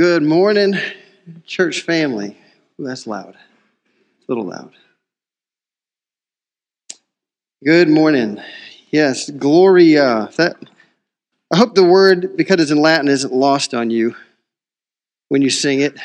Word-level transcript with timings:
Good 0.00 0.22
morning, 0.22 0.74
church 1.44 1.80
family. 1.80 2.38
Ooh, 2.80 2.84
that's 2.84 3.04
loud. 3.04 3.30
It's 4.20 4.28
a 4.28 4.30
little 4.30 4.44
loud. 4.44 4.70
Good 7.64 7.88
morning. 7.88 8.40
Yes, 8.92 9.28
Gloria. 9.28 10.30
That 10.36 10.54
I 11.52 11.56
hope 11.56 11.74
the 11.74 11.82
word, 11.82 12.36
because 12.36 12.60
it's 12.60 12.70
in 12.70 12.80
Latin, 12.80 13.08
isn't 13.08 13.32
lost 13.32 13.74
on 13.74 13.90
you 13.90 14.14
when 15.30 15.42
you 15.42 15.50
sing 15.50 15.80
it. 15.80 15.98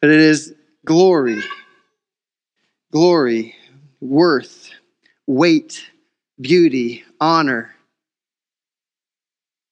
But 0.00 0.08
it 0.08 0.20
is 0.20 0.54
glory, 0.86 1.42
glory, 2.90 3.56
worth, 4.00 4.70
weight, 5.26 5.86
beauty, 6.40 7.04
honor 7.20 7.74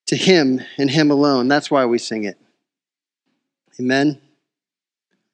to 0.09 0.15
Him 0.15 0.61
and 0.77 0.91
Him 0.91 1.11
alone. 1.11 1.49
That's 1.49 1.71
why 1.71 1.87
we 1.87 1.97
sing 1.97 2.25
it. 2.25 2.37
Amen. 3.81 4.21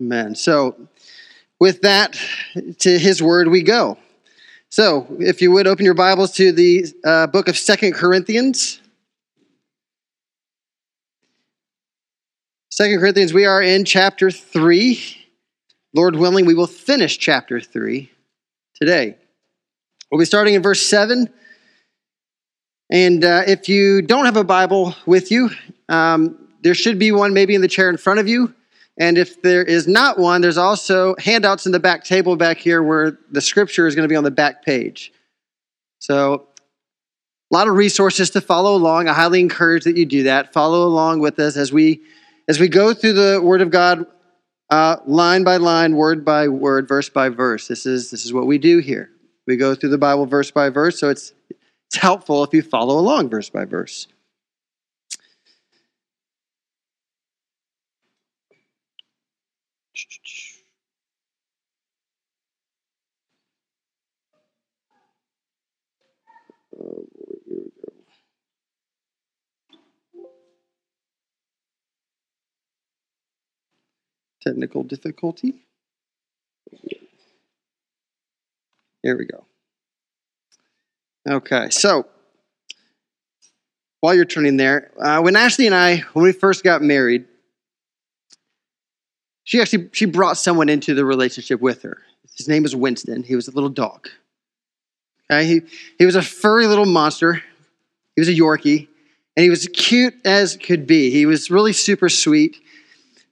Amen. 0.00 0.36
So, 0.36 0.76
with 1.58 1.82
that, 1.82 2.16
to 2.78 2.96
His 2.96 3.20
word 3.20 3.48
we 3.48 3.60
go. 3.60 3.98
So, 4.68 5.08
if 5.18 5.42
you 5.42 5.50
would 5.50 5.66
open 5.66 5.84
your 5.84 5.94
Bibles 5.94 6.30
to 6.34 6.52
the 6.52 6.86
uh, 7.04 7.26
book 7.26 7.48
of 7.48 7.58
Second 7.58 7.94
Corinthians. 7.94 8.80
Second 12.70 13.00
Corinthians, 13.00 13.34
we 13.34 13.46
are 13.46 13.60
in 13.60 13.84
chapter 13.84 14.30
3. 14.30 15.02
Lord 15.92 16.14
willing, 16.14 16.46
we 16.46 16.54
will 16.54 16.68
finish 16.68 17.18
chapter 17.18 17.60
3 17.60 18.08
today. 18.80 19.16
We'll 20.12 20.20
be 20.20 20.24
starting 20.24 20.54
in 20.54 20.62
verse 20.62 20.82
7. 20.82 21.28
And 22.92 23.24
uh, 23.24 23.42
if 23.48 23.68
you 23.68 24.02
don't 24.02 24.24
have 24.24 24.36
a 24.36 24.44
Bible 24.44 24.94
with 25.04 25.32
you, 25.32 25.50
um, 25.88 26.45
there 26.62 26.74
should 26.74 26.98
be 26.98 27.12
one 27.12 27.34
maybe 27.34 27.54
in 27.54 27.60
the 27.60 27.68
chair 27.68 27.88
in 27.88 27.96
front 27.96 28.20
of 28.20 28.28
you. 28.28 28.54
And 28.98 29.18
if 29.18 29.42
there 29.42 29.62
is 29.62 29.86
not 29.86 30.18
one, 30.18 30.40
there's 30.40 30.56
also 30.56 31.14
handouts 31.18 31.66
in 31.66 31.72
the 31.72 31.80
back 31.80 32.04
table 32.04 32.36
back 32.36 32.58
here 32.58 32.82
where 32.82 33.18
the 33.30 33.40
scripture 33.40 33.86
is 33.86 33.94
going 33.94 34.04
to 34.04 34.08
be 34.08 34.16
on 34.16 34.24
the 34.24 34.30
back 34.30 34.64
page. 34.64 35.12
So, 35.98 36.48
a 37.50 37.54
lot 37.54 37.68
of 37.68 37.76
resources 37.76 38.30
to 38.30 38.40
follow 38.40 38.74
along. 38.74 39.06
I 39.06 39.12
highly 39.12 39.38
encourage 39.40 39.84
that 39.84 39.96
you 39.96 40.04
do 40.04 40.24
that. 40.24 40.52
Follow 40.52 40.86
along 40.86 41.20
with 41.20 41.38
us 41.38 41.56
as 41.56 41.72
we 41.72 42.02
as 42.48 42.58
we 42.58 42.68
go 42.68 42.92
through 42.92 43.12
the 43.12 43.40
Word 43.42 43.60
of 43.60 43.70
God, 43.70 44.06
uh, 44.70 44.96
line 45.06 45.44
by 45.44 45.56
line, 45.56 45.96
word 45.96 46.24
by 46.24 46.48
word, 46.48 46.88
verse 46.88 47.08
by 47.08 47.28
verse. 47.28 47.68
This 47.68 47.86
is 47.86 48.10
this 48.10 48.24
is 48.24 48.32
what 48.32 48.46
we 48.46 48.58
do 48.58 48.78
here. 48.78 49.10
We 49.46 49.56
go 49.56 49.74
through 49.74 49.90
the 49.90 49.98
Bible 49.98 50.26
verse 50.26 50.50
by 50.50 50.70
verse, 50.70 50.98
so 50.98 51.08
it's 51.08 51.32
it's 51.86 51.96
helpful 51.96 52.42
if 52.42 52.52
you 52.52 52.62
follow 52.62 52.98
along 52.98 53.28
verse 53.28 53.48
by 53.48 53.64
verse. 53.64 54.08
Technical 74.46 74.84
difficulty. 74.84 75.54
Here 79.02 79.18
we 79.18 79.24
go. 79.24 79.44
Okay, 81.28 81.70
so 81.70 82.06
while 84.00 84.14
you're 84.14 84.24
turning 84.24 84.56
there, 84.56 84.92
uh, 85.00 85.20
when 85.20 85.34
Ashley 85.34 85.66
and 85.66 85.74
I, 85.74 85.98
when 86.12 86.24
we 86.24 86.32
first 86.32 86.62
got 86.62 86.82
married, 86.82 87.24
she 89.42 89.60
actually 89.60 89.88
she 89.92 90.06
brought 90.06 90.36
someone 90.36 90.68
into 90.68 90.94
the 90.94 91.04
relationship 91.04 91.60
with 91.60 91.82
her. 91.82 91.98
His 92.36 92.48
name 92.48 92.62
was 92.62 92.76
Winston. 92.76 93.22
He 93.22 93.34
was 93.34 93.48
a 93.48 93.52
little 93.52 93.70
dog. 93.70 94.08
Okay, 95.30 95.46
he 95.46 95.62
he 95.98 96.06
was 96.06 96.14
a 96.14 96.22
furry 96.22 96.66
little 96.66 96.86
monster. 96.86 97.42
He 98.14 98.20
was 98.20 98.28
a 98.28 98.32
Yorkie, 98.32 98.88
and 99.36 99.42
he 99.42 99.50
was 99.50 99.68
cute 99.72 100.14
as 100.24 100.56
could 100.56 100.86
be. 100.86 101.10
He 101.10 101.26
was 101.26 101.50
really 101.50 101.72
super 101.72 102.08
sweet. 102.08 102.56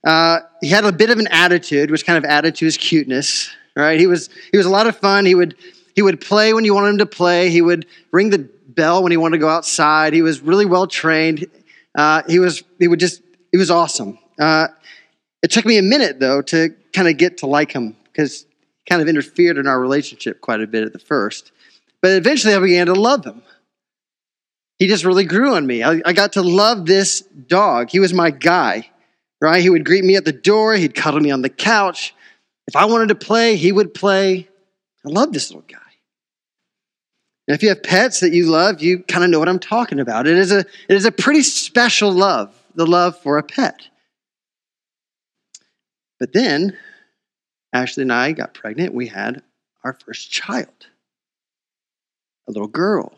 Uh, 0.05 0.41
he 0.61 0.69
had 0.69 0.85
a 0.85 0.91
bit 0.91 1.09
of 1.09 1.17
an 1.17 1.27
attitude, 1.27 1.89
which 1.89 2.05
kind 2.05 2.17
of 2.17 2.29
added 2.29 2.55
to 2.55 2.65
his 2.65 2.77
cuteness. 2.77 3.49
Right? 3.75 3.99
He 3.99 4.07
was 4.07 4.29
he 4.51 4.57
was 4.57 4.65
a 4.65 4.69
lot 4.69 4.87
of 4.87 4.95
fun. 4.97 5.25
He 5.25 5.35
would 5.35 5.55
he 5.95 6.01
would 6.01 6.21
play 6.21 6.53
when 6.53 6.63
you 6.63 6.73
wanted 6.73 6.89
him 6.89 6.97
to 6.99 7.05
play. 7.05 7.49
He 7.49 7.61
would 7.61 7.85
ring 8.11 8.29
the 8.29 8.49
bell 8.67 9.03
when 9.03 9.11
he 9.11 9.17
wanted 9.17 9.37
to 9.37 9.41
go 9.41 9.49
outside. 9.49 10.13
He 10.13 10.21
was 10.21 10.41
really 10.41 10.65
well 10.65 10.87
trained. 10.87 11.47
Uh, 11.93 12.21
he 12.27 12.39
was 12.39 12.63
he 12.79 12.87
would 12.87 12.99
just 12.99 13.21
he 13.51 13.57
was 13.57 13.71
awesome. 13.71 14.17
Uh, 14.39 14.67
it 15.41 15.51
took 15.51 15.65
me 15.65 15.77
a 15.77 15.81
minute 15.81 16.19
though 16.19 16.41
to 16.43 16.73
kind 16.93 17.07
of 17.07 17.17
get 17.17 17.39
to 17.39 17.47
like 17.47 17.71
him 17.71 17.97
because 18.05 18.43
he 18.43 18.89
kind 18.89 19.01
of 19.01 19.09
interfered 19.09 19.57
in 19.57 19.67
our 19.67 19.79
relationship 19.79 20.39
quite 20.39 20.61
a 20.61 20.67
bit 20.67 20.83
at 20.83 20.93
the 20.93 20.99
first. 20.99 21.51
But 22.01 22.11
eventually, 22.11 22.53
I 22.53 22.59
began 22.59 22.85
to 22.85 22.93
love 22.93 23.25
him. 23.25 23.41
He 24.77 24.87
just 24.87 25.05
really 25.05 25.23
grew 25.23 25.55
on 25.55 25.65
me. 25.65 25.83
I, 25.83 26.01
I 26.05 26.13
got 26.13 26.33
to 26.33 26.41
love 26.41 26.85
this 26.85 27.21
dog. 27.21 27.89
He 27.89 27.99
was 27.99 28.13
my 28.13 28.29
guy 28.29 28.89
right? 29.45 29.61
He 29.61 29.69
would 29.69 29.85
greet 29.85 30.03
me 30.03 30.15
at 30.15 30.25
the 30.25 30.31
door, 30.31 30.73
he'd 30.73 30.95
cuddle 30.95 31.19
me 31.19 31.29
on 31.29 31.43
the 31.43 31.49
couch. 31.49 32.15
If 32.67 32.75
I 32.75 32.85
wanted 32.85 33.09
to 33.09 33.15
play, 33.15 33.55
he 33.55 33.71
would 33.71 33.93
play. 33.93 34.49
I 35.05 35.09
love 35.09 35.31
this 35.33 35.51
little 35.51 35.65
guy. 35.67 35.77
And 37.47 37.53
if 37.53 37.61
you 37.61 37.69
have 37.69 37.83
pets 37.83 38.21
that 38.21 38.33
you 38.33 38.47
love, 38.47 38.81
you 38.81 39.03
kind 39.03 39.23
of 39.23 39.29
know 39.29 39.37
what 39.37 39.47
I'm 39.47 39.59
talking 39.59 39.99
about. 39.99 40.25
It 40.25 40.35
is 40.35 40.51
a, 40.51 40.61
it 40.61 40.67
is 40.89 41.05
a 41.05 41.11
pretty 41.11 41.43
special 41.43 42.11
love, 42.11 42.55
the 42.73 42.87
love 42.87 43.19
for 43.19 43.37
a 43.37 43.43
pet. 43.43 43.87
But 46.19 46.33
then, 46.33 46.75
Ashley 47.71 48.01
and 48.01 48.11
I 48.11 48.31
got 48.31 48.55
pregnant. 48.55 48.95
We 48.95 49.05
had 49.05 49.43
our 49.83 49.93
first 49.93 50.31
child, 50.31 50.87
a 52.47 52.51
little 52.51 52.67
girl. 52.67 53.13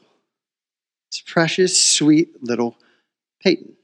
This 1.09 1.23
precious, 1.25 1.79
sweet 1.79 2.43
little 2.43 2.75
Peyton. 3.41 3.76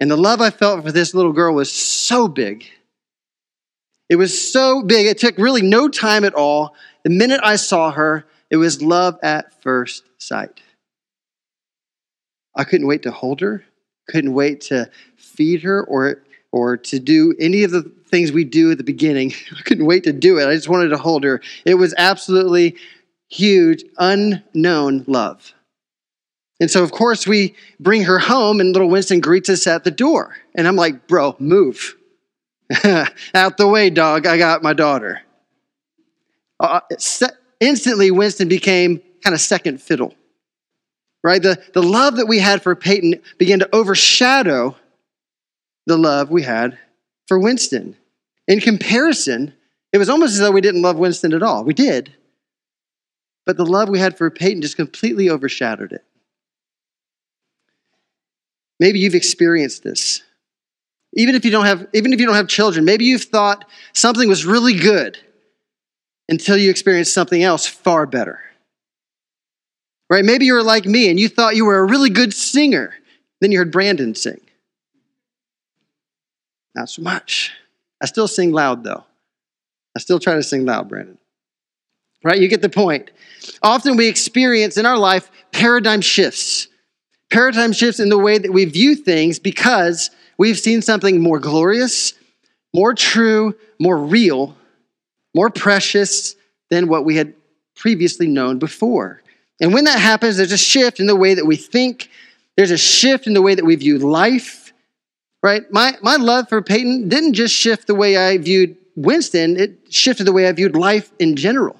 And 0.00 0.10
the 0.10 0.16
love 0.16 0.40
I 0.40 0.50
felt 0.50 0.84
for 0.84 0.92
this 0.92 1.14
little 1.14 1.32
girl 1.32 1.54
was 1.54 1.72
so 1.72 2.28
big. 2.28 2.66
It 4.08 4.16
was 4.16 4.52
so 4.52 4.82
big, 4.82 5.06
it 5.06 5.18
took 5.18 5.36
really 5.36 5.62
no 5.62 5.88
time 5.88 6.24
at 6.24 6.34
all. 6.34 6.74
The 7.02 7.10
minute 7.10 7.40
I 7.42 7.56
saw 7.56 7.90
her, 7.90 8.26
it 8.50 8.56
was 8.56 8.82
love 8.82 9.18
at 9.22 9.60
first 9.62 10.04
sight. 10.18 10.60
I 12.54 12.64
couldn't 12.64 12.86
wait 12.86 13.02
to 13.02 13.10
hold 13.10 13.40
her, 13.40 13.64
couldn't 14.08 14.32
wait 14.32 14.60
to 14.62 14.90
feed 15.16 15.62
her 15.62 15.82
or, 15.84 16.22
or 16.52 16.76
to 16.76 16.98
do 17.00 17.34
any 17.40 17.64
of 17.64 17.72
the 17.72 17.82
things 18.08 18.30
we 18.30 18.44
do 18.44 18.70
at 18.70 18.78
the 18.78 18.84
beginning. 18.84 19.32
I 19.58 19.62
couldn't 19.62 19.86
wait 19.86 20.04
to 20.04 20.12
do 20.12 20.38
it. 20.38 20.46
I 20.46 20.54
just 20.54 20.68
wanted 20.68 20.88
to 20.88 20.98
hold 20.98 21.24
her. 21.24 21.40
It 21.64 21.74
was 21.74 21.92
absolutely 21.98 22.76
huge, 23.28 23.84
unknown 23.98 25.04
love. 25.08 25.52
And 26.58 26.70
so, 26.70 26.82
of 26.82 26.90
course, 26.90 27.26
we 27.26 27.54
bring 27.78 28.04
her 28.04 28.18
home, 28.18 28.60
and 28.60 28.72
little 28.72 28.88
Winston 28.88 29.20
greets 29.20 29.48
us 29.48 29.66
at 29.66 29.84
the 29.84 29.90
door. 29.90 30.36
And 30.54 30.66
I'm 30.66 30.76
like, 30.76 31.06
bro, 31.06 31.36
move. 31.38 31.96
Out 33.34 33.56
the 33.56 33.68
way, 33.68 33.90
dog. 33.90 34.26
I 34.26 34.38
got 34.38 34.62
my 34.62 34.72
daughter. 34.72 35.20
Uh, 36.58 36.80
instantly, 37.60 38.10
Winston 38.10 38.48
became 38.48 39.02
kind 39.22 39.34
of 39.34 39.40
second 39.40 39.82
fiddle, 39.82 40.14
right? 41.22 41.42
The, 41.42 41.62
the 41.74 41.82
love 41.82 42.16
that 42.16 42.26
we 42.26 42.38
had 42.38 42.62
for 42.62 42.74
Peyton 42.74 43.20
began 43.38 43.58
to 43.58 43.74
overshadow 43.74 44.76
the 45.86 45.98
love 45.98 46.30
we 46.30 46.42
had 46.42 46.78
for 47.28 47.38
Winston. 47.38 47.96
In 48.48 48.60
comparison, 48.60 49.52
it 49.92 49.98
was 49.98 50.08
almost 50.08 50.32
as 50.32 50.38
though 50.38 50.50
we 50.50 50.60
didn't 50.60 50.82
love 50.82 50.96
Winston 50.96 51.34
at 51.34 51.42
all. 51.42 51.64
We 51.64 51.74
did. 51.74 52.14
But 53.44 53.56
the 53.56 53.66
love 53.66 53.88
we 53.88 53.98
had 53.98 54.16
for 54.16 54.30
Peyton 54.30 54.62
just 54.62 54.76
completely 54.76 55.30
overshadowed 55.30 55.92
it. 55.92 56.04
Maybe 58.78 58.98
you've 58.98 59.14
experienced 59.14 59.82
this. 59.82 60.22
Even 61.14 61.34
if 61.34 61.44
you 61.44 61.50
don't 61.50 61.64
have 61.64 61.86
even 61.94 62.12
if 62.12 62.20
you 62.20 62.26
don't 62.26 62.34
have 62.34 62.48
children, 62.48 62.84
maybe 62.84 63.06
you've 63.06 63.24
thought 63.24 63.64
something 63.94 64.28
was 64.28 64.44
really 64.44 64.74
good 64.74 65.18
until 66.28 66.56
you 66.56 66.70
experienced 66.70 67.14
something 67.14 67.42
else 67.42 67.66
far 67.66 68.06
better. 68.06 68.40
Right? 70.10 70.24
Maybe 70.24 70.46
you 70.46 70.52
were 70.52 70.62
like 70.62 70.84
me 70.84 71.10
and 71.10 71.18
you 71.18 71.28
thought 71.28 71.56
you 71.56 71.64
were 71.64 71.78
a 71.78 71.84
really 71.84 72.10
good 72.10 72.32
singer. 72.32 72.94
Then 73.40 73.50
you 73.50 73.58
heard 73.58 73.72
Brandon 73.72 74.14
sing. 74.14 74.40
Not 76.74 76.90
so 76.90 77.02
much. 77.02 77.52
I 78.02 78.06
still 78.06 78.28
sing 78.28 78.52
loud 78.52 78.84
though. 78.84 79.04
I 79.96 80.00
still 80.00 80.18
try 80.18 80.34
to 80.34 80.42
sing 80.42 80.66
loud, 80.66 80.88
Brandon. 80.88 81.18
Right? 82.22 82.38
You 82.38 82.48
get 82.48 82.60
the 82.60 82.68
point. 82.68 83.10
Often 83.62 83.96
we 83.96 84.08
experience 84.08 84.76
in 84.76 84.84
our 84.84 84.98
life 84.98 85.30
paradigm 85.52 86.02
shifts 86.02 86.68
paradigm 87.30 87.72
shifts 87.72 88.00
in 88.00 88.08
the 88.08 88.18
way 88.18 88.38
that 88.38 88.52
we 88.52 88.64
view 88.64 88.94
things 88.94 89.38
because 89.38 90.10
we've 90.38 90.58
seen 90.58 90.82
something 90.82 91.20
more 91.20 91.38
glorious, 91.38 92.14
more 92.74 92.94
true, 92.94 93.54
more 93.78 93.98
real, 93.98 94.56
more 95.34 95.50
precious 95.50 96.34
than 96.70 96.88
what 96.88 97.04
we 97.04 97.16
had 97.16 97.34
previously 97.76 98.26
known 98.26 98.58
before. 98.58 99.22
And 99.60 99.72
when 99.72 99.84
that 99.84 99.98
happens, 99.98 100.36
there's 100.36 100.52
a 100.52 100.58
shift 100.58 101.00
in 101.00 101.06
the 101.06 101.16
way 101.16 101.34
that 101.34 101.46
we 101.46 101.56
think, 101.56 102.10
there's 102.56 102.70
a 102.70 102.78
shift 102.78 103.26
in 103.26 103.34
the 103.34 103.42
way 103.42 103.54
that 103.54 103.64
we 103.64 103.76
view 103.76 103.98
life, 103.98 104.72
right? 105.42 105.62
My, 105.70 105.96
my 106.02 106.16
love 106.16 106.48
for 106.48 106.62
Peyton 106.62 107.08
didn't 107.08 107.34
just 107.34 107.54
shift 107.54 107.86
the 107.86 107.94
way 107.94 108.16
I 108.16 108.38
viewed 108.38 108.76
Winston, 108.96 109.58
it 109.58 109.92
shifted 109.92 110.24
the 110.24 110.32
way 110.32 110.48
I 110.48 110.52
viewed 110.52 110.74
life 110.74 111.12
in 111.18 111.36
general. 111.36 111.78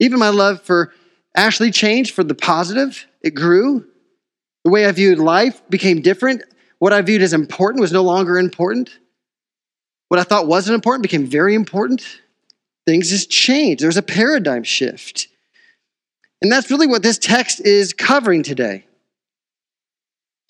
Even 0.00 0.18
my 0.18 0.30
love 0.30 0.60
for 0.62 0.92
Ashley 1.36 1.70
changed 1.70 2.12
for 2.12 2.24
the 2.24 2.34
positive, 2.34 3.06
it 3.24 3.34
grew. 3.34 3.86
The 4.64 4.70
way 4.70 4.86
I 4.86 4.92
viewed 4.92 5.18
life 5.18 5.62
became 5.68 6.02
different. 6.02 6.42
What 6.78 6.92
I 6.92 7.02
viewed 7.02 7.22
as 7.22 7.32
important 7.32 7.80
was 7.80 7.92
no 7.92 8.02
longer 8.02 8.38
important. 8.38 8.90
What 10.08 10.20
I 10.20 10.22
thought 10.22 10.46
wasn't 10.46 10.76
important 10.76 11.02
became 11.02 11.26
very 11.26 11.54
important. 11.54 12.20
Things 12.86 13.08
just 13.08 13.30
changed. 13.30 13.82
There 13.82 13.88
was 13.88 13.96
a 13.96 14.02
paradigm 14.02 14.62
shift. 14.62 15.28
And 16.42 16.52
that's 16.52 16.70
really 16.70 16.86
what 16.86 17.02
this 17.02 17.18
text 17.18 17.60
is 17.60 17.92
covering 17.92 18.42
today. 18.42 18.86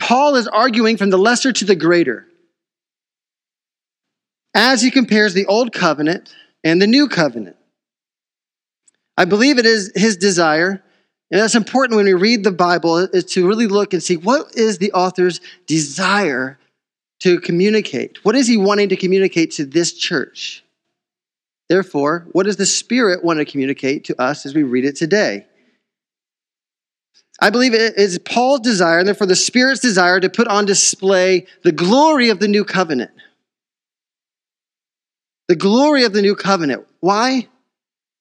Paul 0.00 0.34
is 0.34 0.48
arguing 0.48 0.96
from 0.96 1.10
the 1.10 1.16
lesser 1.16 1.52
to 1.52 1.64
the 1.64 1.76
greater 1.76 2.26
as 4.54 4.82
he 4.82 4.90
compares 4.90 5.34
the 5.34 5.46
old 5.46 5.72
covenant 5.72 6.34
and 6.62 6.82
the 6.82 6.86
new 6.86 7.08
covenant. 7.08 7.56
I 9.16 9.24
believe 9.24 9.58
it 9.58 9.66
is 9.66 9.92
his 9.94 10.16
desire, 10.16 10.83
and 11.34 11.42
that's 11.42 11.56
important 11.56 11.96
when 11.96 12.04
we 12.04 12.12
read 12.12 12.44
the 12.44 12.52
Bible, 12.52 12.96
is 12.96 13.24
to 13.32 13.48
really 13.48 13.66
look 13.66 13.92
and 13.92 14.00
see 14.00 14.16
what 14.16 14.54
is 14.54 14.78
the 14.78 14.92
author's 14.92 15.40
desire 15.66 16.60
to 17.22 17.40
communicate? 17.40 18.24
What 18.24 18.36
is 18.36 18.46
he 18.46 18.56
wanting 18.56 18.90
to 18.90 18.96
communicate 18.96 19.50
to 19.54 19.64
this 19.64 19.94
church? 19.94 20.62
Therefore, 21.68 22.28
what 22.30 22.46
does 22.46 22.56
the 22.56 22.64
Spirit 22.64 23.24
want 23.24 23.40
to 23.40 23.44
communicate 23.44 24.04
to 24.04 24.22
us 24.22 24.46
as 24.46 24.54
we 24.54 24.62
read 24.62 24.84
it 24.84 24.94
today? 24.94 25.44
I 27.40 27.50
believe 27.50 27.74
it 27.74 27.98
is 27.98 28.16
Paul's 28.20 28.60
desire, 28.60 29.00
and 29.00 29.08
therefore 29.08 29.26
the 29.26 29.34
Spirit's 29.34 29.80
desire, 29.80 30.20
to 30.20 30.30
put 30.30 30.46
on 30.46 30.66
display 30.66 31.48
the 31.64 31.72
glory 31.72 32.28
of 32.28 32.38
the 32.38 32.46
new 32.46 32.64
covenant. 32.64 33.10
The 35.48 35.56
glory 35.56 36.04
of 36.04 36.12
the 36.12 36.22
new 36.22 36.36
covenant. 36.36 36.86
Why? 37.00 37.48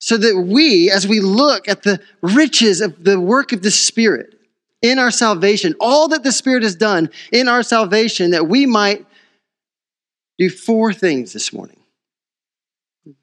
So 0.03 0.17
that 0.17 0.35
we, 0.37 0.91
as 0.91 1.07
we 1.07 1.21
look 1.21 1.69
at 1.69 1.83
the 1.83 1.97
riches 2.21 2.81
of 2.81 3.05
the 3.05 3.17
work 3.21 3.53
of 3.53 3.61
the 3.61 3.71
Spirit 3.71 4.37
in 4.81 4.99
our 4.99 5.11
salvation, 5.11 5.75
all 5.79 6.09
that 6.09 6.23
the 6.23 6.33
Spirit 6.33 6.63
has 6.63 6.75
done 6.75 7.09
in 7.31 7.47
our 7.47 7.63
salvation, 7.63 8.31
that 8.31 8.49
we 8.49 8.65
might 8.65 9.05
do 10.37 10.49
four 10.49 10.91
things 10.91 11.31
this 11.31 11.53
morning. 11.53 11.79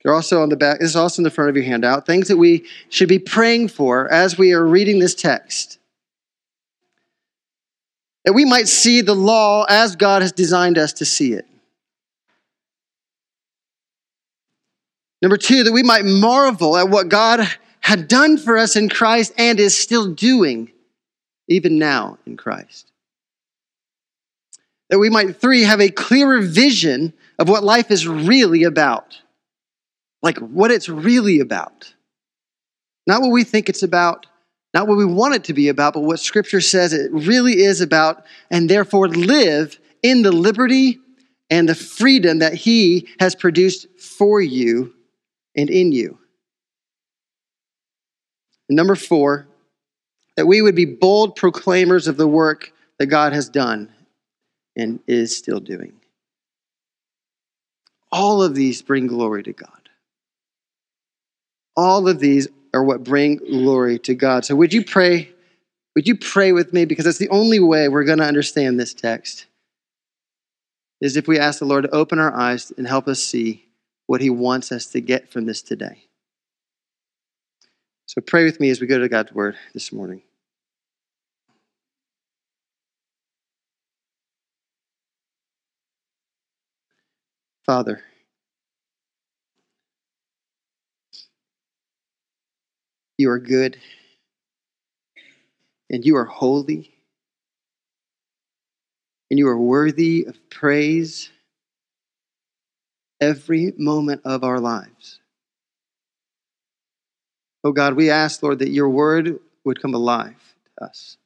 They're 0.02 0.14
also 0.14 0.40
on 0.40 0.48
the 0.48 0.56
back, 0.56 0.80
this 0.80 0.88
is 0.88 0.96
also 0.96 1.20
in 1.20 1.24
the 1.24 1.30
front 1.30 1.50
of 1.50 1.56
your 1.56 1.66
handout, 1.66 2.06
things 2.06 2.28
that 2.28 2.38
we 2.38 2.64
should 2.88 3.10
be 3.10 3.18
praying 3.18 3.68
for 3.68 4.10
as 4.10 4.38
we 4.38 4.54
are 4.54 4.64
reading 4.66 5.00
this 5.00 5.14
text 5.14 5.80
that 8.24 8.32
we 8.32 8.46
might 8.46 8.68
see 8.68 9.02
the 9.02 9.14
law 9.14 9.64
as 9.68 9.96
God 9.96 10.22
has 10.22 10.32
designed 10.32 10.78
us 10.78 10.94
to 10.94 11.04
see 11.04 11.34
it. 11.34 11.46
Number 15.22 15.36
two, 15.36 15.64
that 15.64 15.72
we 15.72 15.82
might 15.82 16.04
marvel 16.04 16.76
at 16.76 16.88
what 16.88 17.08
God 17.08 17.46
had 17.80 18.08
done 18.08 18.38
for 18.38 18.56
us 18.56 18.76
in 18.76 18.88
Christ 18.88 19.32
and 19.36 19.60
is 19.60 19.76
still 19.76 20.12
doing 20.12 20.70
even 21.48 21.78
now 21.78 22.18
in 22.26 22.36
Christ. 22.36 22.90
That 24.88 24.98
we 24.98 25.10
might, 25.10 25.36
three, 25.36 25.62
have 25.62 25.80
a 25.80 25.90
clearer 25.90 26.40
vision 26.40 27.12
of 27.38 27.48
what 27.48 27.64
life 27.64 27.90
is 27.90 28.06
really 28.06 28.64
about. 28.64 29.20
Like 30.22 30.38
what 30.38 30.70
it's 30.70 30.88
really 30.88 31.40
about. 31.40 31.94
Not 33.06 33.22
what 33.22 33.30
we 33.30 33.44
think 33.44 33.68
it's 33.68 33.82
about, 33.82 34.26
not 34.74 34.86
what 34.86 34.98
we 34.98 35.04
want 35.04 35.34
it 35.34 35.44
to 35.44 35.54
be 35.54 35.68
about, 35.68 35.94
but 35.94 36.02
what 36.02 36.20
Scripture 36.20 36.60
says 36.60 36.92
it 36.92 37.10
really 37.12 37.62
is 37.62 37.80
about, 37.80 38.24
and 38.50 38.68
therefore 38.68 39.08
live 39.08 39.78
in 40.02 40.22
the 40.22 40.32
liberty 40.32 40.98
and 41.50 41.68
the 41.68 41.74
freedom 41.74 42.38
that 42.38 42.54
He 42.54 43.08
has 43.18 43.34
produced 43.34 43.86
for 43.98 44.40
you 44.40 44.94
and 45.60 45.68
in 45.68 45.92
you. 45.92 46.18
And 48.68 48.76
number 48.76 48.94
four, 48.94 49.46
that 50.36 50.46
we 50.46 50.62
would 50.62 50.74
be 50.74 50.86
bold 50.86 51.36
proclaimers 51.36 52.08
of 52.08 52.16
the 52.16 52.26
work 52.26 52.72
that 52.98 53.06
God 53.06 53.32
has 53.32 53.48
done 53.48 53.92
and 54.74 55.00
is 55.06 55.36
still 55.36 55.60
doing. 55.60 55.92
All 58.10 58.42
of 58.42 58.54
these 58.54 58.80
bring 58.80 59.06
glory 59.06 59.42
to 59.42 59.52
God. 59.52 59.88
All 61.76 62.08
of 62.08 62.20
these 62.20 62.48
are 62.72 62.82
what 62.82 63.04
bring 63.04 63.36
glory 63.36 63.98
to 64.00 64.14
God. 64.14 64.44
So 64.44 64.56
would 64.56 64.72
you 64.72 64.84
pray? 64.84 65.30
Would 65.94 66.08
you 66.08 66.16
pray 66.16 66.52
with 66.52 66.72
me? 66.72 66.84
Because 66.86 67.04
that's 67.04 67.18
the 67.18 67.28
only 67.28 67.60
way 67.60 67.88
we're 67.88 68.04
going 68.04 68.18
to 68.18 68.24
understand 68.24 68.80
this 68.80 68.94
text. 68.94 69.46
Is 71.00 71.16
if 71.16 71.28
we 71.28 71.38
ask 71.38 71.58
the 71.58 71.64
Lord 71.64 71.84
to 71.84 71.90
open 71.90 72.18
our 72.18 72.32
eyes 72.32 72.72
and 72.76 72.86
help 72.86 73.08
us 73.08 73.22
see 73.22 73.69
what 74.10 74.20
He 74.20 74.28
wants 74.28 74.72
us 74.72 74.86
to 74.86 75.00
get 75.00 75.30
from 75.30 75.46
this 75.46 75.62
today. 75.62 76.02
So 78.06 78.20
pray 78.20 78.42
with 78.42 78.58
me 78.58 78.68
as 78.68 78.80
we 78.80 78.88
go 78.88 78.98
to 78.98 79.08
God's 79.08 79.30
Word 79.30 79.54
this 79.72 79.92
morning. 79.92 80.22
Father, 87.64 88.02
You 93.16 93.30
are 93.30 93.38
good. 93.38 93.76
And 95.88 96.04
you 96.04 96.16
are 96.16 96.24
holy. 96.24 96.90
And 99.30 99.38
you 99.38 99.46
are 99.46 99.56
worthy 99.56 100.24
of 100.24 100.36
praise 100.50 101.30
every 103.20 103.72
moment 103.76 104.22
of 104.24 104.44
our 104.44 104.60
lives. 104.60 105.20
Oh 107.62 107.72
God, 107.72 107.94
we 107.94 108.10
ask, 108.10 108.42
Lord, 108.42 108.60
that 108.60 108.70
your 108.70 108.88
word 108.88 109.38
would 109.64 109.82
come 109.82 109.94
alive 109.94 110.54
to 110.78 110.84
us, 110.84 111.18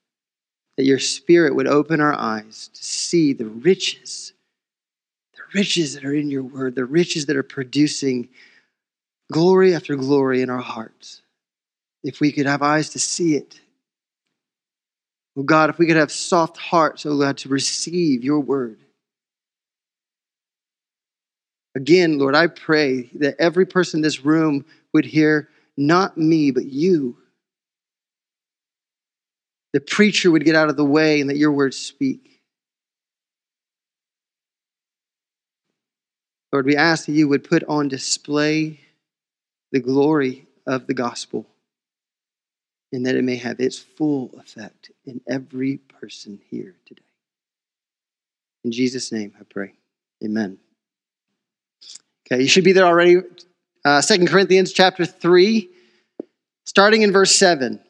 that 0.76 0.84
your 0.84 0.98
spirit 0.98 1.54
would 1.54 1.68
open 1.68 2.00
our 2.00 2.14
eyes 2.14 2.68
to 2.74 2.84
see 2.84 3.32
the 3.32 3.46
riches, 3.46 4.32
the 5.34 5.42
riches 5.54 5.94
that 5.94 6.04
are 6.04 6.14
in 6.14 6.30
your 6.30 6.42
word, 6.42 6.74
the 6.74 6.84
riches 6.84 7.26
that 7.26 7.36
are 7.36 7.44
producing 7.44 8.28
glory 9.30 9.74
after 9.74 9.96
glory 9.96 10.42
in 10.42 10.50
our 10.50 10.58
hearts 10.58 11.22
if 12.04 12.20
we 12.20 12.30
could 12.30 12.46
have 12.46 12.62
eyes 12.62 12.90
to 12.90 12.98
see 12.98 13.34
it. 13.34 13.60
Oh 15.36 15.42
God, 15.42 15.70
if 15.70 15.78
we 15.78 15.86
could 15.86 15.96
have 15.96 16.12
soft 16.12 16.56
hearts, 16.58 17.06
oh 17.06 17.18
God, 17.18 17.38
to 17.38 17.48
receive 17.48 18.22
your 18.22 18.40
word. 18.40 18.83
Again, 21.74 22.18
Lord, 22.18 22.34
I 22.34 22.46
pray 22.46 23.10
that 23.14 23.36
every 23.38 23.66
person 23.66 23.98
in 23.98 24.02
this 24.02 24.24
room 24.24 24.64
would 24.92 25.04
hear 25.04 25.48
not 25.76 26.16
me, 26.16 26.50
but 26.50 26.66
you. 26.66 27.16
The 29.72 29.80
preacher 29.80 30.30
would 30.30 30.44
get 30.44 30.54
out 30.54 30.68
of 30.68 30.76
the 30.76 30.84
way 30.84 31.20
and 31.20 31.28
that 31.30 31.36
your 31.36 31.50
words 31.50 31.76
speak. 31.76 32.40
Lord, 36.52 36.66
we 36.66 36.76
ask 36.76 37.06
that 37.06 37.12
you 37.12 37.26
would 37.26 37.42
put 37.42 37.64
on 37.64 37.88
display 37.88 38.78
the 39.72 39.80
glory 39.80 40.46
of 40.68 40.86
the 40.86 40.94
gospel 40.94 41.46
and 42.92 43.04
that 43.04 43.16
it 43.16 43.24
may 43.24 43.34
have 43.34 43.58
its 43.58 43.76
full 43.76 44.30
effect 44.38 44.92
in 45.04 45.20
every 45.28 45.78
person 45.78 46.38
here 46.48 46.76
today. 46.86 47.02
In 48.62 48.70
Jesus' 48.70 49.10
name, 49.10 49.34
I 49.40 49.42
pray. 49.42 49.72
Amen. 50.24 50.58
Okay, 52.26 52.42
you 52.42 52.48
should 52.48 52.64
be 52.64 52.72
there 52.72 52.86
already. 52.86 53.18
Uh, 53.84 54.00
2 54.00 54.26
Corinthians 54.26 54.72
chapter 54.72 55.04
3, 55.04 55.68
starting 56.64 57.02
in 57.02 57.12
verse 57.12 57.34
7. 57.34 57.80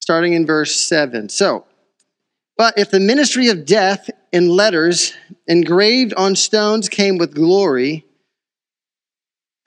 Starting 0.00 0.34
in 0.34 0.44
verse 0.44 0.74
7. 0.76 1.28
So, 1.30 1.64
but 2.58 2.78
if 2.78 2.90
the 2.90 3.00
ministry 3.00 3.48
of 3.48 3.64
death 3.64 4.10
in 4.32 4.48
letters 4.48 5.14
engraved 5.46 6.14
on 6.14 6.36
stones 6.36 6.88
came 6.88 7.18
with 7.18 7.34
glory, 7.34 8.04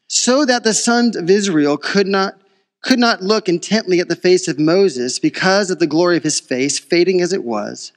so 0.07 0.45
that 0.45 0.63
the 0.63 0.73
sons 0.73 1.15
of 1.15 1.29
Israel 1.29 1.77
could 1.77 2.07
not 2.07 2.35
could 2.81 2.99
not 2.99 3.21
look 3.21 3.49
intently 3.49 3.99
at 3.99 4.07
the 4.07 4.15
face 4.15 4.47
of 4.47 4.57
Moses 4.57 5.19
because 5.19 5.69
of 5.69 5.79
the 5.79 5.87
glory 5.87 6.15
of 6.15 6.23
his 6.23 6.39
face, 6.39 6.79
fading 6.79 7.19
as 7.19 7.33
it 7.33 7.43
was, 7.43 7.91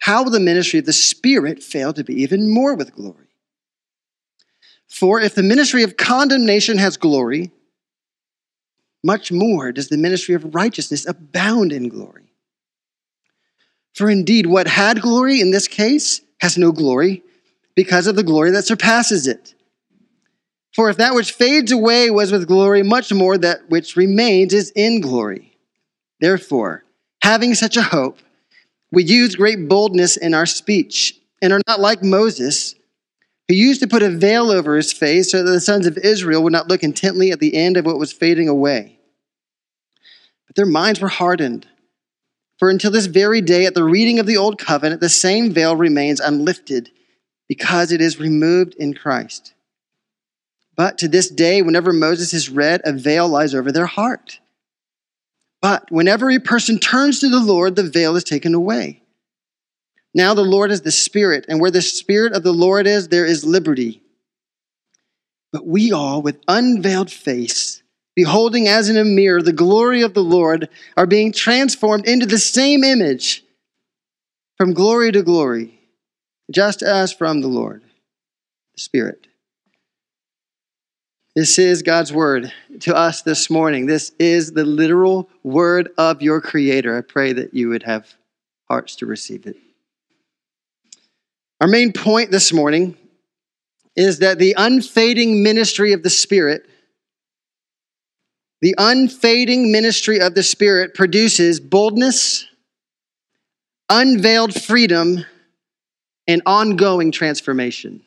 how 0.00 0.24
will 0.24 0.30
the 0.30 0.40
ministry 0.40 0.78
of 0.78 0.86
the 0.86 0.92
Spirit 0.92 1.62
fail 1.62 1.92
to 1.92 2.02
be 2.02 2.22
even 2.22 2.52
more 2.52 2.74
with 2.74 2.94
glory? 2.94 3.31
For 4.92 5.18
if 5.20 5.34
the 5.34 5.42
ministry 5.42 5.82
of 5.82 5.96
condemnation 5.96 6.76
has 6.76 6.98
glory, 6.98 7.50
much 9.02 9.32
more 9.32 9.72
does 9.72 9.88
the 9.88 9.96
ministry 9.96 10.34
of 10.34 10.54
righteousness 10.54 11.08
abound 11.08 11.72
in 11.72 11.88
glory. 11.88 12.34
For 13.94 14.10
indeed, 14.10 14.44
what 14.44 14.68
had 14.68 15.00
glory 15.00 15.40
in 15.40 15.50
this 15.50 15.66
case 15.66 16.20
has 16.42 16.58
no 16.58 16.72
glory 16.72 17.22
because 17.74 18.06
of 18.06 18.16
the 18.16 18.22
glory 18.22 18.50
that 18.50 18.66
surpasses 18.66 19.26
it. 19.26 19.54
For 20.76 20.90
if 20.90 20.98
that 20.98 21.14
which 21.14 21.32
fades 21.32 21.72
away 21.72 22.10
was 22.10 22.30
with 22.30 22.46
glory, 22.46 22.82
much 22.82 23.14
more 23.14 23.38
that 23.38 23.70
which 23.70 23.96
remains 23.96 24.52
is 24.52 24.70
in 24.76 25.00
glory. 25.00 25.56
Therefore, 26.20 26.84
having 27.22 27.54
such 27.54 27.78
a 27.78 27.82
hope, 27.82 28.18
We 28.92 29.04
use 29.04 29.36
great 29.36 29.68
boldness 29.70 30.18
in 30.18 30.34
our 30.34 30.44
speech 30.44 31.18
and 31.40 31.50
are 31.50 31.62
not 31.66 31.80
like 31.80 32.04
Moses, 32.04 32.74
who 33.48 33.54
used 33.54 33.80
to 33.80 33.88
put 33.88 34.02
a 34.02 34.10
veil 34.10 34.50
over 34.50 34.76
his 34.76 34.92
face 34.92 35.30
so 35.30 35.42
that 35.42 35.50
the 35.50 35.60
sons 35.60 35.86
of 35.86 35.98
Israel 35.98 36.42
would 36.42 36.52
not 36.52 36.68
look 36.68 36.82
intently 36.82 37.30
at 37.30 37.40
the 37.40 37.54
end 37.54 37.76
of 37.76 37.84
what 37.84 37.98
was 37.98 38.12
fading 38.12 38.48
away. 38.48 38.98
But 40.46 40.56
their 40.56 40.66
minds 40.66 41.00
were 41.00 41.08
hardened. 41.08 41.66
For 42.58 42.70
until 42.70 42.92
this 42.92 43.06
very 43.06 43.40
day, 43.40 43.66
at 43.66 43.74
the 43.74 43.84
reading 43.84 44.18
of 44.18 44.26
the 44.26 44.36
Old 44.36 44.58
Covenant, 44.58 45.00
the 45.00 45.08
same 45.08 45.52
veil 45.52 45.74
remains 45.74 46.20
unlifted 46.20 46.90
because 47.48 47.90
it 47.90 48.00
is 48.00 48.20
removed 48.20 48.74
in 48.74 48.94
Christ. 48.94 49.54
But 50.76 50.96
to 50.98 51.08
this 51.08 51.28
day, 51.28 51.60
whenever 51.60 51.92
Moses 51.92 52.32
is 52.32 52.48
read, 52.48 52.80
a 52.84 52.92
veil 52.92 53.28
lies 53.28 53.54
over 53.54 53.72
their 53.72 53.86
heart. 53.86 54.38
But 55.60 55.90
whenever 55.90 56.30
a 56.30 56.38
person 56.38 56.78
turns 56.78 57.20
to 57.20 57.28
the 57.28 57.40
Lord, 57.40 57.76
the 57.76 57.82
veil 57.82 58.16
is 58.16 58.24
taken 58.24 58.54
away. 58.54 59.01
Now 60.14 60.34
the 60.34 60.42
Lord 60.42 60.70
is 60.70 60.82
the 60.82 60.90
Spirit, 60.90 61.46
and 61.48 61.60
where 61.60 61.70
the 61.70 61.82
Spirit 61.82 62.34
of 62.34 62.42
the 62.42 62.52
Lord 62.52 62.86
is, 62.86 63.08
there 63.08 63.24
is 63.24 63.44
liberty. 63.44 64.02
But 65.52 65.66
we 65.66 65.92
all, 65.92 66.22
with 66.22 66.40
unveiled 66.48 67.10
face, 67.10 67.82
beholding 68.14 68.68
as 68.68 68.88
in 68.88 68.96
a 68.96 69.04
mirror 69.04 69.42
the 69.42 69.52
glory 69.52 70.02
of 70.02 70.14
the 70.14 70.22
Lord, 70.22 70.68
are 70.96 71.06
being 71.06 71.32
transformed 71.32 72.06
into 72.06 72.26
the 72.26 72.38
same 72.38 72.84
image 72.84 73.42
from 74.58 74.74
glory 74.74 75.12
to 75.12 75.22
glory, 75.22 75.78
just 76.50 76.82
as 76.82 77.12
from 77.12 77.40
the 77.40 77.48
Lord, 77.48 77.82
the 78.74 78.80
Spirit. 78.80 79.26
This 81.34 81.58
is 81.58 81.82
God's 81.82 82.12
word 82.12 82.52
to 82.80 82.94
us 82.94 83.22
this 83.22 83.48
morning. 83.48 83.86
This 83.86 84.12
is 84.18 84.52
the 84.52 84.64
literal 84.64 85.30
word 85.42 85.88
of 85.96 86.20
your 86.20 86.42
Creator. 86.42 86.94
I 86.94 87.00
pray 87.00 87.32
that 87.32 87.54
you 87.54 87.70
would 87.70 87.84
have 87.84 88.14
hearts 88.68 88.96
to 88.96 89.06
receive 89.06 89.46
it. 89.46 89.56
Our 91.62 91.68
main 91.68 91.92
point 91.92 92.32
this 92.32 92.52
morning 92.52 92.96
is 93.94 94.18
that 94.18 94.40
the 94.40 94.56
unfading 94.58 95.44
ministry 95.44 95.92
of 95.92 96.02
the 96.02 96.10
Spirit, 96.10 96.66
the 98.60 98.74
unfading 98.76 99.70
ministry 99.70 100.18
of 100.18 100.34
the 100.34 100.42
Spirit 100.42 100.92
produces 100.92 101.60
boldness, 101.60 102.48
unveiled 103.88 104.60
freedom, 104.60 105.24
and 106.26 106.42
ongoing 106.46 107.12
transformation. 107.12 108.02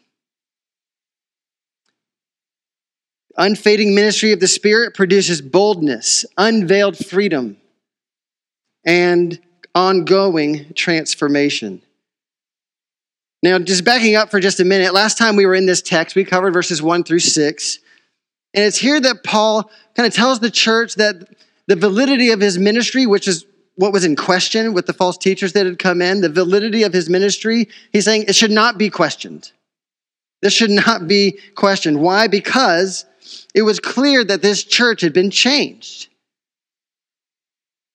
Unfading 3.38 3.96
ministry 3.96 4.34
of 4.34 4.42
the 4.42 4.50
Spirit 4.50 4.94
produces 4.96 5.42
boldness, 5.42 6.26
unveiled 6.38 6.98
freedom, 6.98 7.56
and 8.84 9.40
ongoing 9.74 10.74
transformation. 10.74 11.82
Now, 13.46 13.60
just 13.60 13.86
backing 13.86 14.16
up 14.16 14.32
for 14.32 14.40
just 14.40 14.60
a 14.60 14.66
minute, 14.66 14.92
last 14.92 15.20
time 15.20 15.36
we 15.36 15.46
were 15.46 15.54
in 15.54 15.68
this 15.68 15.80
text, 15.80 16.16
we 16.16 16.26
covered 16.26 16.52
verses 16.52 16.82
1 16.82 17.04
through 17.04 17.20
6. 17.20 17.80
And 18.56 18.66
it's 18.66 18.76
here 18.76 19.00
that 19.00 19.24
Paul 19.24 19.70
kind 19.96 20.08
of 20.08 20.16
tells 20.16 20.40
the 20.40 20.50
church 20.50 20.96
that 20.96 21.30
the 21.68 21.76
validity 21.76 22.32
of 22.32 22.40
his 22.40 22.58
ministry, 22.58 23.06
which 23.06 23.28
is 23.28 23.46
what 23.76 23.94
was 23.94 24.04
in 24.04 24.16
question 24.16 24.74
with 24.74 24.88
the 24.88 24.94
false 24.94 25.16
teachers 25.16 25.54
that 25.54 25.68
had 25.68 25.78
come 25.78 26.02
in, 26.02 26.22
the 26.22 26.30
validity 26.30 26.82
of 26.82 26.92
his 26.92 27.08
ministry, 27.08 27.70
he's 27.94 28.06
saying 28.06 28.26
it 28.28 28.36
should 28.36 28.50
not 28.50 28.80
be 28.80 28.90
questioned. 28.90 29.52
This 30.42 30.54
should 30.54 30.72
not 30.72 31.08
be 31.08 31.38
questioned. 31.54 32.02
Why? 32.02 32.28
Because 32.28 33.06
it 33.54 33.62
was 33.62 33.80
clear 33.80 34.24
that 34.24 34.42
this 34.42 34.64
church 34.64 35.02
had 35.02 35.14
been 35.14 35.30
changed. 35.30 36.08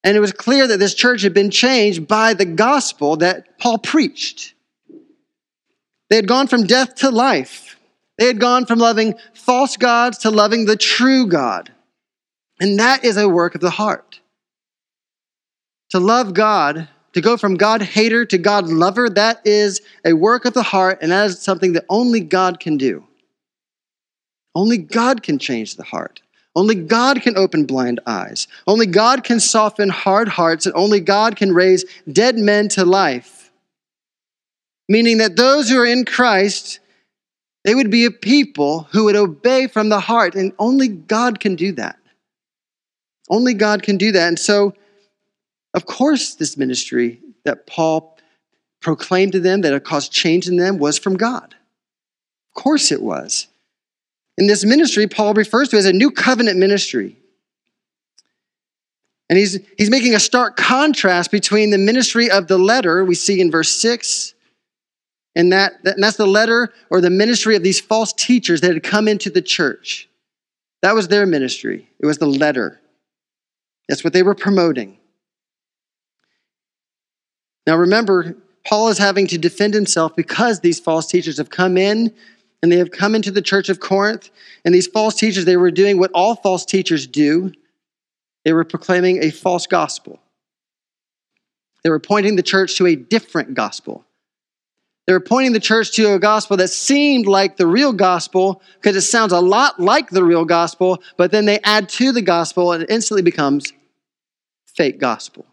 And 0.04 0.16
it 0.16 0.20
was 0.20 0.30
clear 0.30 0.68
that 0.68 0.78
this 0.78 0.94
church 0.94 1.22
had 1.22 1.34
been 1.34 1.50
changed 1.50 2.06
by 2.06 2.34
the 2.34 2.44
gospel 2.44 3.16
that 3.16 3.58
Paul 3.58 3.78
preached. 3.78 4.54
They 6.10 6.16
had 6.16 6.28
gone 6.28 6.48
from 6.48 6.64
death 6.64 6.96
to 6.96 7.10
life. 7.10 7.78
They 8.18 8.26
had 8.26 8.40
gone 8.40 8.66
from 8.66 8.78
loving 8.78 9.14
false 9.32 9.76
gods 9.76 10.18
to 10.18 10.30
loving 10.30 10.66
the 10.66 10.76
true 10.76 11.26
God. 11.26 11.72
And 12.60 12.78
that 12.78 13.04
is 13.04 13.16
a 13.16 13.28
work 13.28 13.54
of 13.54 13.62
the 13.62 13.70
heart. 13.70 14.20
To 15.90 15.98
love 15.98 16.34
God, 16.34 16.88
to 17.14 17.20
go 17.20 17.36
from 17.36 17.54
God 17.54 17.80
hater 17.82 18.24
to 18.26 18.38
God 18.38 18.68
lover, 18.68 19.08
that 19.08 19.40
is 19.44 19.80
a 20.04 20.12
work 20.12 20.44
of 20.44 20.52
the 20.52 20.62
heart, 20.62 20.98
and 21.00 21.10
that 21.10 21.30
is 21.30 21.40
something 21.40 21.72
that 21.72 21.86
only 21.88 22.20
God 22.20 22.60
can 22.60 22.76
do. 22.76 23.06
Only 24.54 24.78
God 24.78 25.22
can 25.22 25.38
change 25.38 25.76
the 25.76 25.84
heart. 25.84 26.20
Only 26.54 26.74
God 26.74 27.22
can 27.22 27.38
open 27.38 27.64
blind 27.64 28.00
eyes. 28.06 28.48
Only 28.66 28.86
God 28.86 29.22
can 29.24 29.40
soften 29.40 29.88
hard 29.88 30.28
hearts, 30.28 30.66
and 30.66 30.74
only 30.74 31.00
God 31.00 31.36
can 31.36 31.54
raise 31.54 31.84
dead 32.10 32.36
men 32.36 32.68
to 32.70 32.84
life. 32.84 33.39
Meaning 34.90 35.18
that 35.18 35.36
those 35.36 35.70
who 35.70 35.78
are 35.78 35.86
in 35.86 36.04
Christ, 36.04 36.80
they 37.62 37.76
would 37.76 37.92
be 37.92 38.06
a 38.06 38.10
people 38.10 38.88
who 38.90 39.04
would 39.04 39.14
obey 39.14 39.68
from 39.68 39.88
the 39.88 40.00
heart, 40.00 40.34
and 40.34 40.52
only 40.58 40.88
God 40.88 41.38
can 41.38 41.54
do 41.54 41.70
that. 41.72 41.96
Only 43.28 43.54
God 43.54 43.84
can 43.84 43.98
do 43.98 44.10
that. 44.10 44.26
And 44.26 44.36
so, 44.36 44.74
of 45.74 45.86
course, 45.86 46.34
this 46.34 46.56
ministry 46.56 47.20
that 47.44 47.68
Paul 47.68 48.18
proclaimed 48.82 49.30
to 49.32 49.40
them 49.40 49.60
that 49.60 49.72
it 49.72 49.84
caused 49.84 50.10
change 50.10 50.48
in 50.48 50.56
them 50.56 50.78
was 50.78 50.98
from 50.98 51.16
God. 51.16 51.54
Of 52.56 52.60
course 52.60 52.90
it 52.90 53.00
was. 53.00 53.46
In 54.38 54.48
this 54.48 54.64
ministry, 54.64 55.06
Paul 55.06 55.34
refers 55.34 55.68
to 55.68 55.76
as 55.76 55.86
a 55.86 55.92
new 55.92 56.10
covenant 56.10 56.58
ministry. 56.58 57.16
And 59.28 59.38
he's, 59.38 59.60
he's 59.78 59.90
making 59.90 60.16
a 60.16 60.20
stark 60.20 60.56
contrast 60.56 61.30
between 61.30 61.70
the 61.70 61.78
ministry 61.78 62.28
of 62.28 62.48
the 62.48 62.58
letter 62.58 63.04
we 63.04 63.14
see 63.14 63.40
in 63.40 63.52
verse 63.52 63.70
6, 63.70 64.34
and, 65.34 65.52
that, 65.52 65.74
and 65.84 66.02
that's 66.02 66.16
the 66.16 66.26
letter 66.26 66.72
or 66.90 67.00
the 67.00 67.10
ministry 67.10 67.56
of 67.56 67.62
these 67.62 67.80
false 67.80 68.12
teachers 68.12 68.60
that 68.60 68.74
had 68.74 68.82
come 68.82 69.08
into 69.08 69.30
the 69.30 69.42
church. 69.42 70.08
That 70.82 70.94
was 70.94 71.08
their 71.08 71.26
ministry, 71.26 71.88
it 71.98 72.06
was 72.06 72.18
the 72.18 72.26
letter. 72.26 72.80
That's 73.88 74.04
what 74.04 74.12
they 74.12 74.22
were 74.22 74.36
promoting. 74.36 74.98
Now 77.66 77.76
remember, 77.76 78.36
Paul 78.66 78.88
is 78.88 78.98
having 78.98 79.26
to 79.28 79.38
defend 79.38 79.74
himself 79.74 80.14
because 80.14 80.60
these 80.60 80.78
false 80.78 81.06
teachers 81.06 81.38
have 81.38 81.50
come 81.50 81.76
in 81.76 82.14
and 82.62 82.70
they 82.70 82.76
have 82.76 82.90
come 82.90 83.14
into 83.14 83.30
the 83.30 83.42
church 83.42 83.68
of 83.68 83.80
Corinth. 83.80 84.30
And 84.64 84.74
these 84.74 84.86
false 84.86 85.14
teachers, 85.14 85.44
they 85.44 85.56
were 85.56 85.70
doing 85.70 85.98
what 85.98 86.10
all 86.14 86.36
false 86.36 86.64
teachers 86.64 87.06
do 87.06 87.52
they 88.44 88.52
were 88.52 88.64
proclaiming 88.64 89.22
a 89.22 89.30
false 89.30 89.66
gospel. 89.66 90.18
They 91.84 91.90
were 91.90 92.00
pointing 92.00 92.36
the 92.36 92.42
church 92.42 92.76
to 92.76 92.86
a 92.86 92.96
different 92.96 93.54
gospel. 93.54 94.04
They 95.10 95.14
were 95.14 95.18
pointing 95.18 95.54
the 95.54 95.58
church 95.58 95.90
to 95.96 96.14
a 96.14 96.20
gospel 96.20 96.56
that 96.58 96.68
seemed 96.68 97.26
like 97.26 97.56
the 97.56 97.66
real 97.66 97.92
gospel 97.92 98.62
because 98.74 98.94
it 98.94 99.00
sounds 99.00 99.32
a 99.32 99.40
lot 99.40 99.80
like 99.80 100.10
the 100.10 100.22
real 100.22 100.44
gospel, 100.44 101.02
but 101.16 101.32
then 101.32 101.46
they 101.46 101.58
add 101.64 101.88
to 101.88 102.12
the 102.12 102.22
gospel 102.22 102.70
and 102.70 102.84
it 102.84 102.90
instantly 102.90 103.20
becomes 103.20 103.72
fake 104.66 105.00
gospel. 105.00 105.46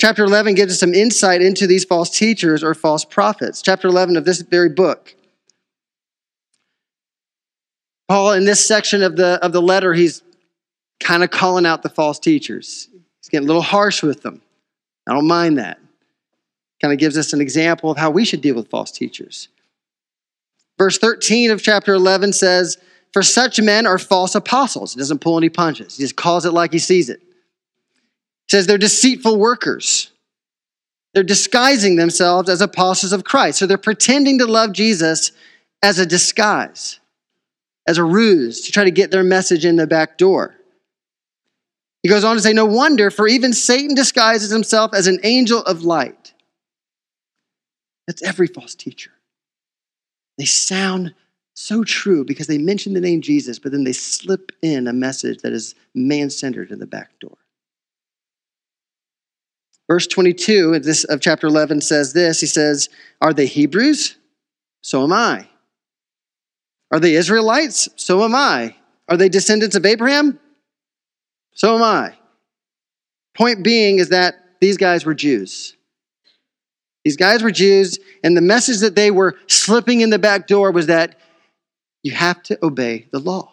Chapter 0.00 0.24
11 0.24 0.56
gives 0.56 0.72
us 0.72 0.80
some 0.80 0.92
insight 0.92 1.40
into 1.40 1.68
these 1.68 1.84
false 1.84 2.10
teachers 2.10 2.64
or 2.64 2.74
false 2.74 3.04
prophets. 3.04 3.62
Chapter 3.62 3.86
11 3.86 4.16
of 4.16 4.24
this 4.24 4.42
very 4.42 4.70
book. 4.70 5.14
Paul, 8.08 8.32
in 8.32 8.44
this 8.44 8.66
section 8.66 9.04
of 9.04 9.14
the, 9.14 9.38
of 9.40 9.52
the 9.52 9.62
letter, 9.62 9.94
he's 9.94 10.24
kind 10.98 11.22
of 11.22 11.30
calling 11.30 11.64
out 11.64 11.84
the 11.84 11.90
false 11.90 12.18
teachers. 12.18 12.88
He's 13.20 13.28
getting 13.28 13.46
a 13.46 13.46
little 13.46 13.62
harsh 13.62 14.02
with 14.02 14.22
them. 14.22 14.42
I 15.08 15.12
don't 15.12 15.28
mind 15.28 15.58
that. 15.58 15.78
Kind 16.80 16.92
of 16.92 16.98
gives 16.98 17.18
us 17.18 17.32
an 17.32 17.40
example 17.40 17.90
of 17.90 17.98
how 17.98 18.10
we 18.10 18.24
should 18.24 18.40
deal 18.40 18.54
with 18.54 18.70
false 18.70 18.90
teachers. 18.90 19.48
Verse 20.78 20.98
13 20.98 21.50
of 21.50 21.62
chapter 21.62 21.92
11 21.92 22.32
says, 22.32 22.78
For 23.12 23.22
such 23.22 23.60
men 23.60 23.86
are 23.86 23.98
false 23.98 24.34
apostles. 24.34 24.94
He 24.94 24.98
doesn't 24.98 25.20
pull 25.20 25.36
any 25.36 25.50
punches, 25.50 25.96
he 25.96 26.04
just 26.04 26.16
calls 26.16 26.46
it 26.46 26.52
like 26.52 26.72
he 26.72 26.78
sees 26.78 27.10
it 27.10 27.20
says 28.50 28.66
they're 28.66 28.78
deceitful 28.78 29.38
workers. 29.38 30.10
They're 31.14 31.22
disguising 31.22 31.96
themselves 31.96 32.48
as 32.48 32.60
apostles 32.60 33.12
of 33.12 33.24
Christ. 33.24 33.58
So 33.58 33.66
they're 33.66 33.78
pretending 33.78 34.38
to 34.38 34.46
love 34.46 34.72
Jesus 34.72 35.32
as 35.82 35.98
a 35.98 36.06
disguise, 36.06 36.98
as 37.86 37.96
a 37.96 38.04
ruse 38.04 38.62
to 38.62 38.72
try 38.72 38.84
to 38.84 38.90
get 38.90 39.10
their 39.10 39.22
message 39.22 39.64
in 39.64 39.76
the 39.76 39.86
back 39.86 40.18
door. 40.18 40.56
He 42.02 42.08
goes 42.08 42.24
on 42.24 42.36
to 42.36 42.42
say, 42.42 42.52
No 42.52 42.66
wonder, 42.66 43.10
for 43.10 43.28
even 43.28 43.52
Satan 43.52 43.94
disguises 43.94 44.50
himself 44.50 44.94
as 44.94 45.06
an 45.06 45.20
angel 45.22 45.62
of 45.62 45.84
light. 45.84 46.19
That's 48.10 48.24
every 48.24 48.48
false 48.48 48.74
teacher. 48.74 49.12
They 50.36 50.44
sound 50.44 51.14
so 51.54 51.84
true 51.84 52.24
because 52.24 52.48
they 52.48 52.58
mention 52.58 52.92
the 52.92 53.00
name 53.00 53.20
Jesus, 53.20 53.60
but 53.60 53.70
then 53.70 53.84
they 53.84 53.92
slip 53.92 54.50
in 54.62 54.88
a 54.88 54.92
message 54.92 55.42
that 55.42 55.52
is 55.52 55.76
man 55.94 56.28
centered 56.28 56.72
in 56.72 56.80
the 56.80 56.88
back 56.88 57.16
door. 57.20 57.36
Verse 59.86 60.08
22 60.08 60.82
of, 61.08 61.20
chapter 61.20 61.46
11 61.46 61.82
says 61.82 62.12
this 62.12 62.40
He 62.40 62.48
says, 62.48 62.88
Are 63.20 63.32
they 63.32 63.46
Hebrews? 63.46 64.16
So 64.82 65.04
am 65.04 65.12
I. 65.12 65.46
Are 66.90 66.98
they 66.98 67.14
Israelites? 67.14 67.88
So 67.94 68.24
am 68.24 68.34
I. 68.34 68.74
Are 69.08 69.16
they 69.16 69.28
descendants 69.28 69.76
of 69.76 69.86
Abraham? 69.86 70.40
So 71.54 71.76
am 71.76 71.84
I. 71.84 72.16
Point 73.36 73.62
being 73.62 74.00
is 74.00 74.08
that 74.08 74.34
these 74.60 74.78
guys 74.78 75.04
were 75.04 75.14
Jews. 75.14 75.76
These 77.04 77.16
guys 77.16 77.42
were 77.42 77.50
Jews, 77.50 77.98
and 78.22 78.36
the 78.36 78.42
message 78.42 78.78
that 78.80 78.94
they 78.94 79.10
were 79.10 79.36
slipping 79.46 80.00
in 80.00 80.10
the 80.10 80.18
back 80.18 80.46
door 80.46 80.70
was 80.70 80.86
that 80.86 81.18
you 82.02 82.12
have 82.12 82.42
to 82.44 82.58
obey 82.64 83.06
the 83.12 83.18
law. 83.18 83.52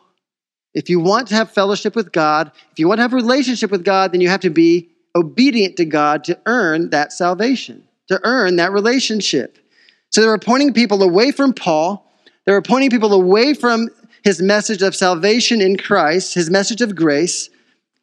If 0.73 0.89
you 0.89 0.99
want 0.99 1.27
to 1.29 1.35
have 1.35 1.51
fellowship 1.51 1.95
with 1.95 2.11
God, 2.11 2.51
if 2.71 2.79
you 2.79 2.87
want 2.87 2.99
to 2.99 3.01
have 3.01 3.13
a 3.13 3.17
relationship 3.17 3.71
with 3.71 3.83
God, 3.83 4.11
then 4.11 4.21
you 4.21 4.29
have 4.29 4.41
to 4.41 4.49
be 4.49 4.89
obedient 5.15 5.77
to 5.77 5.85
God 5.85 6.23
to 6.25 6.39
earn 6.45 6.91
that 6.91 7.11
salvation, 7.11 7.87
to 8.09 8.19
earn 8.23 8.57
that 8.57 8.71
relationship. 8.71 9.57
So 10.11 10.21
they 10.21 10.27
were 10.27 10.37
pointing 10.37 10.73
people 10.73 11.01
away 11.01 11.31
from 11.31 11.53
Paul. 11.53 12.05
They 12.45 12.51
were 12.51 12.61
pointing 12.61 12.89
people 12.89 13.13
away 13.13 13.53
from 13.53 13.89
his 14.23 14.41
message 14.41 14.81
of 14.81 14.95
salvation 14.95 15.61
in 15.61 15.77
Christ, 15.77 16.33
his 16.33 16.49
message 16.49 16.81
of 16.81 16.95
grace. 16.95 17.49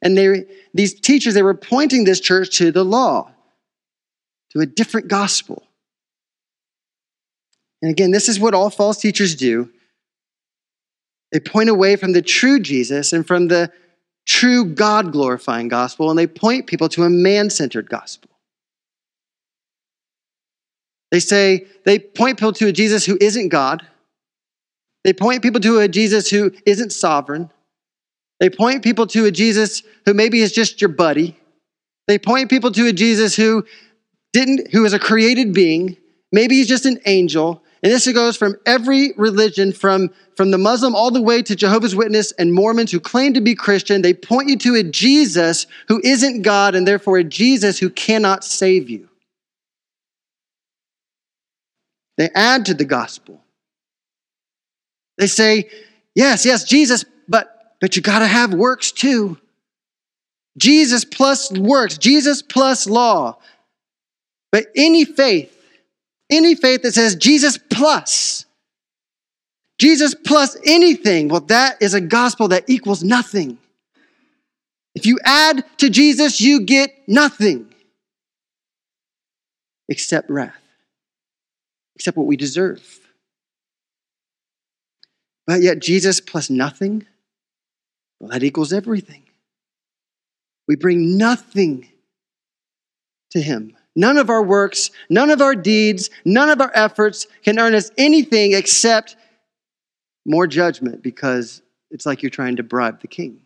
And 0.03 0.19
they, 0.19 0.45
these 0.75 0.99
teachers, 0.99 1.35
they 1.35 1.43
were 1.43 1.55
pointing 1.55 2.05
this 2.05 2.21
church 2.21 2.57
to 2.59 2.73
the 2.73 2.85
law, 2.85 3.31
to 4.55 4.63
a 4.63 4.67
different 4.67 5.09
gospel. 5.09 5.63
And 7.83 7.91
again, 7.91 8.13
this 8.13 8.29
is 8.29 8.41
what 8.41 8.55
all 8.55 8.71
false 8.71 8.99
teachers 8.99 9.35
do. 9.35 9.71
They 11.33 11.41
point 11.41 11.69
away 11.69 11.97
from 11.97 12.13
the 12.13 12.23
true 12.23 12.61
Jesus 12.61 13.13
and 13.13 13.27
from 13.27 13.49
the 13.49 13.73
true 14.27 14.65
God 14.65 15.13
glorifying 15.13 15.69
gospel, 15.69 16.09
and 16.09 16.19
they 16.19 16.27
point 16.27 16.67
people 16.67 16.89
to 16.91 17.03
a 17.03 17.11
man 17.11 17.51
centered 17.51 17.91
gospel. 17.91 18.31
They 21.11 21.21
say, 21.21 21.67
they 21.85 21.99
point 21.99 22.39
people 22.39 22.53
to 22.55 22.69
a 22.69 22.73
Jesus 22.73 23.05
who 23.05 23.19
isn't 23.21 23.51
God. 23.51 23.87
They 25.05 25.13
point 25.13 25.43
people 25.43 25.61
to 25.61 25.81
a 25.81 25.89
Jesus 25.89 26.31
who 26.31 26.53
isn't 26.65 26.91
sovereign. 26.91 27.51
They 28.41 28.51
point 28.51 28.83
people 28.83 29.07
to 29.09 29.27
a 29.27 29.31
Jesus 29.31 29.83
who 30.07 30.15
maybe 30.15 30.41
is 30.41 30.53
just 30.53 30.81
your 30.81 30.89
buddy. 30.89 31.37
They 32.09 32.19
point 32.19 32.51
people 32.51 32.73
to 32.73 32.89
a 32.89 32.93
Jesus 32.93 33.37
who 33.37 33.65
didn't, 34.35 34.73
who 34.73 34.85
is 34.85 34.93
a 34.93 34.99
created 34.99 35.55
being. 35.55 35.97
Maybe 36.33 36.57
he's 36.57 36.69
just 36.69 36.85
an 36.85 36.99
angel. 37.07 37.63
And 37.83 37.93
this 37.93 38.11
goes 38.13 38.37
from 38.37 38.57
every 38.67 39.13
religion, 39.17 39.73
from, 39.73 40.11
from 40.37 40.51
the 40.51 40.59
Muslim 40.59 40.95
all 40.95 41.11
the 41.11 41.23
way 41.23 41.41
to 41.43 41.55
Jehovah's 41.55 41.95
Witness 41.95 42.33
and 42.33 42.53
Mormons 42.53 42.91
who 42.91 42.99
claim 42.99 43.35
to 43.35 43.41
be 43.41 43.55
Christian. 43.55 44.03
They 44.03 44.13
point 44.13 44.49
you 44.49 44.57
to 44.57 44.75
a 44.75 44.83
Jesus 44.83 45.67
who 45.89 46.01
isn't 46.03 46.43
God 46.43 46.75
and 46.75 46.89
therefore 46.89 47.19
a 47.19 47.25
Jesus 47.25 47.79
who 47.79 47.89
cannot 47.89 48.43
save 48.43 48.91
you. 48.91 49.09
They 52.17 52.31
add 52.35 52.67
to 52.67 52.75
the 52.75 52.85
gospel. 52.85 53.41
They 55.19 55.27
say, 55.29 55.69
yes, 56.15 56.45
yes, 56.45 56.65
Jesus, 56.65 57.05
but, 57.29 57.77
but 57.81 57.95
you 57.95 58.03
got 58.03 58.19
to 58.21 58.27
have 58.27 58.53
works 58.55 58.91
too. 58.91 59.39
Jesus 60.57 61.05
plus 61.05 61.53
works, 61.53 61.99
Jesus 61.99 62.43
plus 62.43 62.87
law. 62.87 63.39
But 64.55 64.67
any 64.77 65.05
faith 65.05 65.51
any 66.31 66.55
faith 66.55 66.83
that 66.83 66.95
says 66.95 67.17
Jesus 67.17 67.59
plus, 67.59 68.45
Jesus 69.79 70.15
plus 70.15 70.57
anything, 70.65 71.29
well, 71.29 71.41
that 71.41 71.81
is 71.81 71.95
a 71.95 72.01
gospel 72.01 72.49
that 72.49 72.65
equals 72.69 73.03
nothing. 73.03 73.59
If 74.95 75.07
you 75.07 75.19
add 75.25 75.65
to 75.79 75.91
Jesus, 75.91 76.41
you 76.41 76.61
get 76.61 76.91
nothing 77.07 77.73
except 79.89 80.31
wrath, 80.31 80.63
except 81.97 82.17
what 82.17 82.27
we 82.27 82.37
deserve. 82.37 82.83
But 85.47 85.61
yet, 85.61 85.81
Jesus 85.81 86.21
plus 86.21 86.49
nothing, 86.49 87.07
well, 88.19 88.31
that 88.31 88.43
equals 88.43 88.73
everything. 88.73 89.25
We 90.67 90.77
bring 90.77 91.19
nothing 91.19 91.89
to 93.33 93.43
Him. 93.43 93.74
None 93.97 94.19
of 94.19 94.29
our 94.29 94.43
works, 94.43 94.91
none 95.09 95.31
of 95.31 95.41
our 95.41 95.55
deeds, 95.55 96.11
none 96.25 96.51
of 96.51 96.61
our 96.61 96.73
efforts 96.75 97.27
can 97.45 97.59
earn 97.59 97.75
us 97.75 97.91
anything 97.97 98.53
except 98.53 99.17
more 100.27 100.47
judgment 100.47 101.03
because 101.03 101.63
it's 101.91 102.07
like 102.07 102.23
you're 102.23 102.31
trying 102.31 102.57
to 102.57 102.63
bribe 102.63 103.01
the 103.01 103.09
king. 103.09 103.41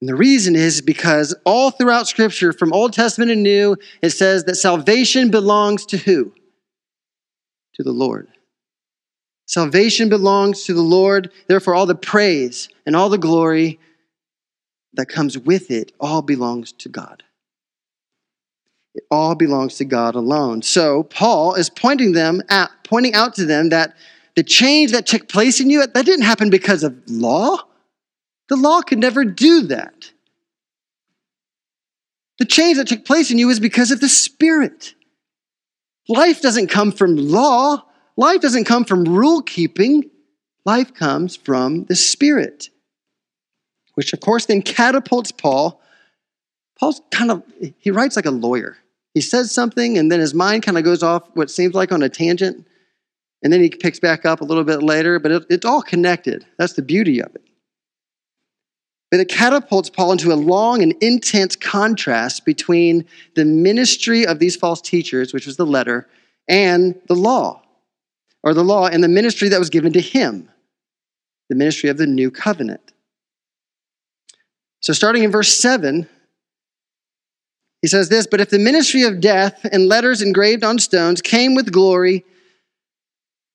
And 0.00 0.08
the 0.08 0.14
reason 0.14 0.56
is 0.56 0.80
because 0.80 1.34
all 1.44 1.70
throughout 1.70 2.06
Scripture, 2.06 2.52
from 2.52 2.72
Old 2.72 2.92
Testament 2.92 3.30
and 3.30 3.42
New, 3.42 3.76
it 4.02 4.10
says 4.10 4.44
that 4.44 4.56
salvation 4.56 5.30
belongs 5.30 5.86
to 5.86 5.96
who? 5.96 6.32
To 7.74 7.82
the 7.82 7.92
Lord. 7.92 8.28
Salvation 9.46 10.08
belongs 10.08 10.64
to 10.64 10.74
the 10.74 10.82
Lord. 10.82 11.30
Therefore, 11.48 11.74
all 11.74 11.86
the 11.86 11.94
praise 11.94 12.68
and 12.84 12.94
all 12.94 13.08
the 13.08 13.18
glory 13.18 13.78
that 14.94 15.06
comes 15.06 15.38
with 15.38 15.70
it 15.70 15.92
all 16.00 16.22
belongs 16.22 16.72
to 16.72 16.88
God. 16.88 17.22
It 18.96 19.04
all 19.10 19.34
belongs 19.34 19.76
to 19.76 19.84
God 19.84 20.14
alone. 20.14 20.62
So 20.62 21.02
Paul 21.02 21.54
is 21.54 21.68
pointing 21.68 22.12
them 22.12 22.40
at, 22.48 22.70
pointing 22.82 23.12
out 23.12 23.34
to 23.34 23.44
them 23.44 23.68
that 23.68 23.94
the 24.36 24.42
change 24.42 24.92
that 24.92 25.06
took 25.06 25.28
place 25.28 25.60
in 25.60 25.68
you, 25.68 25.86
that 25.86 26.06
didn't 26.06 26.24
happen 26.24 26.48
because 26.48 26.82
of 26.82 26.96
law. 27.06 27.58
The 28.48 28.56
law 28.56 28.80
could 28.80 28.98
never 28.98 29.22
do 29.24 29.62
that. 29.62 30.12
The 32.38 32.46
change 32.46 32.78
that 32.78 32.86
took 32.86 33.04
place 33.04 33.30
in 33.30 33.38
you 33.38 33.50
is 33.50 33.60
because 33.60 33.90
of 33.90 34.00
the 34.00 34.08
Spirit. 34.08 34.94
Life 36.08 36.40
doesn't 36.40 36.68
come 36.68 36.90
from 36.90 37.16
law. 37.16 37.84
Life 38.16 38.40
doesn't 38.40 38.64
come 38.64 38.86
from 38.86 39.04
rule 39.04 39.42
keeping. 39.42 40.10
Life 40.64 40.94
comes 40.94 41.36
from 41.36 41.84
the 41.84 41.96
Spirit, 41.96 42.70
which 43.94 44.14
of 44.14 44.20
course 44.20 44.46
then 44.46 44.62
catapults 44.62 45.32
Paul. 45.32 45.82
Paul's 46.78 47.02
kind 47.10 47.30
of, 47.30 47.42
he 47.78 47.90
writes 47.90 48.16
like 48.16 48.26
a 48.26 48.30
lawyer. 48.30 48.78
He 49.16 49.22
says 49.22 49.50
something, 49.50 49.96
and 49.96 50.12
then 50.12 50.20
his 50.20 50.34
mind 50.34 50.62
kind 50.62 50.76
of 50.76 50.84
goes 50.84 51.02
off 51.02 51.30
what 51.32 51.50
seems 51.50 51.72
like 51.72 51.90
on 51.90 52.02
a 52.02 52.08
tangent, 52.10 52.66
and 53.42 53.50
then 53.50 53.62
he 53.62 53.70
picks 53.70 53.98
back 53.98 54.26
up 54.26 54.42
a 54.42 54.44
little 54.44 54.62
bit 54.62 54.82
later, 54.82 55.18
but 55.18 55.32
it, 55.32 55.46
it's 55.48 55.64
all 55.64 55.80
connected. 55.80 56.44
That's 56.58 56.74
the 56.74 56.82
beauty 56.82 57.22
of 57.22 57.34
it. 57.34 57.42
But 59.10 59.20
it 59.20 59.30
catapults 59.30 59.88
Paul 59.88 60.12
into 60.12 60.34
a 60.34 60.36
long 60.36 60.82
and 60.82 60.94
intense 61.00 61.56
contrast 61.56 62.44
between 62.44 63.06
the 63.36 63.46
ministry 63.46 64.26
of 64.26 64.38
these 64.38 64.54
false 64.54 64.82
teachers, 64.82 65.32
which 65.32 65.46
was 65.46 65.56
the 65.56 65.64
letter, 65.64 66.06
and 66.46 66.94
the 67.08 67.14
law, 67.14 67.62
or 68.42 68.52
the 68.52 68.62
law 68.62 68.86
and 68.86 69.02
the 69.02 69.08
ministry 69.08 69.48
that 69.48 69.58
was 69.58 69.70
given 69.70 69.94
to 69.94 70.00
him, 70.02 70.46
the 71.48 71.56
ministry 71.56 71.88
of 71.88 71.96
the 71.96 72.06
new 72.06 72.30
covenant. 72.30 72.92
So, 74.80 74.92
starting 74.92 75.24
in 75.24 75.30
verse 75.30 75.54
7, 75.54 76.06
he 77.82 77.88
says 77.88 78.08
this 78.08 78.26
But 78.26 78.40
if 78.40 78.50
the 78.50 78.58
ministry 78.58 79.02
of 79.02 79.20
death 79.20 79.66
and 79.70 79.88
letters 79.88 80.22
engraved 80.22 80.64
on 80.64 80.78
stones 80.78 81.20
came 81.20 81.54
with 81.54 81.72
glory, 81.72 82.24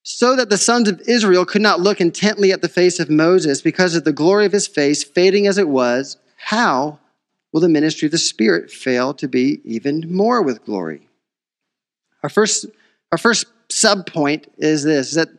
so 0.03 0.35
that 0.35 0.49
the 0.49 0.57
sons 0.57 0.89
of 0.89 1.01
Israel 1.07 1.45
could 1.45 1.61
not 1.61 1.79
look 1.79 2.01
intently 2.01 2.51
at 2.51 2.61
the 2.61 2.69
face 2.69 2.99
of 2.99 3.09
Moses 3.09 3.61
because 3.61 3.95
of 3.95 4.03
the 4.03 4.13
glory 4.13 4.45
of 4.45 4.51
his 4.51 4.67
face, 4.67 5.03
fading 5.03 5.45
as 5.47 5.57
it 5.57 5.69
was, 5.69 6.17
how 6.37 6.99
will 7.53 7.61
the 7.61 7.69
ministry 7.69 8.07
of 8.07 8.11
the 8.11 8.17
Spirit 8.17 8.71
fail 8.71 9.13
to 9.13 9.27
be 9.27 9.61
even 9.63 10.11
more 10.11 10.41
with 10.41 10.65
glory? 10.65 11.07
Our 12.23 12.29
first, 12.29 12.65
our 13.11 13.17
first 13.17 13.45
sub 13.69 14.05
point 14.05 14.51
is 14.57 14.83
this 14.83 15.09
is 15.09 15.15
that 15.15 15.29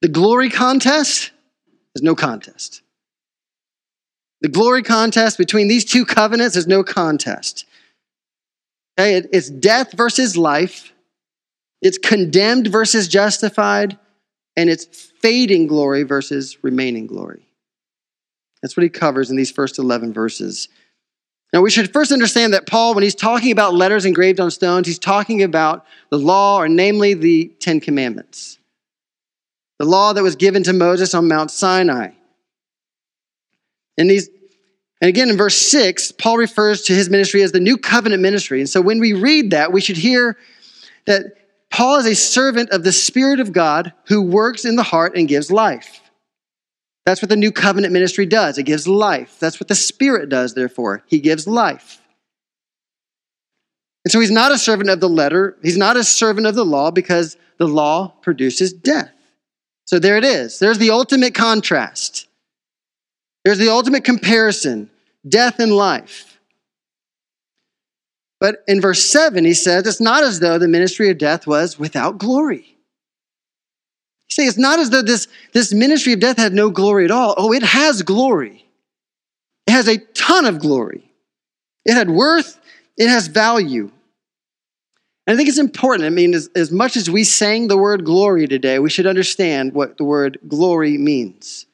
the 0.00 0.08
glory 0.08 0.50
contest 0.50 1.30
is 1.94 2.02
no 2.02 2.14
contest. 2.14 2.82
The 4.40 4.48
glory 4.48 4.82
contest 4.82 5.38
between 5.38 5.68
these 5.68 5.84
two 5.84 6.04
covenants 6.04 6.56
is 6.56 6.66
no 6.66 6.82
contest. 6.82 7.64
Okay, 8.98 9.26
it's 9.32 9.48
death 9.48 9.92
versus 9.92 10.36
life, 10.36 10.92
it's 11.80 11.98
condemned 11.98 12.66
versus 12.66 13.08
justified, 13.08 13.98
and 14.56 14.68
it's 14.68 14.84
fading 15.20 15.66
glory 15.66 16.02
versus 16.02 16.58
remaining 16.62 17.06
glory. 17.06 17.46
That's 18.60 18.76
what 18.76 18.84
he 18.84 18.90
covers 18.90 19.30
in 19.30 19.36
these 19.36 19.50
first 19.50 19.78
11 19.78 20.12
verses. 20.12 20.68
Now, 21.52 21.60
we 21.60 21.70
should 21.70 21.92
first 21.92 22.12
understand 22.12 22.54
that 22.54 22.66
Paul, 22.66 22.94
when 22.94 23.02
he's 23.02 23.14
talking 23.14 23.52
about 23.52 23.74
letters 23.74 24.04
engraved 24.04 24.40
on 24.40 24.50
stones, 24.50 24.86
he's 24.86 24.98
talking 24.98 25.42
about 25.42 25.84
the 26.10 26.18
law, 26.18 26.58
or 26.58 26.68
namely 26.68 27.14
the 27.14 27.52
Ten 27.60 27.80
Commandments. 27.80 28.58
The 29.78 29.84
law 29.84 30.12
that 30.12 30.22
was 30.22 30.36
given 30.36 30.62
to 30.62 30.72
Moses 30.72 31.12
on 31.12 31.28
Mount 31.28 31.50
Sinai. 31.50 32.10
And 33.98 34.10
these, 34.10 34.30
and 35.02 35.08
again, 35.08 35.28
in 35.28 35.36
verse 35.36 35.56
6, 35.56 36.12
Paul 36.12 36.38
refers 36.38 36.82
to 36.82 36.94
his 36.94 37.10
ministry 37.10 37.42
as 37.42 37.50
the 37.50 37.58
new 37.58 37.76
covenant 37.76 38.22
ministry. 38.22 38.60
And 38.60 38.70
so 38.70 38.80
when 38.80 39.00
we 39.00 39.12
read 39.12 39.50
that, 39.50 39.72
we 39.72 39.80
should 39.80 39.96
hear 39.96 40.38
that 41.06 41.24
Paul 41.70 41.96
is 41.96 42.06
a 42.06 42.14
servant 42.14 42.70
of 42.70 42.84
the 42.84 42.92
Spirit 42.92 43.40
of 43.40 43.52
God 43.52 43.92
who 44.06 44.22
works 44.22 44.64
in 44.64 44.76
the 44.76 44.84
heart 44.84 45.16
and 45.16 45.26
gives 45.26 45.50
life. 45.50 46.00
That's 47.04 47.20
what 47.20 47.30
the 47.30 47.36
new 47.36 47.50
covenant 47.50 47.92
ministry 47.92 48.26
does. 48.26 48.58
It 48.58 48.62
gives 48.62 48.86
life. 48.86 49.38
That's 49.40 49.58
what 49.58 49.66
the 49.66 49.74
Spirit 49.74 50.28
does, 50.28 50.54
therefore. 50.54 51.02
He 51.08 51.18
gives 51.18 51.48
life. 51.48 52.00
And 54.04 54.12
so 54.12 54.20
he's 54.20 54.30
not 54.30 54.52
a 54.52 54.58
servant 54.58 54.88
of 54.88 55.00
the 55.00 55.08
letter, 55.08 55.56
he's 55.64 55.76
not 55.76 55.96
a 55.96 56.04
servant 56.04 56.46
of 56.46 56.54
the 56.54 56.64
law 56.64 56.92
because 56.92 57.36
the 57.58 57.66
law 57.66 58.14
produces 58.22 58.72
death. 58.72 59.10
So 59.86 59.98
there 59.98 60.16
it 60.16 60.24
is. 60.24 60.60
There's 60.60 60.78
the 60.78 60.90
ultimate 60.90 61.34
contrast. 61.34 62.28
There's 63.44 63.58
the 63.58 63.70
ultimate 63.70 64.04
comparison 64.04 64.90
death 65.28 65.58
and 65.58 65.72
life. 65.72 66.38
But 68.40 68.56
in 68.66 68.80
verse 68.80 69.04
7, 69.04 69.44
he 69.44 69.54
says, 69.54 69.86
It's 69.86 70.00
not 70.00 70.24
as 70.24 70.40
though 70.40 70.58
the 70.58 70.66
ministry 70.66 71.08
of 71.10 71.18
death 71.18 71.46
was 71.46 71.78
without 71.78 72.18
glory. 72.18 72.76
You 74.28 74.34
see, 74.34 74.46
it's 74.46 74.58
not 74.58 74.78
as 74.78 74.90
though 74.90 75.02
this, 75.02 75.28
this 75.52 75.72
ministry 75.72 76.12
of 76.12 76.20
death 76.20 76.38
had 76.38 76.52
no 76.52 76.70
glory 76.70 77.04
at 77.04 77.10
all. 77.10 77.34
Oh, 77.36 77.52
it 77.52 77.62
has 77.62 78.02
glory. 78.02 78.66
It 79.66 79.72
has 79.72 79.88
a 79.88 79.98
ton 79.98 80.46
of 80.46 80.58
glory. 80.58 81.08
It 81.84 81.94
had 81.94 82.10
worth, 82.10 82.58
it 82.96 83.08
has 83.08 83.28
value. 83.28 83.90
And 85.26 85.34
I 85.34 85.36
think 85.36 85.48
it's 85.48 85.58
important. 85.58 86.06
I 86.06 86.10
mean, 86.10 86.34
as, 86.34 86.50
as 86.56 86.72
much 86.72 86.96
as 86.96 87.08
we 87.08 87.22
sang 87.22 87.68
the 87.68 87.76
word 87.76 88.04
glory 88.04 88.48
today, 88.48 88.80
we 88.80 88.90
should 88.90 89.06
understand 89.06 89.72
what 89.72 89.98
the 89.98 90.04
word 90.04 90.38
glory 90.48 90.98
means. 90.98 91.66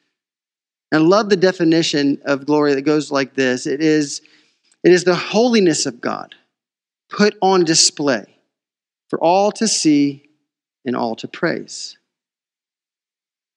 And 0.91 1.03
I 1.03 1.05
love 1.05 1.29
the 1.29 1.37
definition 1.37 2.19
of 2.25 2.45
glory 2.45 2.73
that 2.75 2.81
goes 2.81 3.11
like 3.11 3.35
this 3.35 3.65
it 3.67 3.81
is, 3.81 4.21
it 4.83 4.91
is 4.91 5.03
the 5.03 5.15
holiness 5.15 5.85
of 5.85 6.01
God 6.01 6.35
put 7.09 7.35
on 7.41 7.63
display 7.63 8.25
for 9.09 9.19
all 9.19 9.51
to 9.53 9.67
see 9.67 10.29
and 10.85 10.95
all 10.95 11.15
to 11.17 11.27
praise. 11.27 11.97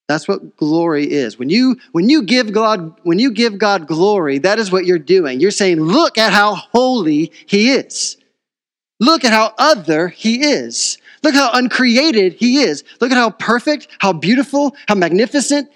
That's 0.09 0.29
what 0.29 0.57
glory 0.57 1.11
is. 1.11 1.38
When 1.38 1.49
you 1.49 1.77
when 1.92 2.11
you 2.11 2.23
give 2.23 2.53
God 2.53 3.01
when 3.03 3.18
you 3.18 3.31
give 3.33 3.59
God 3.59 3.87
glory, 3.87 4.38
that 4.38 4.59
is 4.59 4.71
what 4.71 4.85
you're 4.85 4.99
doing. 4.99 5.40
You're 5.40 5.51
saying, 5.51 5.81
"Look 5.81 6.18
at 6.18 6.33
how 6.33 6.55
holy 6.55 7.33
he 7.47 7.71
is. 7.71 8.16
Look 9.01 9.25
at 9.25 9.33
how 9.33 9.55
other 9.59 10.09
he 10.09 10.45
is. 10.45 10.99
Look 11.23 11.35
how 11.35 11.51
uncreated 11.53 12.35
he 12.35 12.59
is. 12.59 12.85
Look 13.01 13.11
at 13.11 13.16
how 13.16 13.31
perfect, 13.31 13.88
how 13.99 14.12
beautiful, 14.12 14.77
how 14.87 14.97
magnificent, 14.97 15.71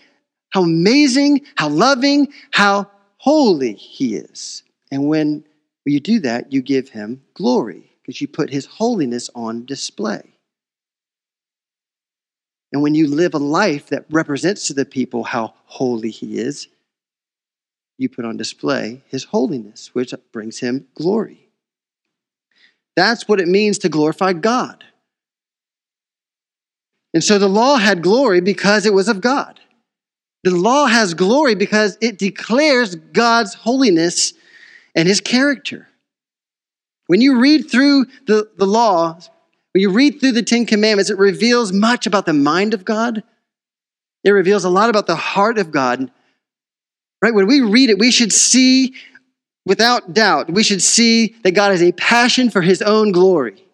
how 0.50 0.62
amazing, 0.62 1.42
how 1.56 1.68
loving, 1.68 2.32
how 2.50 2.90
holy 3.18 3.74
he 3.74 4.16
is." 4.16 4.62
And 4.90 5.08
when 5.08 5.44
you 5.84 6.00
do 6.00 6.20
that, 6.20 6.52
you 6.52 6.62
give 6.62 6.88
him 6.88 7.22
glory 7.34 7.92
because 8.02 8.20
you 8.20 8.28
put 8.28 8.50
his 8.50 8.66
holiness 8.66 9.30
on 9.34 9.64
display. 9.64 10.36
And 12.72 12.82
when 12.82 12.94
you 12.94 13.06
live 13.06 13.34
a 13.34 13.38
life 13.38 13.88
that 13.88 14.06
represents 14.10 14.66
to 14.66 14.74
the 14.74 14.84
people 14.84 15.24
how 15.24 15.54
holy 15.64 16.10
he 16.10 16.38
is, 16.38 16.68
you 17.98 18.08
put 18.08 18.24
on 18.24 18.36
display 18.36 19.02
his 19.06 19.24
holiness, 19.24 19.94
which 19.94 20.12
brings 20.32 20.58
him 20.58 20.86
glory. 20.94 21.48
That's 22.94 23.28
what 23.28 23.40
it 23.40 23.48
means 23.48 23.78
to 23.78 23.88
glorify 23.88 24.32
God. 24.32 24.84
And 27.14 27.24
so 27.24 27.38
the 27.38 27.48
law 27.48 27.76
had 27.76 28.02
glory 28.02 28.40
because 28.40 28.84
it 28.84 28.92
was 28.92 29.08
of 29.08 29.20
God. 29.20 29.60
The 30.46 30.54
law 30.54 30.86
has 30.86 31.14
glory 31.14 31.56
because 31.56 31.98
it 32.00 32.20
declares 32.20 32.94
God's 32.94 33.52
holiness 33.52 34.32
and 34.94 35.08
his 35.08 35.20
character. 35.20 35.88
When 37.08 37.20
you 37.20 37.40
read 37.40 37.68
through 37.68 38.06
the, 38.28 38.48
the 38.56 38.64
law, 38.64 39.18
when 39.72 39.82
you 39.82 39.90
read 39.90 40.20
through 40.20 40.30
the 40.30 40.44
Ten 40.44 40.64
Commandments, 40.64 41.10
it 41.10 41.18
reveals 41.18 41.72
much 41.72 42.06
about 42.06 42.26
the 42.26 42.32
mind 42.32 42.74
of 42.74 42.84
God. 42.84 43.24
It 44.22 44.30
reveals 44.30 44.62
a 44.62 44.70
lot 44.70 44.88
about 44.88 45.08
the 45.08 45.16
heart 45.16 45.58
of 45.58 45.72
God. 45.72 46.12
Right? 47.20 47.34
When 47.34 47.48
we 47.48 47.60
read 47.60 47.90
it, 47.90 47.98
we 47.98 48.12
should 48.12 48.32
see, 48.32 48.94
without 49.64 50.14
doubt, 50.14 50.48
we 50.48 50.62
should 50.62 50.80
see 50.80 51.34
that 51.42 51.56
God 51.56 51.72
has 51.72 51.82
a 51.82 51.90
passion 51.90 52.50
for 52.50 52.62
his 52.62 52.82
own 52.82 53.10
glory, 53.10 53.64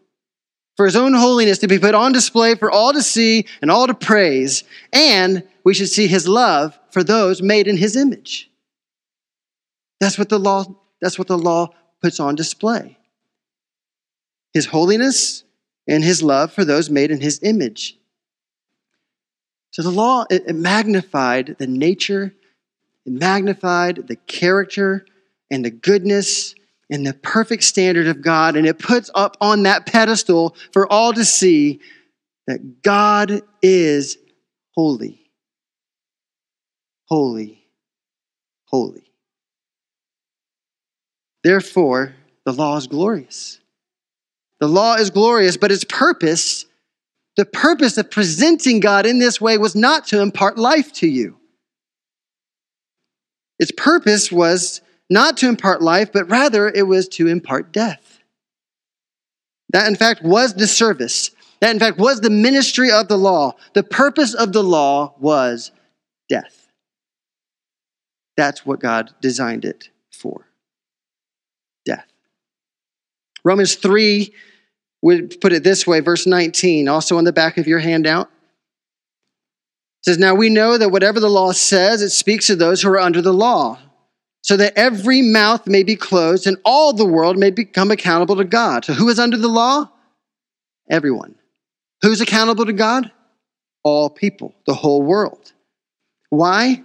for 0.78 0.86
his 0.86 0.96
own 0.96 1.12
holiness 1.12 1.58
to 1.58 1.68
be 1.68 1.78
put 1.78 1.94
on 1.94 2.12
display 2.12 2.54
for 2.54 2.70
all 2.70 2.94
to 2.94 3.02
see 3.02 3.44
and 3.60 3.70
all 3.70 3.86
to 3.86 3.92
praise. 3.92 4.64
And 4.94 5.46
we 5.64 5.74
should 5.74 5.88
see 5.88 6.06
his 6.06 6.26
love 6.26 6.78
for 6.90 7.02
those 7.02 7.42
made 7.42 7.68
in 7.68 7.76
his 7.76 7.96
image. 7.96 8.50
That's 10.00 10.18
what 10.18 10.28
the 10.28 10.38
law, 10.38 10.64
that's 11.00 11.18
what 11.18 11.28
the 11.28 11.38
law 11.38 11.70
puts 12.02 12.18
on 12.18 12.34
display. 12.34 12.98
His 14.52 14.66
holiness 14.66 15.44
and 15.86 16.02
his 16.02 16.22
love 16.22 16.52
for 16.52 16.64
those 16.64 16.90
made 16.90 17.10
in 17.10 17.20
his 17.20 17.40
image. 17.42 17.96
So 19.70 19.82
the 19.82 19.90
law, 19.90 20.26
it, 20.28 20.54
magnified 20.54 21.56
the 21.58 21.66
nature, 21.66 22.34
it 23.06 23.12
magnified 23.12 24.06
the 24.06 24.16
character 24.16 25.06
and 25.50 25.64
the 25.64 25.70
goodness 25.70 26.54
and 26.90 27.06
the 27.06 27.14
perfect 27.14 27.62
standard 27.62 28.06
of 28.06 28.20
God, 28.20 28.54
and 28.54 28.66
it 28.66 28.78
puts 28.78 29.10
up 29.14 29.38
on 29.40 29.62
that 29.62 29.86
pedestal 29.86 30.54
for 30.72 30.86
all 30.92 31.14
to 31.14 31.24
see 31.24 31.80
that 32.46 32.82
God 32.82 33.40
is 33.62 34.18
holy. 34.74 35.21
Holy. 37.12 37.62
Holy. 38.64 39.02
Therefore, 41.44 42.14
the 42.46 42.54
law 42.54 42.78
is 42.78 42.86
glorious. 42.86 43.60
The 44.60 44.66
law 44.66 44.94
is 44.94 45.10
glorious, 45.10 45.58
but 45.58 45.70
its 45.70 45.84
purpose, 45.84 46.64
the 47.36 47.44
purpose 47.44 47.98
of 47.98 48.10
presenting 48.10 48.80
God 48.80 49.04
in 49.04 49.18
this 49.18 49.42
way 49.42 49.58
was 49.58 49.76
not 49.76 50.06
to 50.06 50.22
impart 50.22 50.56
life 50.56 50.90
to 50.94 51.06
you. 51.06 51.36
Its 53.58 53.72
purpose 53.76 54.32
was 54.32 54.80
not 55.10 55.36
to 55.36 55.50
impart 55.50 55.82
life, 55.82 56.12
but 56.14 56.30
rather 56.30 56.66
it 56.66 56.86
was 56.86 57.08
to 57.08 57.28
impart 57.28 57.74
death. 57.74 58.22
That, 59.68 59.86
in 59.86 59.96
fact, 59.96 60.22
was 60.22 60.54
the 60.54 60.66
service. 60.66 61.30
That, 61.60 61.72
in 61.72 61.78
fact, 61.78 61.98
was 61.98 62.22
the 62.22 62.30
ministry 62.30 62.90
of 62.90 63.08
the 63.08 63.18
law. 63.18 63.56
The 63.74 63.82
purpose 63.82 64.32
of 64.32 64.54
the 64.54 64.64
law 64.64 65.14
was 65.20 65.72
death. 66.30 66.61
That's 68.36 68.64
what 68.64 68.80
God 68.80 69.10
designed 69.20 69.64
it 69.64 69.90
for 70.10 70.46
death. 71.84 72.06
Romans 73.44 73.74
3 73.74 74.32
would 75.02 75.40
put 75.40 75.52
it 75.52 75.64
this 75.64 75.86
way, 75.86 76.00
verse 76.00 76.26
19, 76.26 76.88
also 76.88 77.18
on 77.18 77.24
the 77.24 77.32
back 77.32 77.58
of 77.58 77.66
your 77.66 77.80
handout. 77.80 78.28
It 80.02 80.04
says, 80.06 80.18
Now 80.18 80.34
we 80.34 80.48
know 80.48 80.78
that 80.78 80.90
whatever 80.90 81.20
the 81.20 81.28
law 81.28 81.52
says, 81.52 82.02
it 82.02 82.10
speaks 82.10 82.46
to 82.46 82.56
those 82.56 82.82
who 82.82 82.88
are 82.90 83.00
under 83.00 83.20
the 83.20 83.34
law, 83.34 83.78
so 84.42 84.56
that 84.56 84.72
every 84.76 85.22
mouth 85.22 85.66
may 85.66 85.82
be 85.82 85.96
closed 85.96 86.46
and 86.46 86.56
all 86.64 86.92
the 86.92 87.06
world 87.06 87.36
may 87.36 87.50
become 87.50 87.90
accountable 87.90 88.36
to 88.36 88.44
God. 88.44 88.84
So 88.84 88.92
who 88.92 89.08
is 89.08 89.18
under 89.18 89.36
the 89.36 89.48
law? 89.48 89.90
Everyone. 90.90 91.34
Who's 92.02 92.20
accountable 92.20 92.66
to 92.66 92.72
God? 92.72 93.10
All 93.84 94.10
people, 94.10 94.54
the 94.66 94.74
whole 94.74 95.02
world. 95.02 95.52
Why? 96.30 96.82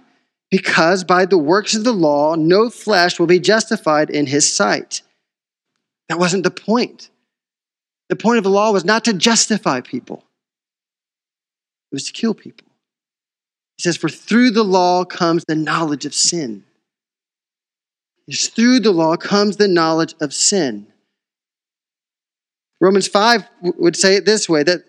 Because 0.50 1.04
by 1.04 1.26
the 1.26 1.38
works 1.38 1.74
of 1.74 1.84
the 1.84 1.92
law, 1.92 2.34
no 2.34 2.70
flesh 2.70 3.18
will 3.18 3.26
be 3.26 3.38
justified 3.38 4.08
in 4.08 4.26
his 4.26 4.50
sight. 4.50 5.02
That 6.08 6.18
wasn't 6.18 6.44
the 6.44 6.50
point. 6.50 7.10
The 8.08 8.16
point 8.16 8.38
of 8.38 8.44
the 8.44 8.50
law 8.50 8.72
was 8.72 8.84
not 8.84 9.04
to 9.04 9.12
justify 9.12 9.80
people, 9.80 10.24
it 11.92 11.94
was 11.94 12.04
to 12.04 12.12
kill 12.12 12.34
people. 12.34 12.66
He 13.76 13.82
says, 13.82 13.96
For 13.96 14.08
through 14.08 14.50
the 14.50 14.64
law 14.64 15.04
comes 15.04 15.44
the 15.46 15.54
knowledge 15.54 16.04
of 16.04 16.14
sin. 16.14 16.64
It's 18.26 18.48
through 18.48 18.80
the 18.80 18.90
law 18.90 19.16
comes 19.16 19.56
the 19.56 19.68
knowledge 19.68 20.14
of 20.20 20.34
sin. 20.34 20.86
Romans 22.80 23.08
5 23.08 23.48
would 23.62 23.96
say 23.96 24.16
it 24.16 24.24
this 24.24 24.48
way 24.48 24.62
that 24.62 24.84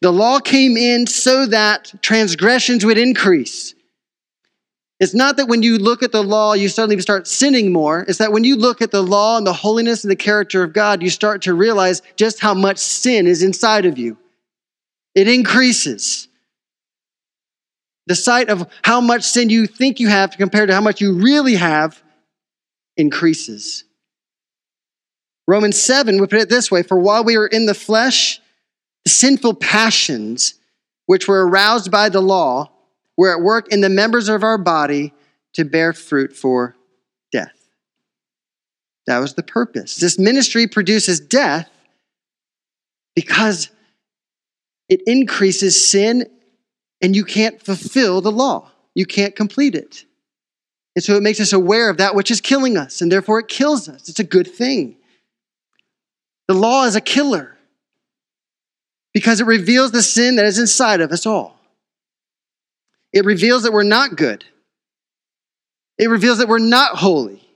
the 0.00 0.10
law 0.10 0.40
came 0.40 0.76
in 0.76 1.06
so 1.06 1.46
that 1.46 1.92
transgressions 2.02 2.84
would 2.84 2.98
increase. 2.98 3.74
It's 5.00 5.14
not 5.14 5.38
that 5.38 5.48
when 5.48 5.62
you 5.62 5.78
look 5.78 6.02
at 6.02 6.12
the 6.12 6.22
law, 6.22 6.52
you 6.52 6.68
suddenly 6.68 7.00
start 7.00 7.26
sinning 7.26 7.72
more. 7.72 8.04
It's 8.06 8.18
that 8.18 8.32
when 8.32 8.44
you 8.44 8.54
look 8.54 8.82
at 8.82 8.90
the 8.90 9.02
law 9.02 9.38
and 9.38 9.46
the 9.46 9.52
holiness 9.54 10.04
and 10.04 10.10
the 10.10 10.16
character 10.16 10.62
of 10.62 10.74
God, 10.74 11.02
you 11.02 11.08
start 11.08 11.42
to 11.42 11.54
realize 11.54 12.02
just 12.16 12.38
how 12.38 12.52
much 12.52 12.76
sin 12.76 13.26
is 13.26 13.42
inside 13.42 13.86
of 13.86 13.96
you. 13.96 14.18
It 15.14 15.26
increases. 15.26 16.28
The 18.06 18.14
sight 18.14 18.50
of 18.50 18.70
how 18.84 19.00
much 19.00 19.22
sin 19.22 19.48
you 19.48 19.66
think 19.66 20.00
you 20.00 20.08
have 20.08 20.36
compared 20.36 20.68
to 20.68 20.74
how 20.74 20.82
much 20.82 21.00
you 21.00 21.14
really 21.14 21.54
have 21.54 22.02
increases. 22.98 23.84
Romans 25.46 25.80
7 25.80 26.20
would 26.20 26.28
put 26.28 26.40
it 26.40 26.50
this 26.50 26.70
way 26.70 26.82
For 26.82 26.98
while 26.98 27.24
we 27.24 27.36
are 27.36 27.46
in 27.46 27.64
the 27.64 27.74
flesh, 27.74 28.38
the 29.04 29.10
sinful 29.10 29.54
passions 29.54 30.54
which 31.06 31.26
were 31.26 31.46
aroused 31.46 31.90
by 31.90 32.10
the 32.10 32.20
law, 32.20 32.70
we're 33.20 33.36
at 33.36 33.42
work 33.42 33.70
in 33.70 33.82
the 33.82 33.90
members 33.90 34.30
of 34.30 34.42
our 34.42 34.56
body 34.56 35.12
to 35.52 35.62
bear 35.62 35.92
fruit 35.92 36.34
for 36.34 36.74
death. 37.30 37.68
That 39.06 39.18
was 39.18 39.34
the 39.34 39.42
purpose. 39.42 39.96
This 39.96 40.18
ministry 40.18 40.66
produces 40.66 41.20
death 41.20 41.68
because 43.14 43.68
it 44.88 45.02
increases 45.06 45.86
sin 45.86 46.30
and 47.02 47.14
you 47.14 47.26
can't 47.26 47.62
fulfill 47.62 48.22
the 48.22 48.32
law. 48.32 48.70
You 48.94 49.04
can't 49.04 49.36
complete 49.36 49.74
it. 49.74 50.06
And 50.96 51.04
so 51.04 51.14
it 51.14 51.22
makes 51.22 51.40
us 51.40 51.52
aware 51.52 51.90
of 51.90 51.98
that 51.98 52.14
which 52.14 52.30
is 52.30 52.40
killing 52.40 52.78
us, 52.78 53.02
and 53.02 53.12
therefore 53.12 53.40
it 53.40 53.48
kills 53.48 53.86
us. 53.86 54.08
It's 54.08 54.18
a 54.18 54.24
good 54.24 54.46
thing. 54.46 54.96
The 56.48 56.54
law 56.54 56.86
is 56.86 56.96
a 56.96 57.02
killer 57.02 57.58
because 59.12 59.42
it 59.42 59.46
reveals 59.46 59.92
the 59.92 60.02
sin 60.02 60.36
that 60.36 60.46
is 60.46 60.58
inside 60.58 61.02
of 61.02 61.12
us 61.12 61.26
all. 61.26 61.59
It 63.12 63.24
reveals 63.24 63.64
that 63.64 63.72
we're 63.72 63.82
not 63.82 64.16
good. 64.16 64.44
It 65.98 66.08
reveals 66.08 66.38
that 66.38 66.48
we're 66.48 66.58
not 66.58 66.96
holy. 66.96 67.46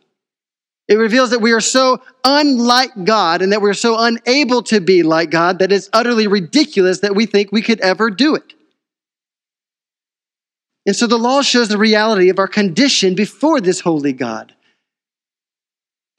It 0.87 0.97
reveals 0.97 1.31
that 1.31 1.41
we 1.41 1.53
are 1.53 1.61
so 1.61 2.03
unlike 2.25 2.91
God 3.05 3.41
and 3.41 3.53
that 3.53 3.63
we're 3.63 3.73
so 3.73 3.97
unable 3.99 4.63
to 4.65 4.81
be 4.81 5.03
like 5.03 5.31
God 5.31 5.61
that 5.61 5.73
it's 5.73 5.89
utterly 5.93 6.27
ridiculous 6.27 7.01
that 7.01 7.15
we 7.15 7.25
think 7.25 7.51
we 7.51 7.63
could 7.63 7.81
ever 7.81 8.11
do 8.11 8.35
it. 8.35 8.53
And 10.87 10.95
so 10.95 11.07
the 11.07 11.17
law 11.17 11.41
shows 11.41 11.69
the 11.69 11.79
reality 11.79 12.29
of 12.29 12.39
our 12.39 12.49
condition 12.49 13.15
before 13.15 13.61
this 13.61 13.81
holy 13.81 14.13
God. 14.13 14.55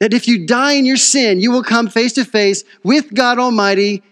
That 0.00 0.12
if 0.12 0.26
you 0.26 0.46
die 0.46 0.72
in 0.72 0.84
your 0.84 0.96
sin, 0.96 1.40
you 1.40 1.52
will 1.52 1.62
come 1.62 1.88
face 1.88 2.14
to 2.14 2.24
face 2.24 2.64
with 2.82 3.14
God 3.14 3.38
Almighty, 3.38 4.02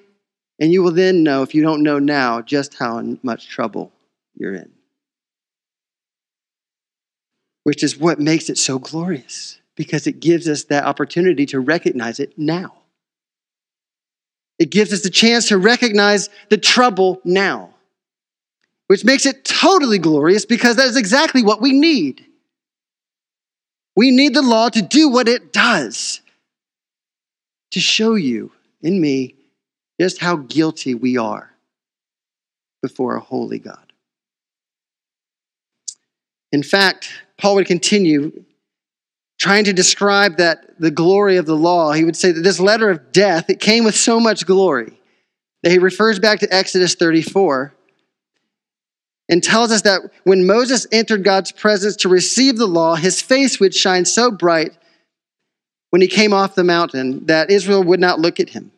and 0.60 0.72
you 0.72 0.82
will 0.84 0.92
then 0.92 1.24
know, 1.24 1.42
if 1.42 1.54
you 1.54 1.62
don't 1.62 1.82
know 1.82 1.98
now, 1.98 2.40
just 2.40 2.74
how 2.74 3.02
much 3.24 3.48
trouble 3.48 3.90
you're 4.36 4.54
in. 4.54 4.73
Which 7.64 7.82
is 7.82 7.98
what 7.98 8.20
makes 8.20 8.48
it 8.48 8.58
so 8.58 8.78
glorious 8.78 9.58
because 9.74 10.06
it 10.06 10.20
gives 10.20 10.48
us 10.48 10.64
that 10.64 10.84
opportunity 10.84 11.46
to 11.46 11.60
recognize 11.60 12.20
it 12.20 12.38
now. 12.38 12.74
It 14.58 14.70
gives 14.70 14.92
us 14.92 15.02
the 15.02 15.10
chance 15.10 15.48
to 15.48 15.58
recognize 15.58 16.28
the 16.48 16.58
trouble 16.58 17.20
now, 17.24 17.70
which 18.86 19.04
makes 19.04 19.26
it 19.26 19.44
totally 19.44 19.98
glorious 19.98 20.44
because 20.44 20.76
that 20.76 20.86
is 20.86 20.96
exactly 20.96 21.42
what 21.42 21.60
we 21.60 21.72
need. 21.72 22.24
We 23.96 24.10
need 24.10 24.34
the 24.34 24.42
law 24.42 24.68
to 24.68 24.82
do 24.82 25.08
what 25.08 25.28
it 25.28 25.52
does 25.52 26.20
to 27.72 27.80
show 27.80 28.14
you 28.14 28.52
in 28.82 29.00
me 29.00 29.34
just 30.00 30.20
how 30.20 30.36
guilty 30.36 30.94
we 30.94 31.16
are 31.16 31.50
before 32.82 33.16
a 33.16 33.20
holy 33.20 33.58
God. 33.58 33.83
In 36.54 36.62
fact, 36.62 37.10
Paul 37.36 37.56
would 37.56 37.66
continue 37.66 38.44
trying 39.40 39.64
to 39.64 39.72
describe 39.72 40.36
that 40.36 40.78
the 40.78 40.92
glory 40.92 41.36
of 41.36 41.46
the 41.46 41.56
law, 41.56 41.90
he 41.90 42.04
would 42.04 42.14
say 42.16 42.30
that 42.30 42.42
this 42.42 42.60
letter 42.60 42.90
of 42.90 43.10
death, 43.10 43.50
it 43.50 43.58
came 43.58 43.82
with 43.82 43.96
so 43.96 44.20
much 44.20 44.46
glory 44.46 44.96
that 45.64 45.72
he 45.72 45.78
refers 45.78 46.20
back 46.20 46.38
to 46.38 46.54
Exodus 46.54 46.94
34 46.94 47.74
and 49.28 49.42
tells 49.42 49.72
us 49.72 49.82
that 49.82 50.02
when 50.22 50.46
Moses 50.46 50.86
entered 50.92 51.24
God's 51.24 51.50
presence 51.50 51.96
to 51.96 52.08
receive 52.08 52.56
the 52.56 52.68
law, 52.68 52.94
his 52.94 53.20
face 53.20 53.58
would 53.58 53.74
shine 53.74 54.04
so 54.04 54.30
bright 54.30 54.78
when 55.90 56.02
he 56.02 56.06
came 56.06 56.32
off 56.32 56.54
the 56.54 56.62
mountain 56.62 57.26
that 57.26 57.50
Israel 57.50 57.82
would 57.82 57.98
not 57.98 58.20
look 58.20 58.38
at 58.38 58.50
him. 58.50 58.70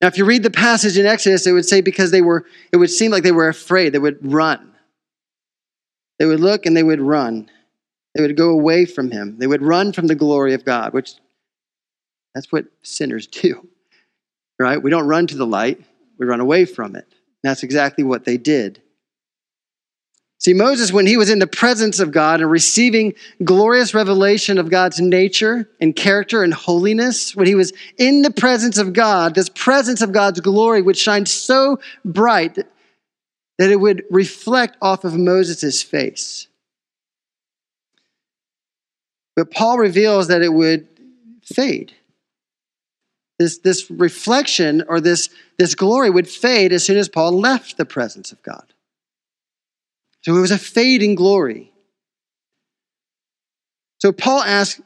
Now, 0.00 0.06
if 0.06 0.16
you 0.16 0.24
read 0.24 0.44
the 0.44 0.50
passage 0.50 0.96
in 0.96 1.06
Exodus, 1.06 1.44
it 1.44 1.52
would 1.52 1.66
say 1.66 1.80
because 1.80 2.12
they 2.12 2.22
were, 2.22 2.46
it 2.70 2.76
would 2.76 2.90
seem 2.90 3.10
like 3.10 3.24
they 3.24 3.32
were 3.32 3.48
afraid, 3.48 3.92
they 3.92 3.98
would 3.98 4.32
run. 4.32 4.76
They 6.18 6.26
would 6.26 6.40
look 6.40 6.66
and 6.66 6.76
they 6.76 6.82
would 6.82 7.00
run. 7.00 7.50
They 8.14 8.22
would 8.22 8.36
go 8.36 8.50
away 8.50 8.84
from 8.84 9.10
him. 9.10 9.38
They 9.38 9.46
would 9.46 9.62
run 9.62 9.92
from 9.92 10.06
the 10.06 10.14
glory 10.14 10.54
of 10.54 10.64
God, 10.64 10.92
which 10.92 11.14
that's 12.34 12.50
what 12.50 12.66
sinners 12.82 13.26
do, 13.26 13.68
right? 14.58 14.82
We 14.82 14.90
don't 14.90 15.06
run 15.06 15.26
to 15.28 15.36
the 15.36 15.46
light, 15.46 15.80
we 16.18 16.26
run 16.26 16.40
away 16.40 16.64
from 16.64 16.96
it. 16.96 17.06
That's 17.42 17.62
exactly 17.62 18.02
what 18.02 18.24
they 18.24 18.36
did. 18.36 18.82
See, 20.40 20.54
Moses, 20.54 20.92
when 20.92 21.06
he 21.06 21.16
was 21.16 21.30
in 21.30 21.40
the 21.40 21.48
presence 21.48 21.98
of 21.98 22.12
God 22.12 22.40
and 22.40 22.48
receiving 22.48 23.14
glorious 23.42 23.92
revelation 23.92 24.58
of 24.58 24.70
God's 24.70 25.00
nature 25.00 25.68
and 25.80 25.96
character 25.96 26.44
and 26.44 26.54
holiness, 26.54 27.34
when 27.34 27.48
he 27.48 27.56
was 27.56 27.72
in 27.96 28.22
the 28.22 28.30
presence 28.30 28.78
of 28.78 28.92
God, 28.92 29.34
this 29.34 29.48
presence 29.48 30.00
of 30.00 30.12
God's 30.12 30.38
glory 30.38 30.80
would 30.80 30.96
shine 30.96 31.26
so 31.26 31.80
bright 32.04 32.56
that 33.58 33.70
it 33.70 33.80
would 33.80 34.04
reflect 34.10 34.76
off 34.80 35.04
of 35.04 35.16
Moses' 35.16 35.82
face. 35.82 36.46
But 39.34 39.50
Paul 39.50 39.78
reveals 39.78 40.28
that 40.28 40.42
it 40.42 40.52
would 40.52 40.88
fade. 41.44 41.92
This, 43.38 43.58
this 43.58 43.90
reflection 43.90 44.82
or 44.88 45.00
this, 45.00 45.28
this 45.58 45.74
glory 45.74 46.10
would 46.10 46.28
fade 46.28 46.72
as 46.72 46.84
soon 46.84 46.96
as 46.96 47.08
Paul 47.08 47.38
left 47.38 47.76
the 47.76 47.84
presence 47.84 48.32
of 48.32 48.42
God. 48.42 48.64
So 50.22 50.36
it 50.36 50.40
was 50.40 50.50
a 50.50 50.58
fading 50.58 51.14
glory. 51.14 51.72
So 54.00 54.12
Paul 54.12 54.42
asked 54.42 54.80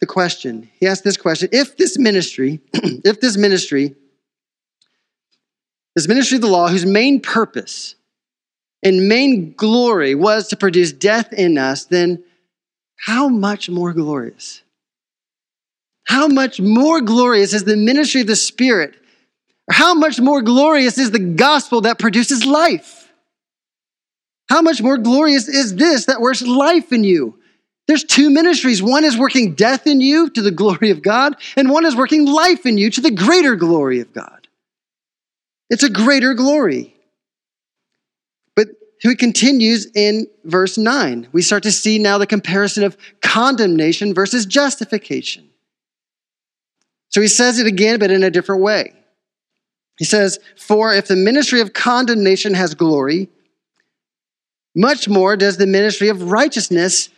the 0.00 0.06
question, 0.06 0.70
he 0.78 0.86
asked 0.86 1.04
this 1.04 1.16
question 1.16 1.48
if 1.52 1.76
this 1.76 1.98
ministry, 1.98 2.60
if 2.72 3.20
this 3.20 3.36
ministry, 3.36 3.94
this 5.98 6.06
ministry 6.06 6.36
of 6.36 6.42
the 6.42 6.46
law, 6.46 6.68
whose 6.68 6.86
main 6.86 7.20
purpose 7.20 7.96
and 8.84 9.08
main 9.08 9.52
glory 9.54 10.14
was 10.14 10.46
to 10.46 10.56
produce 10.56 10.92
death 10.92 11.32
in 11.32 11.58
us, 11.58 11.86
then 11.86 12.22
how 13.04 13.28
much 13.28 13.68
more 13.68 13.92
glorious? 13.92 14.62
How 16.06 16.28
much 16.28 16.60
more 16.60 17.00
glorious 17.00 17.52
is 17.52 17.64
the 17.64 17.76
ministry 17.76 18.20
of 18.20 18.28
the 18.28 18.36
Spirit? 18.36 18.94
How 19.68 19.92
much 19.92 20.20
more 20.20 20.40
glorious 20.40 20.98
is 20.98 21.10
the 21.10 21.18
gospel 21.18 21.80
that 21.80 21.98
produces 21.98 22.46
life? 22.46 23.12
How 24.48 24.62
much 24.62 24.80
more 24.80 24.98
glorious 24.98 25.48
is 25.48 25.74
this 25.74 26.04
that 26.04 26.20
works 26.20 26.42
life 26.42 26.92
in 26.92 27.02
you? 27.02 27.40
There's 27.88 28.04
two 28.04 28.30
ministries. 28.30 28.80
One 28.80 29.02
is 29.02 29.18
working 29.18 29.56
death 29.56 29.84
in 29.88 30.00
you 30.00 30.30
to 30.30 30.42
the 30.42 30.52
glory 30.52 30.92
of 30.92 31.02
God, 31.02 31.34
and 31.56 31.68
one 31.68 31.84
is 31.84 31.96
working 31.96 32.24
life 32.24 32.66
in 32.66 32.78
you 32.78 32.88
to 32.88 33.00
the 33.00 33.10
greater 33.10 33.56
glory 33.56 33.98
of 33.98 34.12
God. 34.12 34.37
It's 35.70 35.82
a 35.82 35.90
greater 35.90 36.34
glory. 36.34 36.94
But 38.56 38.68
he 39.00 39.14
continues 39.14 39.86
in 39.94 40.26
verse 40.44 40.78
9. 40.78 41.28
We 41.32 41.42
start 41.42 41.62
to 41.64 41.72
see 41.72 41.98
now 41.98 42.18
the 42.18 42.26
comparison 42.26 42.84
of 42.84 42.96
condemnation 43.20 44.14
versus 44.14 44.46
justification. 44.46 45.48
So 47.10 47.20
he 47.20 47.28
says 47.28 47.58
it 47.58 47.66
again, 47.66 47.98
but 47.98 48.10
in 48.10 48.22
a 48.22 48.30
different 48.30 48.62
way. 48.62 48.92
He 49.98 50.04
says, 50.04 50.38
For 50.56 50.94
if 50.94 51.08
the 51.08 51.16
ministry 51.16 51.60
of 51.60 51.72
condemnation 51.72 52.54
has 52.54 52.74
glory, 52.74 53.28
much 54.74 55.08
more 55.08 55.36
does 55.36 55.56
the 55.56 55.66
ministry 55.66 56.08
of 56.08 56.30
righteousness, 56.30 57.08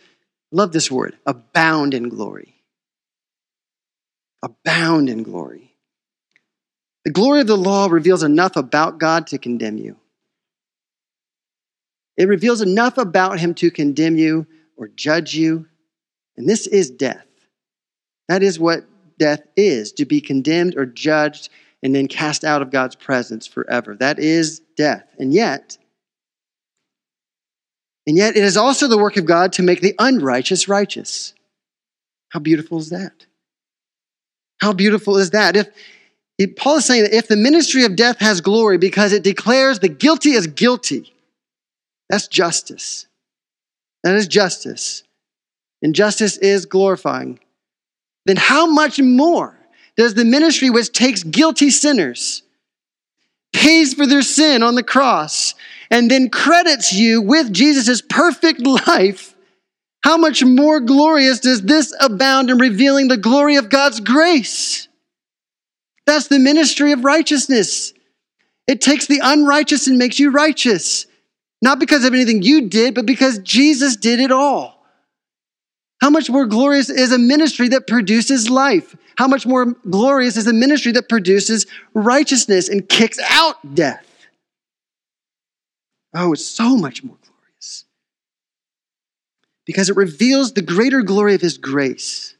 love 0.51 0.71
this 0.71 0.89
word, 0.89 1.17
abound 1.25 1.93
in 1.93 2.09
glory. 2.09 2.55
Abound 4.41 5.09
in 5.09 5.21
glory. 5.21 5.70
The 7.05 7.11
glory 7.11 7.41
of 7.41 7.47
the 7.47 7.57
law 7.57 7.87
reveals 7.87 8.23
enough 8.23 8.55
about 8.55 8.99
God 8.99 9.27
to 9.27 9.37
condemn 9.37 9.77
you. 9.77 9.97
It 12.17 12.27
reveals 12.27 12.61
enough 12.61 12.97
about 12.97 13.39
him 13.39 13.53
to 13.55 13.71
condemn 13.71 14.17
you 14.17 14.45
or 14.77 14.87
judge 14.89 15.33
you. 15.33 15.65
And 16.37 16.47
this 16.47 16.67
is 16.67 16.91
death. 16.91 17.25
That 18.27 18.43
is 18.43 18.59
what 18.59 18.85
death 19.17 19.41
is 19.55 19.91
to 19.93 20.05
be 20.05 20.21
condemned 20.21 20.75
or 20.77 20.85
judged 20.85 21.49
and 21.83 21.95
then 21.95 22.07
cast 22.07 22.43
out 22.43 22.61
of 22.61 22.69
God's 22.69 22.95
presence 22.95 23.47
forever. 23.47 23.95
That 23.95 24.19
is 24.19 24.59
death. 24.77 25.03
And 25.17 25.33
yet, 25.33 25.77
and 28.05 28.17
yet 28.17 28.35
it 28.35 28.43
is 28.43 28.57
also 28.57 28.87
the 28.87 28.97
work 28.97 29.17
of 29.17 29.25
God 29.25 29.53
to 29.53 29.63
make 29.63 29.81
the 29.81 29.95
unrighteous 29.97 30.67
righteous. 30.67 31.33
How 32.29 32.39
beautiful 32.39 32.77
is 32.77 32.89
that? 32.89 33.25
How 34.59 34.73
beautiful 34.73 35.17
is 35.17 35.31
that? 35.31 35.55
If, 35.55 35.69
if 36.43 36.55
Paul 36.55 36.77
is 36.77 36.85
saying 36.85 37.03
that 37.03 37.15
if 37.15 37.27
the 37.27 37.35
ministry 37.35 37.85
of 37.85 37.95
death 37.95 38.19
has 38.19 38.41
glory 38.41 38.77
because 38.77 39.13
it 39.13 39.23
declares 39.23 39.79
the 39.79 39.89
guilty 39.89 40.33
as 40.35 40.47
guilty, 40.47 41.13
that's 42.09 42.27
justice. 42.27 43.05
That 44.03 44.15
is 44.15 44.27
justice. 44.27 45.03
And 45.83 45.93
justice 45.93 46.37
is 46.37 46.65
glorifying 46.65 47.39
then 48.25 48.37
how 48.37 48.67
much 48.67 48.99
more 48.99 49.57
does 49.97 50.13
the 50.13 50.25
ministry 50.25 50.69
which 50.69 50.91
takes 50.91 51.23
guilty 51.23 51.69
sinners, 51.69 52.43
pays 53.53 53.93
for 53.93 54.05
their 54.05 54.21
sin 54.21 54.63
on 54.63 54.75
the 54.75 54.83
cross, 54.83 55.55
and 55.89 56.09
then 56.09 56.29
credits 56.29 56.93
you 56.93 57.21
with 57.21 57.51
Jesus' 57.51 58.01
perfect 58.01 58.61
life? 58.87 59.35
How 60.03 60.17
much 60.17 60.43
more 60.43 60.79
glorious 60.79 61.39
does 61.39 61.61
this 61.61 61.93
abound 61.99 62.49
in 62.49 62.57
revealing 62.57 63.07
the 63.07 63.17
glory 63.17 63.55
of 63.55 63.69
God's 63.69 63.99
grace? 63.99 64.87
That's 66.05 66.27
the 66.27 66.39
ministry 66.39 66.91
of 66.91 67.03
righteousness. 67.03 67.93
It 68.67 68.81
takes 68.81 69.07
the 69.07 69.19
unrighteous 69.23 69.87
and 69.87 69.97
makes 69.97 70.19
you 70.19 70.31
righteous. 70.31 71.05
Not 71.61 71.79
because 71.79 72.05
of 72.05 72.13
anything 72.13 72.41
you 72.41 72.69
did, 72.69 72.95
but 72.95 73.05
because 73.05 73.39
Jesus 73.39 73.95
did 73.95 74.19
it 74.19 74.31
all. 74.31 74.83
How 76.01 76.09
much 76.09 76.29
more 76.29 76.47
glorious 76.47 76.89
is 76.89 77.11
a 77.11 77.19
ministry 77.19 77.67
that 77.69 77.85
produces 77.85 78.49
life? 78.49 78.95
How 79.17 79.27
much 79.27 79.45
more 79.45 79.65
glorious 79.89 80.35
is 80.35 80.47
a 80.47 80.53
ministry 80.53 80.91
that 80.93 81.07
produces 81.07 81.67
righteousness 81.93 82.69
and 82.69 82.89
kicks 82.89 83.19
out 83.29 83.75
death? 83.75 84.07
Oh, 86.15 86.33
it's 86.33 86.45
so 86.45 86.75
much 86.75 87.03
more 87.03 87.17
glorious. 87.21 87.85
Because 89.67 89.89
it 89.89 89.95
reveals 89.95 90.53
the 90.53 90.63
greater 90.63 91.03
glory 91.03 91.35
of 91.35 91.41
his 91.41 91.59
grace. 91.59 92.35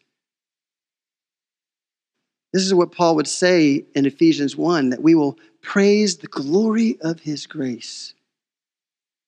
This 2.53 2.63
is 2.63 2.73
what 2.73 2.91
Paul 2.91 3.15
would 3.15 3.27
say 3.27 3.85
in 3.95 4.05
Ephesians 4.05 4.57
1 4.57 4.89
that 4.89 5.01
we 5.01 5.15
will 5.15 5.37
praise 5.61 6.17
the 6.17 6.27
glory 6.27 6.97
of 7.01 7.21
his 7.21 7.47
grace. 7.47 8.13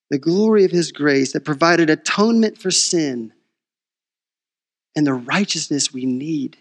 The 0.09 0.17
glory 0.19 0.65
of 0.65 0.71
his 0.71 0.91
grace 0.91 1.33
that 1.33 1.45
provided 1.45 1.89
atonement 1.89 2.57
for 2.57 2.71
sin 2.71 3.33
and 4.95 5.07
the 5.07 5.13
righteousness 5.13 5.93
we 5.93 6.05
need 6.05 6.57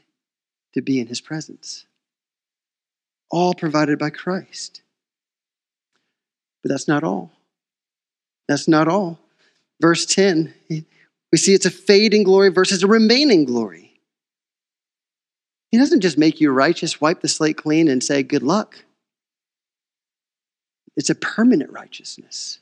to 0.75 0.81
be 0.81 1.01
in 1.01 1.07
his 1.07 1.20
presence. 1.20 1.85
All 3.31 3.55
provided 3.55 3.98
by 3.98 4.11
Christ. 4.11 4.83
But 6.62 6.70
that's 6.70 6.88
not 6.88 7.03
all. 7.03 7.33
That's 8.48 8.68
not 8.68 8.88
all. 8.88 9.18
Verse 9.81 10.07
10, 10.07 10.55
we 11.33 11.38
see 11.38 11.55
it's 11.55 11.66
a 11.66 11.70
fading 11.70 12.22
glory 12.22 12.51
versus 12.51 12.83
a 12.83 12.87
remaining 12.87 13.44
glory. 13.44 13.82
He 15.73 15.79
doesn't 15.79 16.03
just 16.03 16.19
make 16.19 16.41
you 16.41 16.51
righteous, 16.51 17.01
wipe 17.01 17.23
the 17.23 17.29
slate 17.29 17.57
clean, 17.57 17.89
and 17.89 18.05
say, 18.05 18.23
good 18.23 18.43
luck. 18.43 18.85
It's 20.97 21.09
a 21.09 21.15
permanent 21.15 21.73
righteousness. 21.73 22.59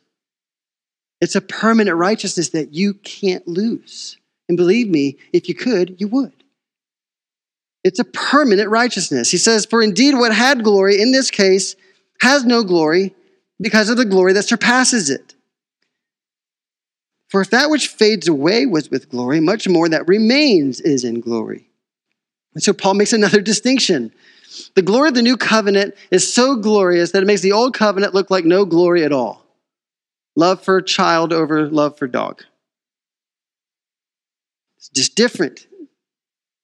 It's 1.20 1.34
a 1.34 1.40
permanent 1.40 1.96
righteousness 1.96 2.50
that 2.50 2.72
you 2.72 2.94
can't 2.94 3.46
lose. 3.48 4.16
And 4.48 4.56
believe 4.56 4.88
me, 4.88 5.18
if 5.32 5.48
you 5.48 5.56
could, 5.56 6.00
you 6.00 6.06
would. 6.08 6.32
It's 7.82 7.98
a 7.98 8.04
permanent 8.04 8.70
righteousness. 8.70 9.30
He 9.30 9.38
says, 9.38 9.66
For 9.66 9.82
indeed, 9.82 10.14
what 10.14 10.32
had 10.32 10.62
glory 10.62 11.02
in 11.02 11.10
this 11.10 11.32
case 11.32 11.74
has 12.20 12.44
no 12.44 12.62
glory 12.62 13.14
because 13.60 13.88
of 13.90 13.96
the 13.96 14.04
glory 14.04 14.34
that 14.34 14.44
surpasses 14.44 15.10
it. 15.10 15.34
For 17.28 17.40
if 17.40 17.50
that 17.50 17.70
which 17.70 17.88
fades 17.88 18.28
away 18.28 18.66
was 18.66 18.90
with 18.90 19.08
glory, 19.08 19.40
much 19.40 19.68
more 19.68 19.88
that 19.88 20.06
remains 20.06 20.80
is 20.80 21.04
in 21.04 21.20
glory. 21.20 21.69
And 22.54 22.62
so 22.62 22.72
Paul 22.72 22.94
makes 22.94 23.12
another 23.12 23.40
distinction. 23.52 24.12
The 24.74 24.82
glory 24.82 25.08
of 25.08 25.14
the 25.14 25.22
new 25.22 25.36
covenant 25.36 25.94
is 26.10 26.32
so 26.32 26.56
glorious 26.56 27.12
that 27.12 27.22
it 27.22 27.26
makes 27.26 27.40
the 27.40 27.52
old 27.52 27.74
covenant 27.74 28.14
look 28.14 28.30
like 28.30 28.44
no 28.44 28.64
glory 28.64 29.04
at 29.04 29.12
all. 29.12 29.44
Love 30.36 30.62
for 30.62 30.80
child 30.80 31.32
over 31.32 31.68
love 31.68 31.98
for 31.98 32.06
dog. 32.06 32.42
It's 34.76 34.88
just 34.88 35.14
different. 35.14 35.66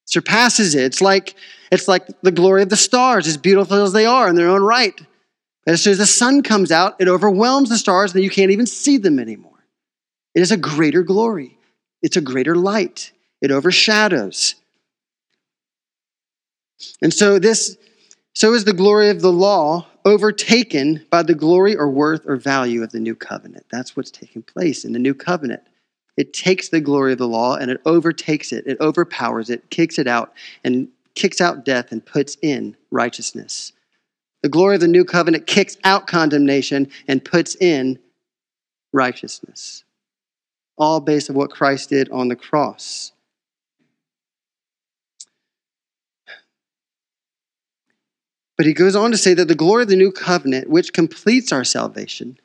Surpasses 0.05 0.73
it. 0.73 0.83
It's 0.83 1.01
like 1.01 1.35
it's 1.71 1.87
like 1.87 2.07
the 2.21 2.31
glory 2.31 2.63
of 2.63 2.69
the 2.69 2.77
stars, 2.77 3.27
as 3.27 3.37
beautiful 3.37 3.83
as 3.83 3.93
they 3.93 4.05
are 4.05 4.29
in 4.29 4.35
their 4.35 4.49
own 4.49 4.63
right. 4.63 4.99
But 5.65 5.73
as 5.73 5.83
soon 5.83 5.91
as 5.91 5.97
the 5.97 6.05
sun 6.05 6.43
comes 6.43 6.71
out, 6.71 6.95
it 6.99 7.09
overwhelms 7.09 7.69
the 7.69 7.77
stars 7.77 8.15
and 8.15 8.23
you 8.23 8.29
can't 8.29 8.51
even 8.51 8.65
see 8.65 8.97
them 8.97 9.19
anymore. 9.19 9.65
It 10.33 10.41
is 10.41 10.51
a 10.51 10.57
greater 10.57 11.03
glory. 11.03 11.57
It's 12.01 12.15
a 12.15 12.21
greater 12.21 12.55
light. 12.55 13.11
It 13.41 13.51
overshadows. 13.51 14.55
And 17.01 17.13
so 17.13 17.39
this 17.39 17.77
so 18.33 18.53
is 18.53 18.65
the 18.65 18.73
glory 18.73 19.09
of 19.09 19.21
the 19.21 19.31
law 19.31 19.87
overtaken 20.05 21.03
by 21.09 21.23
the 21.23 21.33
glory 21.33 21.75
or 21.75 21.89
worth 21.89 22.21
or 22.27 22.35
value 22.35 22.83
of 22.83 22.91
the 22.91 22.99
new 22.99 23.15
covenant. 23.15 23.65
That's 23.71 23.95
what's 23.95 24.11
taking 24.11 24.43
place 24.43 24.85
in 24.85 24.93
the 24.93 24.99
new 24.99 25.15
covenant. 25.15 25.63
It 26.17 26.33
takes 26.33 26.69
the 26.69 26.79
glory 26.79 27.13
of 27.13 27.17
the 27.17 27.27
law 27.27 27.55
and 27.55 27.71
it 27.71 27.81
overtakes 27.85 28.51
it, 28.51 28.65
it 28.67 28.79
overpowers 28.79 29.49
it, 29.49 29.69
kicks 29.69 29.97
it 29.97 30.07
out, 30.07 30.33
and 30.63 30.87
kicks 31.15 31.41
out 31.41 31.65
death 31.65 31.91
and 31.91 32.05
puts 32.05 32.37
in 32.41 32.77
righteousness. 32.91 33.73
The 34.43 34.49
glory 34.49 34.75
of 34.75 34.81
the 34.81 34.87
new 34.87 35.03
covenant 35.03 35.47
kicks 35.47 35.77
out 35.83 36.07
condemnation 36.07 36.89
and 37.07 37.25
puts 37.25 37.55
in 37.55 37.97
righteousness. 38.93 39.83
All 40.77 40.99
based 40.99 41.29
on 41.29 41.35
what 41.35 41.49
Christ 41.49 41.89
did 41.89 42.09
on 42.11 42.27
the 42.27 42.35
cross. 42.35 43.13
But 48.57 48.65
he 48.65 48.73
goes 48.73 48.95
on 48.95 49.11
to 49.11 49.17
say 49.17 49.33
that 49.35 49.47
the 49.47 49.55
glory 49.55 49.83
of 49.83 49.89
the 49.89 49.95
new 49.95 50.11
covenant, 50.11 50.69
which 50.69 50.93
completes 50.93 51.51
our 51.51 51.63
salvation, 51.63 52.39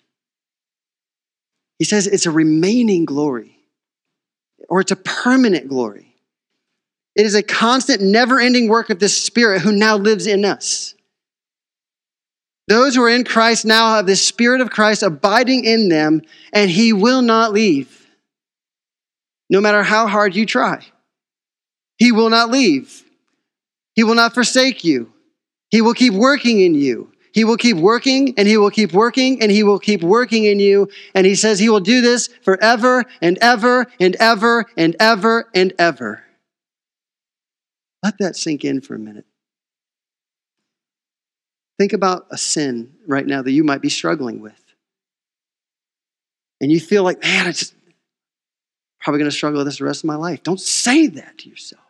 he 1.79 1.85
says 1.85 2.07
it's 2.07 2.27
a 2.27 2.31
remaining 2.31 3.05
glory 3.05 3.59
or 4.69 4.81
it's 4.81 4.93
a 4.93 4.97
permanent 4.97 5.69
glory. 5.69 6.15
It 7.15 7.27
is 7.27 7.35
a 7.35 7.43
constant, 7.43 8.01
never 8.01 8.41
ending 8.41 8.69
work 8.69 8.91
of 8.91 8.99
the 8.99 9.09
Spirit 9.09 9.63
who 9.63 9.73
now 9.73 9.97
lives 9.97 10.27
in 10.27 10.45
us. 10.45 10.95
Those 12.69 12.95
who 12.95 13.03
are 13.03 13.09
in 13.09 13.25
Christ 13.25 13.65
now 13.65 13.97
have 13.97 14.07
the 14.07 14.17
Spirit 14.17 14.61
of 14.61 14.71
Christ 14.71 15.03
abiding 15.03 15.65
in 15.65 15.89
them, 15.89 16.23
and 16.53 16.71
He 16.71 16.93
will 16.93 17.21
not 17.21 17.53
leave, 17.53 18.07
no 19.51 19.61
matter 19.61 19.83
how 19.83 20.07
hard 20.07 20.35
you 20.35 20.47
try. 20.47 20.87
He 21.99 22.13
will 22.13 22.31
not 22.31 22.51
leave, 22.51 23.03
He 23.95 24.05
will 24.05 24.15
not 24.15 24.35
forsake 24.35 24.85
you. 24.85 25.12
He 25.73 25.81
will 25.81 25.95
keep 25.95 26.13
working 26.13 26.61
in 26.61 26.75
you. 26.75 27.11
He 27.33 27.45
will 27.45 27.57
keep 27.57 27.79
working 27.79 28.35
and 28.37 28.47
he 28.47 28.59
will 28.59 28.71
keep 28.71 28.93
working 28.93 29.43
and 29.43 29.51
he 29.51 29.63
will 29.63 29.79
keep 29.79 30.03
working 30.03 30.45
in 30.45 30.61
you. 30.61 30.89
And 31.15 31.27
he 31.27 31.35
says 31.35 31.59
he 31.59 31.71
will 31.71 31.81
do 31.81 32.03
this 32.03 32.29
forever 32.43 33.07
and 33.23 33.39
ever 33.41 33.87
and 33.99 34.15
ever 34.21 34.67
and 34.77 34.95
ever 35.01 35.49
and 35.55 35.73
ever. 35.79 36.25
Let 38.03 38.19
that 38.19 38.37
sink 38.37 38.67
in 38.67 38.83
for 38.83 38.95
a 38.95 38.99
minute. 38.99 39.25
Think 41.79 41.95
about 41.95 42.27
a 42.31 42.37
sin 42.37 42.93
right 43.07 43.27
now 43.27 43.41
that 43.41 43.53
you 43.53 43.65
might 43.65 43.81
be 43.81 43.89
struggling 43.89 44.41
with. 44.41 44.63
And 46.61 46.71
you 46.71 46.81
feel 46.81 47.03
like, 47.03 47.23
man, 47.23 47.47
I'm 47.47 47.53
just 47.55 47.75
probably 49.01 49.21
going 49.21 49.31
to 49.31 49.37
struggle 49.37 49.59
with 49.59 49.67
this 49.67 49.79
the 49.79 49.85
rest 49.85 50.05
of 50.05 50.09
my 50.09 50.17
life. 50.17 50.43
Don't 50.43 50.61
say 50.61 51.07
that 51.07 51.39
to 51.39 51.49
yourself. 51.49 51.82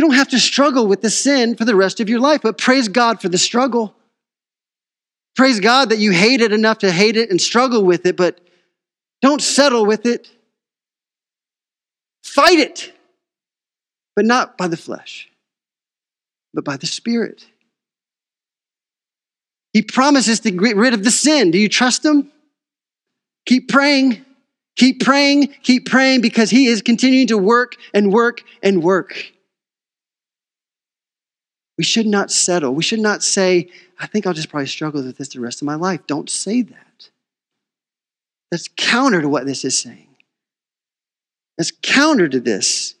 You 0.00 0.06
don't 0.06 0.16
have 0.16 0.28
to 0.28 0.38
struggle 0.38 0.86
with 0.86 1.02
the 1.02 1.10
sin 1.10 1.56
for 1.56 1.66
the 1.66 1.76
rest 1.76 2.00
of 2.00 2.08
your 2.08 2.20
life, 2.20 2.40
but 2.40 2.56
praise 2.56 2.88
God 2.88 3.20
for 3.20 3.28
the 3.28 3.36
struggle. 3.36 3.94
Praise 5.36 5.60
God 5.60 5.90
that 5.90 5.98
you 5.98 6.10
hate 6.10 6.40
it 6.40 6.54
enough 6.54 6.78
to 6.78 6.90
hate 6.90 7.18
it 7.18 7.28
and 7.28 7.38
struggle 7.38 7.84
with 7.84 8.06
it, 8.06 8.16
but 8.16 8.40
don't 9.20 9.42
settle 9.42 9.84
with 9.84 10.06
it. 10.06 10.30
Fight 12.24 12.60
it, 12.60 12.94
but 14.16 14.24
not 14.24 14.56
by 14.56 14.68
the 14.68 14.76
flesh, 14.78 15.28
but 16.54 16.64
by 16.64 16.78
the 16.78 16.86
Spirit. 16.86 17.44
He 19.74 19.82
promises 19.82 20.40
to 20.40 20.50
get 20.50 20.76
rid 20.76 20.94
of 20.94 21.04
the 21.04 21.10
sin. 21.10 21.50
Do 21.50 21.58
you 21.58 21.68
trust 21.68 22.06
Him? 22.06 22.32
Keep 23.44 23.68
praying. 23.68 24.24
Keep 24.76 25.04
praying. 25.04 25.48
Keep 25.62 25.90
praying 25.90 26.22
because 26.22 26.48
He 26.48 26.68
is 26.68 26.80
continuing 26.80 27.26
to 27.26 27.36
work 27.36 27.76
and 27.92 28.10
work 28.10 28.42
and 28.62 28.82
work. 28.82 29.34
We 31.80 31.84
should 31.84 32.06
not 32.06 32.30
settle. 32.30 32.74
We 32.74 32.82
should 32.82 33.00
not 33.00 33.22
say, 33.22 33.70
I 33.98 34.06
think 34.06 34.26
I'll 34.26 34.34
just 34.34 34.50
probably 34.50 34.66
struggle 34.66 35.02
with 35.02 35.16
this 35.16 35.28
the 35.30 35.40
rest 35.40 35.62
of 35.62 35.66
my 35.66 35.76
life. 35.76 36.06
Don't 36.06 36.28
say 36.28 36.60
that. 36.60 37.08
That's 38.50 38.68
counter 38.76 39.22
to 39.22 39.30
what 39.30 39.46
this 39.46 39.64
is 39.64 39.78
saying. 39.78 40.14
That's 41.56 41.72
counter 41.80 42.28
to 42.28 42.38
this. 42.38 42.96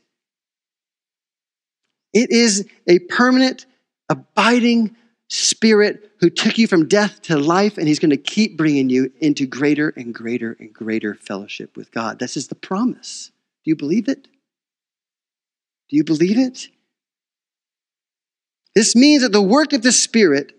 It 2.14 2.30
is 2.30 2.66
a 2.86 3.00
permanent, 3.00 3.66
abiding 4.08 4.96
spirit 5.28 6.12
who 6.20 6.30
took 6.30 6.56
you 6.56 6.66
from 6.66 6.88
death 6.88 7.20
to 7.24 7.36
life, 7.36 7.76
and 7.76 7.86
he's 7.86 7.98
going 7.98 8.08
to 8.08 8.16
keep 8.16 8.56
bringing 8.56 8.88
you 8.88 9.12
into 9.20 9.44
greater 9.44 9.90
and 9.90 10.14
greater 10.14 10.56
and 10.58 10.72
greater 10.72 11.14
fellowship 11.14 11.76
with 11.76 11.92
God. 11.92 12.18
This 12.18 12.34
is 12.34 12.48
the 12.48 12.54
promise. 12.54 13.30
Do 13.62 13.70
you 13.72 13.76
believe 13.76 14.08
it? 14.08 14.26
Do 15.90 15.96
you 15.96 16.04
believe 16.04 16.38
it? 16.38 16.70
This 18.74 18.94
means 18.94 19.22
that 19.22 19.32
the 19.32 19.42
work 19.42 19.72
of 19.72 19.82
the 19.82 19.92
Spirit, 19.92 20.52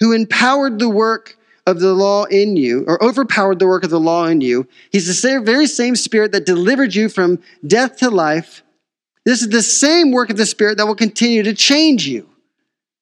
who 0.00 0.12
empowered 0.12 0.78
the 0.78 0.88
work 0.88 1.38
of 1.66 1.80
the 1.80 1.94
law 1.94 2.24
in 2.24 2.56
you, 2.56 2.84
or 2.86 3.02
overpowered 3.02 3.58
the 3.58 3.66
work 3.66 3.84
of 3.84 3.90
the 3.90 4.00
law 4.00 4.26
in 4.26 4.40
you, 4.40 4.68
he's 4.90 5.22
the 5.22 5.40
very 5.40 5.66
same 5.66 5.96
Spirit 5.96 6.32
that 6.32 6.46
delivered 6.46 6.94
you 6.94 7.08
from 7.08 7.40
death 7.66 7.96
to 7.98 8.10
life. 8.10 8.62
This 9.24 9.42
is 9.42 9.48
the 9.48 9.62
same 9.62 10.12
work 10.12 10.30
of 10.30 10.36
the 10.36 10.46
Spirit 10.46 10.78
that 10.78 10.86
will 10.86 10.94
continue 10.94 11.42
to 11.42 11.54
change 11.54 12.06
you. 12.06 12.28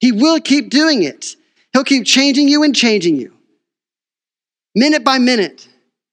He 0.01 0.13
will 0.13 0.41
keep 0.41 0.71
doing 0.71 1.03
it. 1.03 1.37
He'll 1.73 1.85
keep 1.85 2.07
changing 2.07 2.49
you 2.49 2.63
and 2.63 2.75
changing 2.75 3.17
you, 3.17 3.35
minute 4.75 5.05
by 5.05 5.19
minute, 5.19 5.69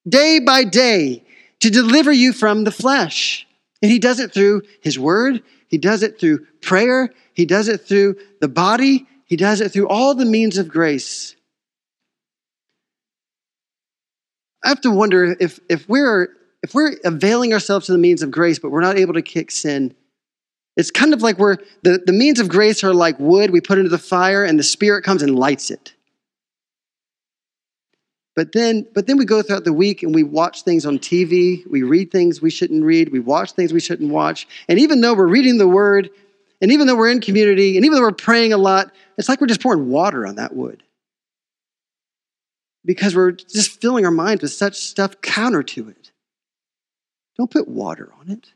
day 0.10 0.40
by 0.40 0.64
day, 0.64 1.24
to 1.60 1.70
deliver 1.70 2.12
you 2.12 2.34
from 2.34 2.64
the 2.64 2.72
flesh. 2.72 3.48
And 3.82 3.92
he 3.92 4.00
does 4.00 4.20
it 4.20 4.34
through 4.34 4.64
his 4.82 4.98
word, 4.98 5.44
he 5.68 5.78
does 5.78 6.02
it 6.02 6.20
through 6.20 6.48
prayer, 6.62 7.12
he 7.34 7.46
does 7.46 7.68
it 7.68 7.82
through 7.82 8.18
the 8.40 8.48
body, 8.48 9.08
He 9.26 9.36
does 9.36 9.62
it 9.62 9.72
through 9.72 9.88
all 9.88 10.16
the 10.16 10.26
means 10.26 10.58
of 10.58 10.68
grace. 10.68 11.36
I 14.64 14.70
have 14.70 14.82
to 14.82 14.92
wonder 14.92 15.36
if, 15.40 15.60
if, 15.70 15.88
we're, 15.90 16.28
if 16.62 16.74
we're 16.74 16.94
availing 17.04 17.54
ourselves 17.54 17.88
to 17.88 17.94
the 17.94 17.98
means 17.98 18.22
of 18.22 18.30
grace, 18.30 18.60
but 18.60 18.70
we're 18.70 18.82
not 18.82 18.98
able 18.98 19.14
to 19.14 19.22
kick 19.22 19.50
sin. 19.52 19.96
It's 20.78 20.92
kind 20.92 21.14
of 21.14 21.22
like 21.22 21.38
we're, 21.38 21.58
the, 21.84 22.02
the 22.06 22.14
means 22.14 22.40
of 22.40 22.48
grace 22.48 22.84
are 22.84 22.94
like 22.94 23.20
wood 23.20 23.52
we 23.52 23.62
put 23.62 23.78
into 23.78 23.90
the 23.90 23.98
fire, 23.98 24.44
and 24.44 24.60
the 24.60 24.64
Spirit 24.64 25.04
comes 25.04 25.24
and 25.24 25.36
lights 25.36 25.72
it. 25.72 25.94
But 28.36 28.54
then, 28.54 28.88
but 28.94 29.08
then 29.08 29.18
we 29.18 29.26
go 29.26 29.42
throughout 29.42 29.66
the 29.66 29.74
week 29.74 30.04
and 30.04 30.16
we 30.16 30.24
watch 30.24 30.64
things 30.64 30.86
on 30.86 31.00
TV, 31.00 31.68
we 31.70 31.84
read 31.84 32.12
things 32.12 32.42
we 32.42 32.50
shouldn't 32.50 32.84
read, 32.84 33.12
we 33.12 33.20
watch 33.20 33.52
things 33.52 33.74
we 33.74 33.82
shouldn't 33.82 34.12
watch. 34.12 34.48
And 34.70 34.80
even 34.80 35.02
though 35.02 35.14
we're 35.14 35.28
reading 35.28 35.58
the 35.58 35.68
word, 35.68 36.10
and 36.62 36.72
even 36.72 36.86
though 36.86 36.96
we're 36.96 37.10
in 37.10 37.22
community, 37.22 37.76
and 37.76 37.86
even 37.86 37.96
though 37.96 38.04
we're 38.04 38.12
praying 38.12 38.54
a 38.54 38.58
lot, 38.58 38.92
it's 39.18 39.28
like 39.28 39.42
we're 39.42 39.48
just 39.48 39.62
pouring 39.62 39.90
water 39.90 40.28
on 40.28 40.36
that 40.36 40.56
wood. 40.56 40.84
Because 42.86 43.16
we're 43.16 43.32
just 43.32 43.82
filling 43.82 44.06
our 44.06 44.12
minds 44.12 44.44
with 44.44 44.52
such 44.52 44.76
stuff 44.76 45.22
counter 45.22 45.64
to 45.64 45.90
it. 45.90 46.12
Don't 47.38 47.50
put 47.50 47.68
water 47.68 48.12
on 48.20 48.30
it. 48.30 48.54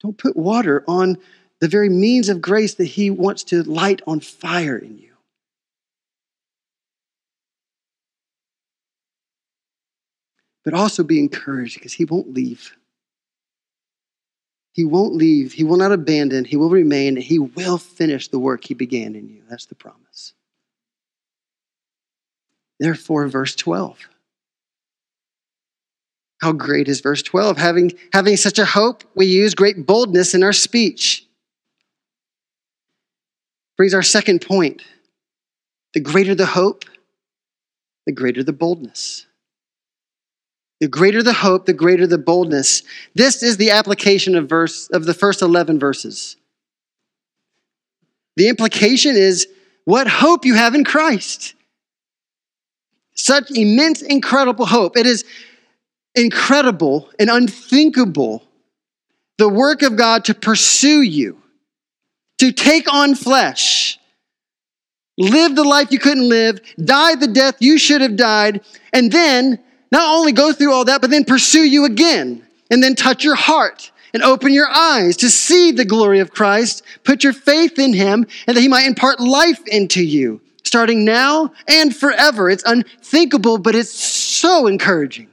Don't 0.00 0.16
put 0.16 0.34
water 0.34 0.82
on 0.88 1.18
the 1.60 1.68
very 1.68 1.90
means 1.90 2.30
of 2.30 2.40
grace 2.40 2.74
that 2.74 2.84
He 2.86 3.10
wants 3.10 3.44
to 3.44 3.62
light 3.62 4.00
on 4.06 4.20
fire 4.20 4.78
in 4.78 4.98
you. 4.98 5.12
But 10.64 10.72
also 10.72 11.02
be 11.02 11.18
encouraged 11.18 11.74
because 11.74 11.92
He 11.92 12.06
won't 12.06 12.32
leave. 12.32 12.74
He 14.72 14.84
won't 14.84 15.14
leave. 15.14 15.52
He 15.52 15.64
will 15.64 15.76
not 15.76 15.92
abandon. 15.92 16.44
He 16.44 16.56
will 16.56 16.70
remain. 16.70 17.16
He 17.16 17.38
will 17.38 17.78
finish 17.78 18.28
the 18.28 18.38
work 18.38 18.64
He 18.64 18.74
began 18.74 19.14
in 19.14 19.28
you. 19.28 19.42
That's 19.48 19.66
the 19.66 19.74
promise. 19.74 20.34
Therefore, 22.78 23.26
verse 23.28 23.54
12. 23.56 23.98
How 26.40 26.52
great 26.52 26.88
is 26.88 27.00
verse 27.00 27.22
12? 27.22 27.58
Having, 27.58 27.92
having 28.14 28.36
such 28.36 28.58
a 28.58 28.64
hope, 28.64 29.04
we 29.14 29.26
use 29.26 29.54
great 29.54 29.84
boldness 29.86 30.34
in 30.34 30.42
our 30.42 30.54
speech. 30.54 31.26
Brings 33.76 33.92
our 33.92 34.02
second 34.02 34.40
point. 34.40 34.82
The 35.92 36.00
greater 36.00 36.34
the 36.34 36.46
hope, 36.46 36.84
the 38.06 38.12
greater 38.12 38.42
the 38.42 38.52
boldness. 38.52 39.26
The 40.80 40.88
greater 40.88 41.22
the 41.22 41.34
hope, 41.34 41.66
the 41.66 41.74
greater 41.74 42.06
the 42.06 42.18
boldness. 42.18 42.82
This 43.14 43.42
is 43.42 43.58
the 43.58 43.70
application 43.70 44.34
of 44.34 44.48
verse 44.48 44.88
of 44.90 45.04
the 45.04 45.14
first 45.14 45.42
11 45.42 45.78
verses. 45.78 46.36
The 48.36 48.48
implication 48.48 49.14
is 49.16 49.46
what 49.84 50.08
hope 50.08 50.46
you 50.46 50.54
have 50.54 50.74
in 50.74 50.84
Christ. 50.84 51.54
Such 53.14 53.50
immense, 53.50 54.00
incredible 54.00 54.64
hope. 54.64 54.96
It 54.96 55.06
is 55.06 55.24
incredible 56.14 57.10
and 57.18 57.28
unthinkable 57.28 58.42
the 59.36 59.48
work 59.48 59.82
of 59.82 59.96
God 59.96 60.26
to 60.26 60.34
pursue 60.34 61.02
you, 61.02 61.40
to 62.38 62.52
take 62.52 62.92
on 62.92 63.14
flesh, 63.14 63.98
live 65.18 65.54
the 65.54 65.64
life 65.64 65.90
you 65.90 65.98
couldn't 65.98 66.28
live, 66.28 66.60
die 66.82 67.14
the 67.14 67.26
death 67.26 67.56
you 67.58 67.78
should 67.78 68.00
have 68.00 68.16
died, 68.16 68.60
and 68.92 69.10
then 69.10 69.58
not 69.90 70.14
only 70.14 70.32
go 70.32 70.52
through 70.52 70.72
all 70.72 70.84
that, 70.84 71.00
but 71.00 71.10
then 71.10 71.24
pursue 71.24 71.64
you 71.64 71.84
again, 71.84 72.46
and 72.70 72.82
then 72.82 72.94
touch 72.94 73.24
your 73.24 73.34
heart 73.34 73.90
and 74.12 74.22
open 74.22 74.52
your 74.52 74.68
eyes 74.68 75.16
to 75.18 75.30
see 75.30 75.72
the 75.72 75.84
glory 75.84 76.20
of 76.20 76.32
Christ, 76.32 76.82
put 77.04 77.22
your 77.24 77.32
faith 77.32 77.78
in 77.78 77.92
Him, 77.92 78.26
and 78.46 78.56
that 78.56 78.60
He 78.60 78.68
might 78.68 78.86
impart 78.86 79.20
life 79.20 79.66
into 79.66 80.02
you, 80.02 80.40
starting 80.64 81.04
now 81.04 81.52
and 81.68 81.94
forever. 81.94 82.50
It's 82.50 82.64
unthinkable, 82.64 83.58
but 83.58 83.74
it's 83.74 83.92
so 83.92 84.66
encouraging. 84.66 85.28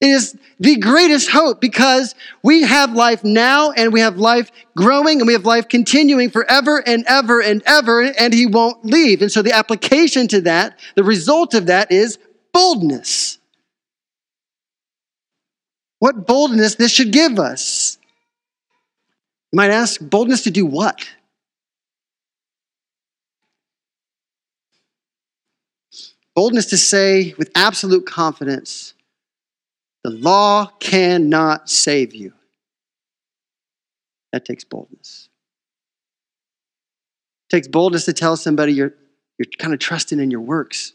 It 0.00 0.10
is 0.10 0.38
the 0.60 0.76
greatest 0.76 1.28
hope 1.28 1.60
because 1.60 2.14
we 2.42 2.62
have 2.62 2.92
life 2.92 3.24
now 3.24 3.72
and 3.72 3.92
we 3.92 4.00
have 4.00 4.16
life 4.16 4.52
growing 4.76 5.18
and 5.18 5.26
we 5.26 5.32
have 5.32 5.44
life 5.44 5.68
continuing 5.68 6.30
forever 6.30 6.80
and 6.86 7.04
ever 7.08 7.40
and 7.40 7.62
ever, 7.66 8.02
and 8.02 8.32
He 8.32 8.46
won't 8.46 8.84
leave. 8.84 9.22
And 9.22 9.32
so 9.32 9.42
the 9.42 9.52
application 9.52 10.28
to 10.28 10.40
that, 10.42 10.78
the 10.94 11.04
result 11.04 11.54
of 11.54 11.66
that 11.66 11.90
is 11.90 12.18
boldness. 12.52 13.37
What 15.98 16.26
boldness 16.26 16.76
this 16.76 16.92
should 16.92 17.12
give 17.12 17.38
us. 17.38 17.98
You 19.52 19.56
might 19.56 19.70
ask, 19.70 20.00
boldness 20.00 20.42
to 20.42 20.50
do 20.50 20.64
what? 20.66 21.08
Boldness 26.34 26.66
to 26.66 26.76
say 26.76 27.34
with 27.36 27.50
absolute 27.56 28.06
confidence, 28.06 28.94
the 30.04 30.10
law 30.10 30.66
cannot 30.78 31.68
save 31.68 32.14
you. 32.14 32.32
That 34.32 34.44
takes 34.44 34.62
boldness. 34.62 35.28
It 37.48 37.56
takes 37.56 37.66
boldness 37.66 38.04
to 38.04 38.12
tell 38.12 38.36
somebody 38.36 38.74
you're, 38.74 38.94
you're 39.38 39.48
kind 39.58 39.72
of 39.72 39.80
trusting 39.80 40.20
in 40.20 40.30
your 40.30 40.42
works. 40.42 40.92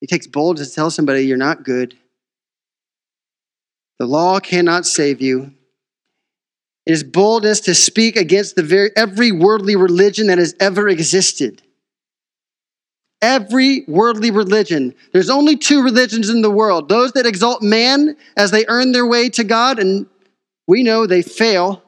It 0.00 0.08
takes 0.08 0.26
boldness 0.26 0.70
to 0.70 0.74
tell 0.74 0.90
somebody 0.90 1.22
you're 1.22 1.36
not 1.36 1.62
good. 1.62 1.96
The 4.02 4.08
law 4.08 4.40
cannot 4.40 4.84
save 4.84 5.20
you. 5.20 5.52
It 6.86 6.92
is 6.92 7.04
boldness 7.04 7.60
to 7.60 7.74
speak 7.76 8.16
against 8.16 8.56
the 8.56 8.64
very, 8.64 8.90
every 8.96 9.30
worldly 9.30 9.76
religion 9.76 10.26
that 10.26 10.38
has 10.38 10.56
ever 10.58 10.88
existed. 10.88 11.62
Every 13.22 13.84
worldly 13.86 14.32
religion. 14.32 14.96
There's 15.12 15.30
only 15.30 15.56
two 15.56 15.84
religions 15.84 16.30
in 16.30 16.42
the 16.42 16.50
world 16.50 16.88
those 16.88 17.12
that 17.12 17.26
exalt 17.26 17.62
man 17.62 18.16
as 18.36 18.50
they 18.50 18.66
earn 18.66 18.90
their 18.90 19.06
way 19.06 19.28
to 19.28 19.44
God, 19.44 19.78
and 19.78 20.06
we 20.66 20.82
know 20.82 21.06
they 21.06 21.22
fail, 21.22 21.80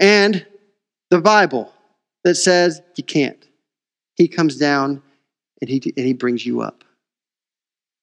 and 0.00 0.44
the 1.10 1.20
Bible 1.20 1.72
that 2.24 2.34
says 2.34 2.82
you 2.96 3.04
can't. 3.04 3.46
He 4.16 4.26
comes 4.26 4.56
down 4.56 5.04
and 5.60 5.70
he, 5.70 5.80
and 5.96 6.04
he 6.04 6.14
brings 6.14 6.44
you 6.44 6.62
up. 6.62 6.82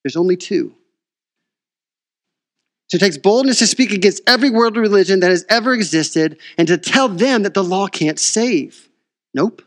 There's 0.06 0.16
only 0.16 0.38
two. 0.38 0.74
So 2.88 2.98
it 2.98 3.00
takes 3.00 3.18
boldness 3.18 3.60
to 3.60 3.68
speak 3.68 3.92
against 3.92 4.22
every 4.28 4.50
worldly 4.50 4.82
religion 4.82 5.20
that 5.22 5.32
has 5.32 5.46
ever 5.50 5.74
existed 5.74 6.38
and 6.58 6.68
to 6.68 6.78
tell 6.78 7.10
them 7.10 7.44
that 7.44 7.54
the 7.54 7.64
law 7.64 7.88
can't 7.88 8.20
save. 8.20 8.90
Nope. 9.34 9.64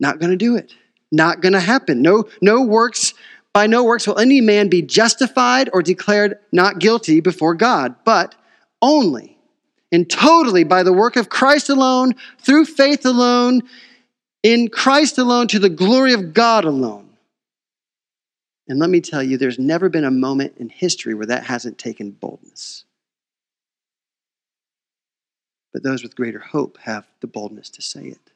Not 0.00 0.18
going 0.18 0.30
to 0.30 0.36
do 0.36 0.56
it. 0.56 0.72
Not 1.12 1.40
going 1.40 1.52
to 1.52 1.60
happen. 1.60 2.02
No, 2.02 2.24
no 2.40 2.62
works, 2.62 3.12
by 3.52 3.66
no 3.66 3.84
works 3.84 4.06
will 4.06 4.18
any 4.18 4.40
man 4.40 4.68
be 4.68 4.82
justified 4.82 5.70
or 5.72 5.82
declared 5.82 6.38
not 6.50 6.78
guilty 6.78 7.20
before 7.20 7.54
God, 7.54 7.94
but 8.04 8.34
only 8.82 9.34
and 9.92 10.10
totally 10.10 10.64
by 10.64 10.82
the 10.82 10.92
work 10.92 11.14
of 11.14 11.28
Christ 11.28 11.68
alone, 11.68 12.16
through 12.40 12.64
faith 12.64 13.06
alone, 13.06 13.62
in 14.42 14.68
Christ 14.68 15.18
alone, 15.18 15.46
to 15.48 15.60
the 15.60 15.68
glory 15.68 16.12
of 16.12 16.34
God 16.34 16.64
alone. 16.64 17.03
And 18.68 18.78
let 18.78 18.90
me 18.90 19.00
tell 19.00 19.22
you, 19.22 19.36
there's 19.36 19.58
never 19.58 19.88
been 19.88 20.04
a 20.04 20.10
moment 20.10 20.54
in 20.56 20.68
history 20.68 21.14
where 21.14 21.26
that 21.26 21.44
hasn't 21.44 21.78
taken 21.78 22.10
boldness. 22.10 22.84
But 25.72 25.82
those 25.82 26.02
with 26.02 26.16
greater 26.16 26.38
hope 26.38 26.78
have 26.78 27.06
the 27.20 27.26
boldness 27.26 27.68
to 27.70 27.82
say 27.82 28.04
it. 28.04 28.30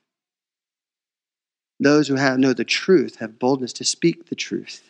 Those 1.80 2.08
who 2.08 2.16
have, 2.16 2.38
know 2.38 2.52
the 2.52 2.64
truth 2.64 3.16
have 3.16 3.38
boldness 3.38 3.72
to 3.74 3.84
speak 3.84 4.28
the 4.28 4.34
truth. 4.34 4.82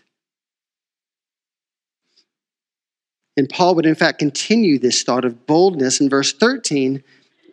And 3.36 3.48
Paul 3.48 3.76
would, 3.76 3.86
in 3.86 3.94
fact, 3.94 4.18
continue 4.18 4.78
this 4.78 5.02
thought 5.04 5.24
of 5.24 5.46
boldness 5.46 6.00
in 6.00 6.08
verse 6.08 6.32
13 6.32 7.04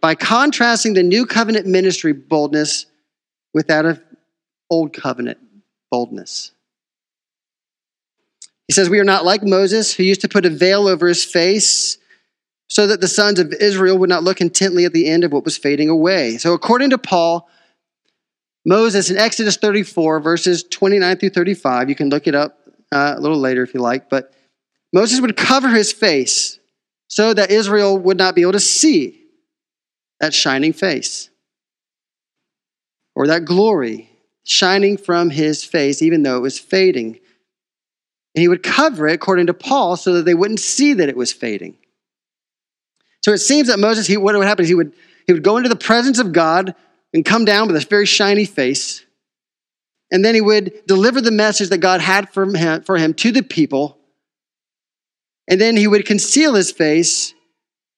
by 0.02 0.16
contrasting 0.16 0.94
the 0.94 1.04
new 1.04 1.26
covenant 1.26 1.68
ministry 1.68 2.14
boldness 2.14 2.88
with 3.54 3.68
that 3.68 3.86
of 3.86 4.02
old 4.72 4.94
covenant 4.94 5.38
boldness. 5.92 6.52
He 8.68 8.74
says, 8.74 8.90
We 8.90 9.00
are 9.00 9.06
not 9.06 9.26
like 9.26 9.44
Moses, 9.44 9.94
who 9.94 10.04
used 10.04 10.22
to 10.22 10.30
put 10.30 10.46
a 10.46 10.50
veil 10.50 10.88
over 10.88 11.08
his 11.08 11.24
face 11.24 11.98
so 12.68 12.88
that 12.88 13.02
the 13.02 13.08
sons 13.08 13.40
of 13.40 13.54
Israel 13.54 13.98
would 13.98 14.10
not 14.10 14.24
look 14.24 14.42
intently 14.42 14.86
at 14.86 14.94
the 14.94 15.08
end 15.08 15.24
of 15.24 15.32
what 15.32 15.46
was 15.46 15.58
fading 15.58 15.90
away. 15.90 16.38
So, 16.38 16.54
according 16.54 16.90
to 16.92 16.98
Paul, 16.98 17.48
Moses 18.66 19.12
in 19.12 19.18
Exodus 19.18 19.58
34, 19.58 20.20
verses 20.20 20.64
29 20.64 21.18
through 21.18 21.30
35, 21.30 21.90
you 21.90 21.96
can 21.96 22.10
look 22.10 22.28
it 22.28 22.34
up 22.34 22.58
uh, 22.92 23.14
a 23.18 23.22
little 23.22 23.38
later 23.38 23.62
if 23.62 23.74
you 23.74 23.80
like, 23.80 24.10
but 24.10 24.34
Moses 24.92 25.22
would 25.22 25.38
cover 25.38 25.70
his 25.70 25.92
face 25.92 26.60
so 27.08 27.34
that 27.34 27.52
Israel 27.52 27.98
would 27.98 28.18
not 28.18 28.34
be 28.34 28.42
able 28.42 28.54
to 28.54 28.60
see 28.60 29.22
that 30.20 30.34
shining 30.34 30.74
face 30.74 31.30
or 33.16 33.28
that 33.28 33.46
glory 33.46 34.10
shining 34.44 34.98
from 34.98 35.30
his 35.30 35.64
face, 35.64 36.02
even 36.02 36.24
though 36.24 36.38
it 36.38 36.42
was 36.42 36.60
fading. 36.60 37.20
And 38.36 38.42
he 38.42 38.48
would 38.50 38.64
cover 38.64 39.08
it, 39.08 39.14
according 39.14 39.48
to 39.48 39.54
Paul, 39.54 39.96
so 39.96 40.14
that 40.14 40.26
they 40.26 40.34
wouldn't 40.34 40.60
see 40.60 40.94
that 40.94 41.08
it 41.08 41.16
was 41.16 41.32
fading. 41.32 41.78
So 43.24 43.32
it 43.32 43.38
seems 43.40 43.70
that 43.70 43.80
Moses, 43.80 44.08
he, 44.08 44.18
what 44.18 44.36
would 44.36 44.46
happen 44.46 44.64
is 44.64 44.70
he 44.70 44.76
would, 44.76 44.94
he 45.26 45.34
would 45.34 45.44
go 45.44 45.58
into 45.58 45.70
the 45.70 45.76
presence 45.76 46.20
of 46.20 46.34
God 46.34 46.76
and 47.14 47.24
come 47.24 47.46
down 47.46 47.68
with 47.68 47.76
a 47.78 47.88
very 47.88 48.06
shiny 48.06 48.46
face. 48.46 49.06
And 50.12 50.24
then 50.24 50.36
he 50.36 50.42
would 50.42 50.86
deliver 50.86 51.22
the 51.22 51.32
message 51.32 51.70
that 51.70 51.78
God 51.80 52.02
had 52.02 52.30
for 52.30 52.46
him, 52.46 52.82
for 52.84 52.98
him 52.98 53.14
to 53.16 53.32
the 53.32 53.42
people. 53.42 53.98
And 55.48 55.60
then 55.60 55.78
he 55.78 55.88
would 55.88 56.06
conceal 56.06 56.54
his 56.56 56.72
face 56.72 57.34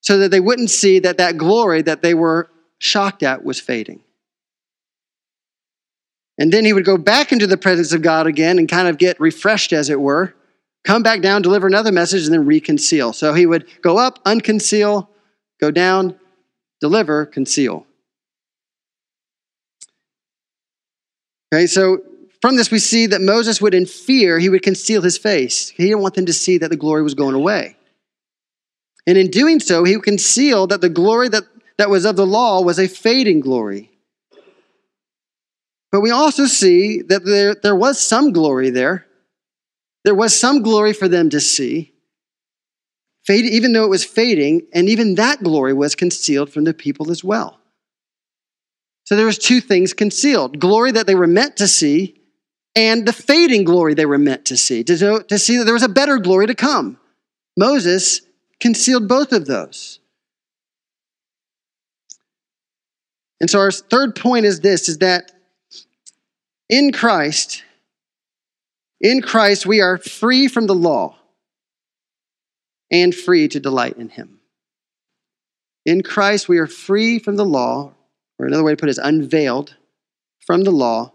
so 0.01 0.19
that 0.19 0.29
they 0.29 0.39
wouldn't 0.39 0.69
see 0.69 0.99
that 0.99 1.17
that 1.17 1.37
glory 1.37 1.81
that 1.81 2.01
they 2.01 2.13
were 2.13 2.49
shocked 2.79 3.23
at 3.23 3.43
was 3.43 3.59
fading. 3.59 4.01
And 6.37 6.51
then 6.51 6.65
he 6.65 6.73
would 6.73 6.85
go 6.85 6.97
back 6.97 7.31
into 7.31 7.47
the 7.47 7.57
presence 7.57 7.93
of 7.93 8.01
God 8.01 8.27
again 8.27 8.59
and 8.59 8.69
kind 8.69 8.87
of 8.87 8.97
get 8.97 9.19
refreshed, 9.19 9.73
as 9.73 9.89
it 9.89 9.99
were, 9.99 10.35
come 10.83 11.03
back 11.03 11.21
down, 11.21 11.41
deliver 11.41 11.67
another 11.67 11.91
message, 11.91 12.25
and 12.25 12.33
then 12.33 12.45
reconceal. 12.45 13.13
So 13.13 13.33
he 13.33 13.45
would 13.45 13.65
go 13.81 13.97
up, 13.97 14.23
unconceal, 14.23 15.07
go 15.59 15.71
down, 15.71 16.17
deliver, 16.79 17.25
conceal. 17.25 17.85
Okay, 21.53 21.65
so 21.65 21.99
from 22.41 22.55
this 22.55 22.69
we 22.69 22.79
see 22.79 23.07
that 23.07 23.21
Moses 23.21 23.61
would, 23.61 23.73
in 23.73 23.85
fear, 23.85 24.37
he 24.37 24.49
would 24.49 24.61
conceal 24.61 25.01
his 25.01 25.17
face. 25.17 25.69
He 25.69 25.83
didn't 25.83 26.01
want 26.01 26.13
them 26.13 26.25
to 26.27 26.33
see 26.33 26.57
that 26.59 26.69
the 26.69 26.75
glory 26.75 27.01
was 27.01 27.15
going 27.15 27.35
away. 27.35 27.75
And 29.07 29.17
in 29.17 29.31
doing 29.31 29.59
so, 29.59 29.85
he 29.85 29.99
concealed 29.99 30.69
that 30.69 30.81
the 30.81 30.89
glory 30.89 31.29
that, 31.29 31.43
that 31.77 31.89
was 31.89 32.05
of 32.05 32.15
the 32.15 32.27
law 32.27 32.61
was 32.61 32.77
a 32.77 32.87
fading 32.87 33.39
glory. 33.39 33.96
But 35.97 36.03
we 36.03 36.11
also 36.11 36.45
see 36.45 37.01
that 37.07 37.25
there, 37.25 37.55
there 37.55 37.75
was 37.75 37.99
some 37.99 38.31
glory 38.31 38.69
there. 38.69 39.07
There 40.05 40.13
was 40.13 40.39
some 40.39 40.61
glory 40.61 40.93
for 40.93 41.07
them 41.07 41.31
to 41.31 41.39
see, 41.39 41.95
fade, 43.25 43.45
even 43.45 43.73
though 43.73 43.83
it 43.83 43.89
was 43.89 44.05
fading, 44.05 44.67
and 44.75 44.89
even 44.89 45.15
that 45.15 45.41
glory 45.41 45.73
was 45.73 45.95
concealed 45.95 46.53
from 46.53 46.65
the 46.65 46.73
people 46.75 47.09
as 47.09 47.23
well. 47.23 47.59
So 49.05 49.15
there 49.15 49.25
was 49.25 49.39
two 49.39 49.59
things 49.59 49.95
concealed 49.95 50.59
glory 50.59 50.91
that 50.91 51.07
they 51.07 51.15
were 51.15 51.25
meant 51.25 51.57
to 51.57 51.67
see, 51.67 52.21
and 52.75 53.07
the 53.07 53.11
fading 53.11 53.63
glory 53.63 53.95
they 53.95 54.05
were 54.05 54.19
meant 54.19 54.45
to 54.45 54.55
see, 54.55 54.83
to, 54.83 54.97
know, 55.03 55.19
to 55.21 55.39
see 55.39 55.57
that 55.57 55.63
there 55.63 55.73
was 55.73 55.81
a 55.81 55.89
better 55.89 56.19
glory 56.19 56.45
to 56.45 56.53
come. 56.53 56.99
Moses 57.57 58.21
concealed 58.59 59.07
both 59.07 59.31
of 59.33 59.47
those. 59.47 59.99
And 63.41 63.49
so 63.49 63.57
our 63.57 63.71
third 63.71 64.15
point 64.15 64.45
is 64.45 64.59
this 64.59 64.89
is 64.89 64.99
that 64.99 65.31
in 66.69 66.91
Christ, 66.91 67.63
in 68.99 69.21
Christ, 69.21 69.65
we 69.65 69.81
are 69.81 69.97
free 69.97 70.47
from 70.47 70.67
the 70.67 70.75
law 70.75 71.15
and 72.91 73.13
free 73.13 73.47
to 73.49 73.59
delight 73.59 73.97
in 73.97 74.09
Him. 74.09 74.39
In 75.85 76.03
Christ, 76.03 76.49
we 76.49 76.57
are 76.57 76.67
free 76.67 77.19
from 77.19 77.35
the 77.35 77.45
law, 77.45 77.93
or 78.39 78.45
another 78.45 78.63
way 78.63 78.73
to 78.73 78.77
put 78.77 78.89
it 78.89 78.91
is 78.91 78.97
unveiled 78.97 79.75
from 80.45 80.63
the 80.63 80.71
law 80.71 81.13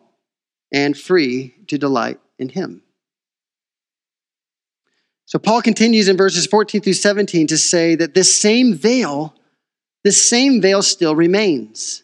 and 0.73 0.97
free 0.97 1.55
to 1.67 1.77
delight 1.77 2.21
in 2.39 2.49
Him. 2.51 2.83
So 5.27 5.39
Paul 5.39 5.63
continues 5.63 6.09
in 6.09 6.17
verses 6.17 6.47
14 6.47 6.83
through 6.83 6.93
17 6.93 7.47
to 7.49 7.59
say 7.59 7.95
that 7.95 8.15
this 8.15 8.35
same 8.35 8.75
veil, 8.75 9.35
this 10.05 10.23
same 10.23 10.61
veil 10.61 10.83
still 10.83 11.17
remains. 11.17 12.03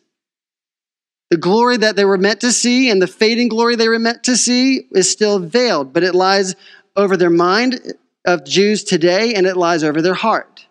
The 1.30 1.36
glory 1.36 1.76
that 1.76 1.96
they 1.96 2.04
were 2.04 2.18
meant 2.18 2.40
to 2.40 2.52
see 2.52 2.90
and 2.90 3.02
the 3.02 3.06
fading 3.06 3.48
glory 3.48 3.76
they 3.76 3.88
were 3.88 3.98
meant 3.98 4.24
to 4.24 4.36
see 4.36 4.86
is 4.92 5.10
still 5.10 5.38
veiled, 5.38 5.92
but 5.92 6.02
it 6.02 6.14
lies 6.14 6.54
over 6.96 7.16
their 7.16 7.30
mind 7.30 7.94
of 8.24 8.44
Jews 8.44 8.82
today 8.82 9.34
and 9.34 9.46
it 9.46 9.56
lies 9.56 9.84
over 9.84 10.00
their 10.00 10.14
heart. 10.14 10.66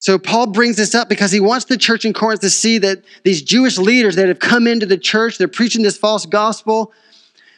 So 0.00 0.18
Paul 0.18 0.48
brings 0.48 0.76
this 0.76 0.94
up 0.94 1.08
because 1.08 1.32
he 1.32 1.40
wants 1.40 1.66
the 1.66 1.76
church 1.76 2.04
in 2.04 2.12
Corinth 2.12 2.40
to 2.40 2.50
see 2.50 2.78
that 2.78 3.04
these 3.24 3.42
Jewish 3.42 3.78
leaders 3.78 4.16
that 4.16 4.28
have 4.28 4.38
come 4.38 4.66
into 4.66 4.86
the 4.86 4.96
church, 4.96 5.38
they're 5.38 5.48
preaching 5.48 5.82
this 5.82 5.98
false 5.98 6.24
gospel, 6.24 6.92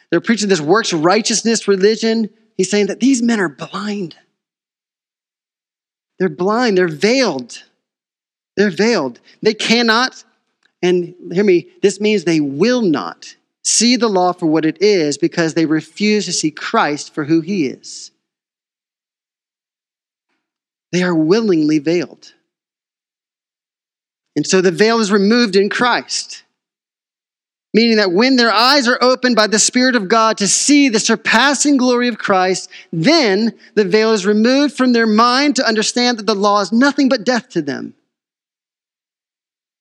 they're 0.09 0.21
preaching 0.21 0.49
this 0.49 0.61
works 0.61 0.91
righteousness 0.91 1.67
religion. 1.67 2.29
He's 2.57 2.69
saying 2.69 2.87
that 2.87 2.99
these 2.99 3.21
men 3.21 3.39
are 3.39 3.49
blind. 3.49 4.15
They're 6.19 6.29
blind, 6.29 6.77
they're 6.77 6.87
veiled. 6.87 7.63
They're 8.57 8.69
veiled. 8.69 9.19
They 9.41 9.53
cannot, 9.53 10.23
and 10.81 11.15
hear 11.31 11.43
me, 11.43 11.69
this 11.81 11.99
means 11.99 12.23
they 12.23 12.39
will 12.39 12.81
not 12.81 13.35
see 13.63 13.95
the 13.95 14.09
law 14.09 14.33
for 14.33 14.47
what 14.47 14.65
it 14.65 14.81
is 14.81 15.17
because 15.17 15.53
they 15.53 15.65
refuse 15.65 16.25
to 16.25 16.33
see 16.33 16.51
Christ 16.51 17.13
for 17.13 17.25
who 17.25 17.41
he 17.41 17.67
is. 17.67 18.11
They 20.91 21.03
are 21.03 21.15
willingly 21.15 21.79
veiled. 21.79 22.33
And 24.35 24.45
so 24.45 24.61
the 24.61 24.71
veil 24.71 24.99
is 24.99 25.11
removed 25.11 25.55
in 25.55 25.69
Christ, 25.69 26.43
meaning 27.73 27.97
that 27.97 28.11
when 28.11 28.37
their 28.37 28.51
eyes 28.51 28.87
are 28.87 28.97
opened 29.01 29.35
by 29.35 29.47
the 29.47 29.59
Spirit 29.59 29.95
of 29.95 30.07
God 30.07 30.37
to 30.37 30.47
see 30.47 30.89
the 30.89 30.99
surpassing 30.99 31.77
glory 31.77 32.07
of 32.07 32.17
Christ, 32.17 32.69
then 32.91 33.57
the 33.75 33.85
veil 33.85 34.11
is 34.13 34.25
removed 34.25 34.75
from 34.75 34.93
their 34.93 35.07
mind 35.07 35.57
to 35.57 35.67
understand 35.67 36.17
that 36.17 36.25
the 36.25 36.35
law 36.35 36.61
is 36.61 36.71
nothing 36.71 37.09
but 37.09 37.25
death 37.25 37.49
to 37.49 37.61
them. 37.61 37.93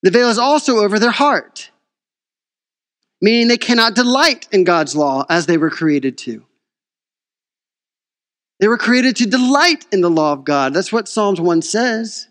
The 0.03 0.11
veil 0.11 0.29
is 0.29 0.39
also 0.39 0.79
over 0.79 0.99
their 0.99 1.11
heart, 1.11 1.71
meaning 3.21 3.49
they 3.49 3.59
cannot 3.59 3.95
delight 3.95 4.49
in 4.51 4.65
God's 4.65 4.97
law 4.97 5.27
as 5.29 5.47
they 5.47 5.59
were 5.59 5.71
created 5.71 6.17
to. 6.19 6.45
They 8.61 8.69
were 8.69 8.79
created 8.79 9.17
to 9.17 9.27
delight 9.27 9.87
in 9.91 10.01
the 10.03 10.11
law 10.11 10.33
of 10.33 10.45
God. 10.45 10.75
That's 10.75 10.93
what 10.93 11.09
Psalms 11.09 11.41
1 11.41 11.63
says. 11.63 12.29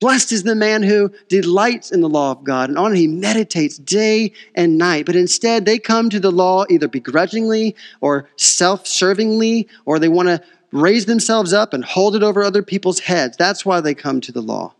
Blessed 0.00 0.32
is 0.32 0.42
the 0.42 0.56
man 0.56 0.82
who 0.82 1.12
delights 1.28 1.92
in 1.92 2.00
the 2.00 2.08
law 2.08 2.32
of 2.32 2.42
God, 2.42 2.68
and 2.68 2.76
on 2.78 2.92
it 2.92 2.98
he 2.98 3.06
meditates 3.06 3.78
day 3.78 4.32
and 4.56 4.76
night. 4.76 5.06
But 5.06 5.14
instead, 5.14 5.64
they 5.64 5.78
come 5.78 6.10
to 6.10 6.18
the 6.18 6.32
law 6.32 6.64
either 6.68 6.88
begrudgingly 6.88 7.76
or 8.00 8.28
self 8.36 8.84
servingly, 8.84 9.68
or 9.84 10.00
they 10.00 10.08
want 10.08 10.28
to 10.28 10.42
raise 10.72 11.06
themselves 11.06 11.52
up 11.52 11.72
and 11.72 11.84
hold 11.84 12.16
it 12.16 12.22
over 12.24 12.42
other 12.42 12.64
people's 12.64 12.98
heads. 12.98 13.36
That's 13.36 13.64
why 13.64 13.80
they 13.80 13.94
come 13.94 14.20
to 14.22 14.32
the 14.32 14.42
law. 14.42 14.74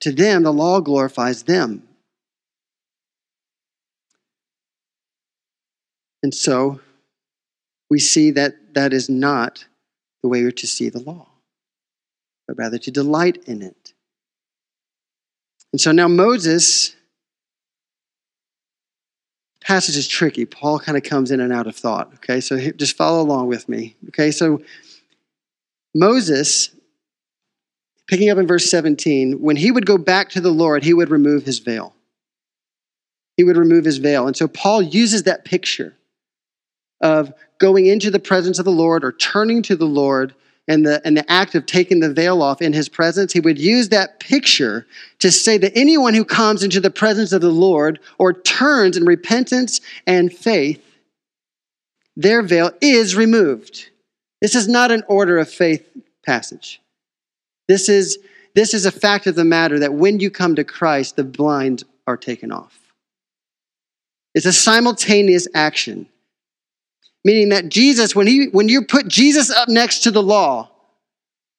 To 0.00 0.12
them, 0.12 0.42
the 0.42 0.52
law 0.52 0.80
glorifies 0.80 1.42
them. 1.42 1.82
And 6.22 6.34
so 6.34 6.80
we 7.88 7.98
see 7.98 8.30
that 8.32 8.74
that 8.74 8.92
is 8.92 9.08
not 9.08 9.64
the 10.22 10.28
way 10.28 10.42
we're 10.42 10.52
to 10.52 10.66
see 10.66 10.88
the 10.88 11.00
law, 11.00 11.28
but 12.46 12.58
rather 12.58 12.78
to 12.78 12.90
delight 12.90 13.42
in 13.46 13.62
it. 13.62 13.94
And 15.72 15.80
so 15.80 15.92
now 15.92 16.08
Moses 16.08 16.94
passage 19.62 19.96
is 19.96 20.08
tricky. 20.08 20.44
Paul 20.44 20.78
kind 20.78 20.98
of 20.98 21.04
comes 21.04 21.30
in 21.30 21.40
and 21.40 21.52
out 21.52 21.66
of 21.66 21.76
thought. 21.76 22.12
Okay, 22.14 22.40
so 22.40 22.58
just 22.72 22.96
follow 22.96 23.22
along 23.22 23.46
with 23.46 23.68
me. 23.68 23.96
Okay, 24.08 24.30
so 24.30 24.60
Moses 25.94 26.70
picking 28.10 28.28
up 28.28 28.38
in 28.38 28.46
verse 28.46 28.68
17, 28.68 29.40
when 29.40 29.54
he 29.54 29.70
would 29.70 29.86
go 29.86 29.96
back 29.96 30.30
to 30.30 30.40
the 30.40 30.50
Lord, 30.50 30.82
he 30.82 30.92
would 30.92 31.10
remove 31.10 31.44
his 31.44 31.60
veil. 31.60 31.94
He 33.36 33.44
would 33.44 33.56
remove 33.56 33.84
his 33.84 33.98
veil. 33.98 34.26
And 34.26 34.36
so 34.36 34.48
Paul 34.48 34.82
uses 34.82 35.22
that 35.22 35.44
picture 35.44 35.94
of 37.00 37.32
going 37.58 37.86
into 37.86 38.10
the 38.10 38.18
presence 38.18 38.58
of 38.58 38.64
the 38.64 38.72
Lord 38.72 39.04
or 39.04 39.12
turning 39.12 39.62
to 39.62 39.76
the 39.76 39.86
Lord 39.86 40.34
and 40.66 40.84
the, 40.84 41.00
and 41.04 41.16
the 41.16 41.30
act 41.30 41.54
of 41.54 41.66
taking 41.66 42.00
the 42.00 42.12
veil 42.12 42.42
off 42.42 42.60
in 42.60 42.72
his 42.72 42.88
presence. 42.88 43.32
He 43.32 43.38
would 43.38 43.60
use 43.60 43.90
that 43.90 44.18
picture 44.18 44.88
to 45.20 45.30
say 45.30 45.56
that 45.58 45.76
anyone 45.76 46.14
who 46.14 46.24
comes 46.24 46.64
into 46.64 46.80
the 46.80 46.90
presence 46.90 47.30
of 47.30 47.40
the 47.40 47.48
Lord 47.48 48.00
or 48.18 48.32
turns 48.32 48.96
in 48.96 49.04
repentance 49.04 49.80
and 50.04 50.32
faith, 50.32 50.84
their 52.16 52.42
veil 52.42 52.72
is 52.80 53.14
removed. 53.14 53.88
This 54.42 54.56
is 54.56 54.66
not 54.66 54.90
an 54.90 55.04
order 55.06 55.38
of 55.38 55.48
faith 55.48 55.88
passage. 56.26 56.79
This 57.70 57.88
is, 57.88 58.18
this 58.56 58.74
is 58.74 58.84
a 58.84 58.90
fact 58.90 59.28
of 59.28 59.36
the 59.36 59.44
matter 59.44 59.78
that 59.78 59.94
when 59.94 60.18
you 60.18 60.28
come 60.28 60.56
to 60.56 60.64
Christ, 60.64 61.14
the 61.14 61.22
blind 61.22 61.84
are 62.04 62.16
taken 62.16 62.50
off. 62.50 62.76
It's 64.34 64.44
a 64.44 64.52
simultaneous 64.52 65.46
action, 65.54 66.08
meaning 67.24 67.50
that 67.50 67.68
Jesus, 67.68 68.16
when, 68.16 68.26
he, 68.26 68.48
when 68.48 68.68
you 68.68 68.82
put 68.82 69.06
Jesus 69.06 69.52
up 69.52 69.68
next 69.68 70.00
to 70.00 70.10
the 70.10 70.20
law, 70.20 70.68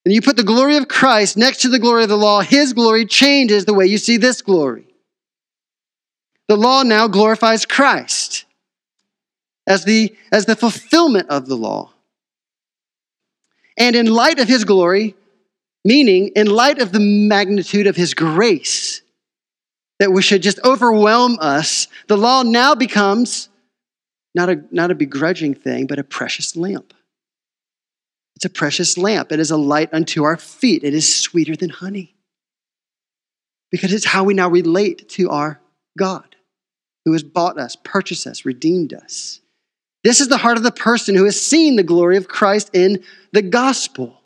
and 0.03 0.13
you 0.13 0.21
put 0.21 0.35
the 0.35 0.43
glory 0.43 0.75
of 0.75 0.89
Christ 0.89 1.37
next 1.37 1.61
to 1.61 1.69
the 1.69 1.79
glory 1.79 2.03
of 2.03 2.09
the 2.09 2.17
law, 2.17 2.41
his 2.41 2.73
glory 2.73 3.05
changes 3.05 3.63
the 3.63 3.73
way 3.73 3.85
you 3.85 3.97
see 3.97 4.17
this 4.17 4.41
glory. 4.41 4.87
The 6.49 6.57
law 6.57 6.83
now 6.83 7.07
glorifies 7.07 7.65
Christ 7.65 8.43
as 9.65 9.85
the, 9.85 10.13
as 10.29 10.45
the 10.45 10.57
fulfillment 10.57 11.29
of 11.29 11.45
the 11.45 11.55
law. 11.55 11.93
And 13.77 13.95
in 13.95 14.07
light 14.07 14.39
of 14.39 14.49
his 14.49 14.65
glory, 14.65 15.15
Meaning, 15.83 16.31
in 16.35 16.47
light 16.47 16.79
of 16.79 16.91
the 16.91 16.99
magnitude 16.99 17.87
of 17.87 17.95
his 17.95 18.13
grace, 18.13 19.01
that 19.99 20.11
we 20.11 20.21
should 20.21 20.41
just 20.41 20.59
overwhelm 20.63 21.37
us, 21.39 21.87
the 22.07 22.17
law 22.17 22.43
now 22.43 22.75
becomes 22.75 23.49
not 24.33 24.49
a, 24.49 24.63
not 24.71 24.91
a 24.91 24.95
begrudging 24.95 25.53
thing, 25.53 25.87
but 25.87 25.99
a 25.99 26.03
precious 26.03 26.55
lamp. 26.55 26.93
It's 28.35 28.45
a 28.45 28.49
precious 28.49 28.97
lamp. 28.97 29.31
It 29.31 29.39
is 29.39 29.51
a 29.51 29.57
light 29.57 29.93
unto 29.93 30.23
our 30.23 30.37
feet. 30.37 30.83
It 30.83 30.93
is 30.93 31.21
sweeter 31.21 31.55
than 31.55 31.69
honey. 31.69 32.15
Because 33.71 33.93
it's 33.93 34.05
how 34.05 34.23
we 34.23 34.33
now 34.33 34.49
relate 34.49 35.09
to 35.09 35.29
our 35.29 35.61
God, 35.97 36.35
who 37.05 37.13
has 37.13 37.23
bought 37.23 37.59
us, 37.59 37.75
purchased 37.75 38.25
us, 38.25 38.45
redeemed 38.45 38.93
us. 38.93 39.41
This 40.03 40.19
is 40.19 40.29
the 40.29 40.37
heart 40.37 40.57
of 40.57 40.63
the 40.63 40.71
person 40.71 41.15
who 41.15 41.25
has 41.25 41.39
seen 41.39 41.75
the 41.75 41.83
glory 41.83 42.17
of 42.17 42.27
Christ 42.27 42.71
in 42.73 43.03
the 43.31 43.43
gospel. 43.43 44.20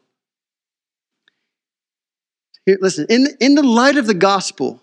Here, 2.65 2.77
listen, 2.81 3.05
in, 3.09 3.27
in 3.39 3.55
the 3.55 3.63
light 3.63 3.97
of 3.97 4.07
the 4.07 4.13
gospel 4.13 4.81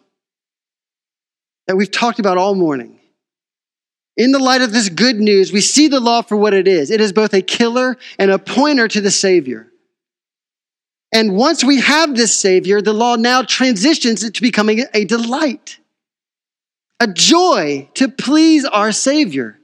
that 1.66 1.76
we've 1.76 1.91
talked 1.91 2.18
about 2.18 2.39
all 2.39 2.55
morning, 2.55 3.01
in 4.16 4.30
the 4.30 4.39
light 4.39 4.62
of 4.62 4.72
this 4.72 4.89
good 4.89 5.16
news, 5.16 5.53
we 5.53 5.61
see 5.61 5.89
the 5.89 6.01
law 6.01 6.22
for 6.22 6.37
what 6.37 6.55
it 6.55 6.68
is. 6.68 6.91
It 6.91 7.01
is 7.01 7.12
both 7.12 7.33
a 7.33 7.43
killer 7.43 7.97
and 8.18 8.30
a 8.30 8.39
pointer 8.39 8.87
to 8.89 9.01
the 9.01 9.11
Savior. 9.11 9.68
And 11.12 11.37
once 11.37 11.64
we 11.64 11.80
have 11.80 12.14
this 12.14 12.39
Savior, 12.39 12.80
the 12.80 12.93
law 12.93 13.16
now 13.16 13.43
transitions 13.43 14.22
into 14.22 14.41
becoming 14.41 14.85
a 14.95 15.05
delight, 15.05 15.78
a 17.01 17.07
joy 17.07 17.89
to 17.95 18.09
please 18.09 18.64
our 18.64 18.93
Savior. 18.93 19.59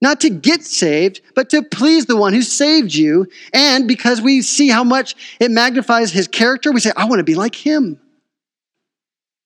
Not 0.00 0.20
to 0.20 0.30
get 0.30 0.64
saved, 0.64 1.20
but 1.34 1.50
to 1.50 1.62
please 1.62 2.06
the 2.06 2.16
one 2.16 2.32
who 2.32 2.42
saved 2.42 2.94
you. 2.94 3.26
And 3.52 3.86
because 3.86 4.20
we 4.20 4.40
see 4.42 4.68
how 4.68 4.82
much 4.82 5.14
it 5.38 5.50
magnifies 5.50 6.10
his 6.10 6.26
character, 6.26 6.72
we 6.72 6.80
say, 6.80 6.92
I 6.96 7.04
want 7.04 7.18
to 7.18 7.24
be 7.24 7.34
like 7.34 7.54
him. 7.54 8.00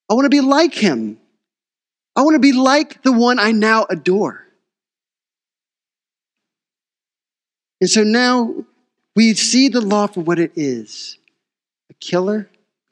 I 0.09 0.14
want 0.14 0.26
to 0.26 0.30
be 0.30 0.40
like 0.40 0.74
him. 0.74 1.18
I 2.14 2.22
want 2.22 2.34
to 2.34 2.40
be 2.40 2.52
like 2.52 3.02
the 3.02 3.12
one 3.12 3.40
I 3.40 3.50
now 3.50 3.86
adore. 3.90 4.46
And 7.80 7.90
so 7.90 8.05
now 8.05 8.55
we 9.16 9.34
see 9.34 9.68
the 9.68 9.80
law 9.80 10.07
for 10.07 10.20
what 10.20 10.38
it 10.38 10.52
is 10.55 11.18
a 11.90 11.94
killer, 11.94 12.48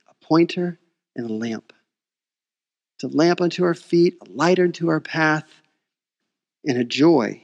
a 0.08 0.24
pointer, 0.24 0.78
and 1.14 1.30
a 1.30 1.32
lamp. 1.32 1.72
It's 2.96 3.04
a 3.04 3.16
lamp 3.16 3.40
unto 3.40 3.64
our 3.64 3.74
feet, 3.74 4.18
a 4.20 4.30
light 4.30 4.58
unto 4.58 4.88
our 4.88 5.00
path, 5.00 5.48
and 6.64 6.76
a 6.76 6.84
joy 6.84 7.40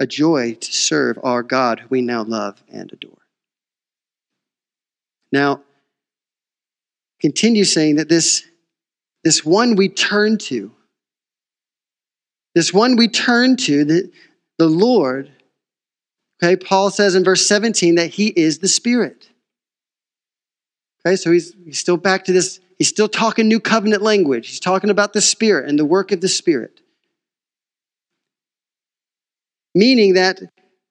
a 0.00 0.06
joy 0.06 0.54
to 0.54 0.72
serve 0.72 1.18
our 1.22 1.42
God, 1.42 1.80
who 1.80 1.86
we 1.90 2.00
now 2.00 2.24
love 2.24 2.60
and 2.72 2.90
adore. 2.90 3.18
Now, 5.30 5.60
continue 7.20 7.64
saying 7.64 7.96
that 7.96 8.08
this, 8.08 8.44
this 9.22 9.44
one 9.44 9.76
we 9.76 9.90
turn 9.90 10.38
to, 10.38 10.72
this 12.54 12.72
one 12.72 12.96
we 12.96 13.08
turn 13.08 13.56
to, 13.56 13.84
the, 13.84 14.10
the 14.58 14.66
Lord, 14.66 15.30
okay, 16.42 16.56
Paul 16.56 16.90
says 16.90 17.14
in 17.14 17.22
verse 17.22 17.46
17 17.46 17.96
that 17.96 18.08
he 18.08 18.28
is 18.28 18.58
the 18.58 18.68
Spirit. 18.68 19.28
Okay, 21.06 21.14
so 21.14 21.30
he's, 21.30 21.54
he's 21.62 21.78
still 21.78 21.98
back 21.98 22.24
to 22.24 22.32
this, 22.32 22.58
he's 22.78 22.88
still 22.88 23.08
talking 23.08 23.46
new 23.46 23.60
covenant 23.60 24.02
language. 24.02 24.48
He's 24.48 24.60
talking 24.60 24.90
about 24.90 25.12
the 25.12 25.20
Spirit 25.20 25.68
and 25.68 25.78
the 25.78 25.84
work 25.84 26.10
of 26.10 26.22
the 26.22 26.28
Spirit 26.28 26.80
meaning 29.74 30.14
that 30.14 30.40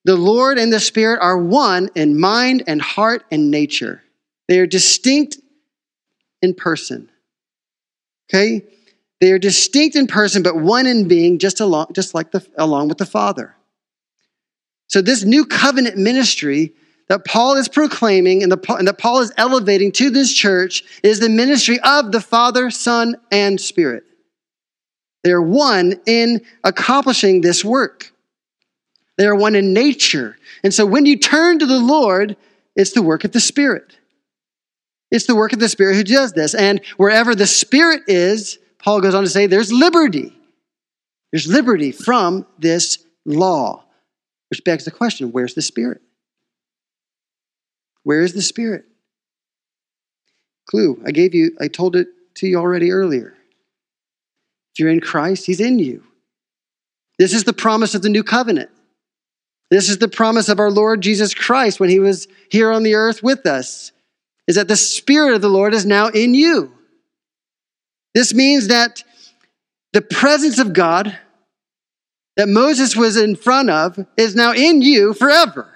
the 0.06 0.16
Lord 0.16 0.58
and 0.58 0.72
the 0.72 0.80
Spirit 0.80 1.20
are 1.22 1.38
one 1.38 1.90
in 1.96 2.20
mind 2.20 2.64
and 2.68 2.82
heart 2.82 3.26
and 3.32 3.52
nature. 3.52 4.02
They 4.48 4.60
are 4.60 4.68
distinct 4.68 5.38
in 6.42 6.54
person. 6.54 7.10
Okay? 8.30 8.64
They 9.20 9.32
are 9.32 9.40
distinct 9.40 9.96
in 9.96 10.08
person, 10.08 10.44
but 10.44 10.56
one 10.56 10.88
in 10.88 11.08
being, 11.08 11.40
just 11.40 11.60
along, 11.60 11.88
just 11.94 12.14
like 12.14 12.32
the, 12.32 12.46
along 12.58 12.88
with 12.88 12.98
the 12.98 13.06
Father. 13.06 13.56
So 14.88 15.02
this 15.02 15.24
new 15.24 15.46
covenant 15.46 15.98
ministry 15.98 16.74
that 17.10 17.26
Paul 17.26 17.56
is 17.58 17.68
proclaiming 17.68 18.44
and, 18.44 18.52
the, 18.52 18.76
and 18.76 18.88
that 18.88 18.98
Paul 18.98 19.20
is 19.20 19.34
elevating 19.36 19.92
to 19.94 20.10
this 20.10 20.34
church 20.34 20.84
is 21.04 21.20
the 21.20 21.30
ministry 21.30 21.80
of 21.84 22.12
the 22.12 22.22
Father, 22.22 22.70
Son, 22.70 23.16
and 23.32 23.60
Spirit. 23.60 24.04
They 25.24 25.32
are 25.32 25.42
one 25.42 26.00
in 26.06 26.42
accomplishing 26.64 27.42
this 27.42 27.66
work. 27.66 28.14
They 29.20 29.26
are 29.26 29.36
one 29.36 29.54
in 29.54 29.74
nature. 29.74 30.38
And 30.64 30.74
so 30.74 30.86
when 30.86 31.06
you 31.06 31.20
turn 31.20 31.60
to 31.60 31.66
the 31.66 31.78
Lord, 31.78 32.38
it's 32.78 32.94
the 32.94 33.02
work 33.02 33.26
of 33.26 33.34
the 33.34 33.42
Spirit. 33.42 33.98
It's 35.12 35.28
the 35.28 35.36
work 35.36 35.52
of 35.52 35.60
the 35.60 35.68
Spirit 35.68 35.98
who 35.98 36.06
does 36.06 36.32
this. 36.32 36.56
And 36.56 36.80
wherever 36.96 37.36
the 37.36 37.46
Spirit 37.46 38.04
is, 38.08 38.60
Paul 38.82 39.02
goes 39.02 39.14
on 39.14 39.24
to 39.24 39.30
say, 39.30 39.46
there's 39.46 39.74
liberty. 39.74 40.34
There's 41.34 41.48
liberty 41.48 41.92
from 41.92 42.48
this 42.60 43.06
law, 43.26 43.84
which 44.50 44.64
begs 44.64 44.86
the 44.86 44.92
question 44.92 45.34
where's 45.34 45.54
the 45.54 45.62
Spirit? 45.62 46.00
Where 48.04 48.22
is 48.22 48.32
the 48.32 48.42
Spirit? 48.42 48.86
Clue. 50.70 51.04
I 51.06 51.12
gave 51.12 51.36
you, 51.36 51.58
I 51.60 51.68
told 51.68 51.98
it 51.98 52.08
to 52.36 52.48
you 52.48 52.58
already 52.58 52.94
earlier. 52.94 53.36
If 54.74 54.80
you're 54.80 54.90
in 54.90 55.02
Christ, 55.02 55.46
He's 55.46 55.60
in 55.60 55.78
you. 55.78 56.04
This 57.18 57.34
is 57.34 57.44
the 57.44 57.52
promise 57.52 57.96
of 57.96 58.02
the 58.02 58.08
new 58.08 58.24
covenant. 58.24 58.70
This 59.70 59.90
is 59.90 60.00
the 60.00 60.08
promise 60.08 60.50
of 60.50 60.60
our 60.60 60.72
Lord 60.72 61.02
Jesus 61.02 61.34
Christ 61.34 61.80
when 61.80 61.90
he 61.90 62.00
was 62.00 62.28
here 62.50 62.72
on 62.72 62.84
the 62.84 62.96
earth 62.96 63.22
with 63.22 63.46
us, 63.46 63.92
is 64.48 64.56
that 64.56 64.68
the 64.68 64.76
Spirit 64.76 65.36
of 65.36 65.42
the 65.42 65.50
Lord 65.50 65.74
is 65.74 65.86
now 65.86 66.08
in 66.08 66.34
you. 66.34 66.74
This 68.16 68.34
means 68.34 68.68
that 68.68 69.04
the 69.94 70.02
presence 70.02 70.60
of 70.60 70.74
God 70.74 71.18
that 72.36 72.48
Moses 72.48 72.96
was 72.96 73.18
in 73.18 73.36
front 73.36 73.70
of 73.70 74.00
is 74.18 74.36
now 74.36 74.54
in 74.54 74.82
you 74.82 75.14
forever. 75.14 75.68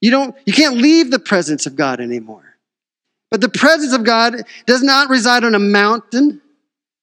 You 0.00 0.10
don't 0.10 0.36
you 0.46 0.52
can't 0.52 0.76
leave 0.76 1.10
the 1.10 1.18
presence 1.18 1.66
of 1.66 1.76
God 1.76 2.00
anymore. 2.00 2.56
But 3.30 3.40
the 3.40 3.48
presence 3.48 3.92
of 3.92 4.04
God 4.04 4.42
does 4.66 4.82
not 4.82 5.10
reside 5.10 5.44
on 5.44 5.54
a 5.54 5.58
mountain. 5.58 6.40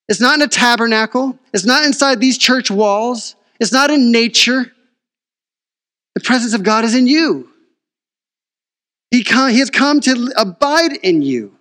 It's 0.08 0.22
not 0.22 0.36
in 0.36 0.42
a 0.42 0.48
tabernacle. 0.48 1.38
It's 1.54 1.66
not 1.66 1.86
inside 1.86 2.20
these 2.20 2.38
church 2.38 2.72
walls. 2.72 3.36
It's 3.60 3.74
not 3.74 3.90
in 3.90 4.12
nature. 4.12 4.72
The 6.16 6.22
presence 6.22 6.54
of 6.54 6.64
God 6.64 6.86
is 6.86 6.96
in 6.96 7.08
you. 7.08 7.50
He, 9.12 9.24
come, 9.24 9.52
he 9.52 9.60
has 9.60 9.70
come 9.70 10.00
to 10.02 10.34
abide 10.36 10.94
in 11.04 11.22
you, 11.22 11.56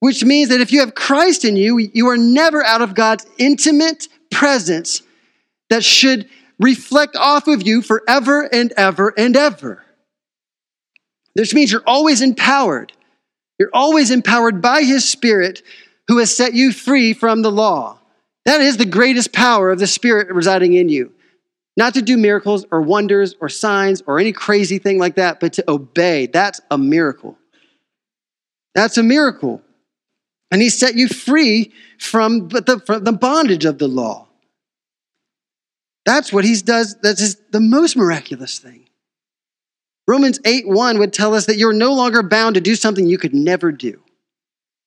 which 0.00 0.24
means 0.24 0.48
that 0.48 0.60
if 0.60 0.72
you 0.72 0.80
have 0.80 0.94
Christ 0.94 1.44
in 1.44 1.56
you, 1.56 1.78
you 1.78 2.08
are 2.08 2.16
never 2.16 2.64
out 2.64 2.82
of 2.82 2.94
God's 2.94 3.26
intimate 3.38 4.08
presence 4.30 5.02
that 5.68 5.84
should 5.84 6.28
reflect 6.58 7.16
off 7.16 7.46
of 7.46 7.66
you 7.66 7.82
forever 7.82 8.42
and 8.42 8.72
ever 8.76 9.12
and 9.16 9.36
ever. 9.36 9.84
This 11.34 11.54
means 11.54 11.72
you're 11.72 11.82
always 11.86 12.20
empowered. 12.20 12.92
You're 13.58 13.70
always 13.72 14.10
empowered 14.10 14.62
by 14.62 14.82
His 14.82 15.08
Spirit 15.08 15.62
who 16.08 16.18
has 16.18 16.34
set 16.34 16.54
you 16.54 16.72
free 16.72 17.12
from 17.12 17.42
the 17.42 17.50
law. 17.50 17.98
That 18.44 18.60
is 18.60 18.76
the 18.76 18.84
greatest 18.84 19.32
power 19.32 19.70
of 19.70 19.78
the 19.78 19.86
Spirit 19.86 20.28
residing 20.30 20.74
in 20.74 20.88
you. 20.88 21.12
Not 21.76 21.94
to 21.94 22.02
do 22.02 22.16
miracles 22.16 22.66
or 22.70 22.82
wonders 22.82 23.34
or 23.40 23.48
signs 23.48 24.02
or 24.06 24.18
any 24.18 24.32
crazy 24.32 24.78
thing 24.78 24.98
like 24.98 25.16
that, 25.16 25.40
but 25.40 25.54
to 25.54 25.70
obey. 25.70 26.26
That's 26.26 26.60
a 26.70 26.76
miracle. 26.76 27.38
That's 28.74 28.98
a 28.98 29.02
miracle. 29.02 29.62
And 30.50 30.60
he 30.60 30.68
set 30.68 30.94
you 30.94 31.08
free 31.08 31.72
from 31.98 32.48
the, 32.48 32.82
from 32.84 33.04
the 33.04 33.12
bondage 33.12 33.64
of 33.64 33.78
the 33.78 33.88
law. 33.88 34.28
That's 36.04 36.32
what 36.32 36.44
he 36.44 36.54
does. 36.56 36.96
That's 37.02 37.36
the 37.50 37.60
most 37.60 37.96
miraculous 37.96 38.58
thing. 38.58 38.88
Romans 40.06 40.40
8 40.44 40.68
1 40.68 40.98
would 40.98 41.12
tell 41.12 41.34
us 41.34 41.46
that 41.46 41.56
you're 41.56 41.72
no 41.72 41.94
longer 41.94 42.22
bound 42.22 42.56
to 42.56 42.60
do 42.60 42.74
something 42.74 43.06
you 43.06 43.18
could 43.18 43.34
never 43.34 43.70
do. 43.70 44.02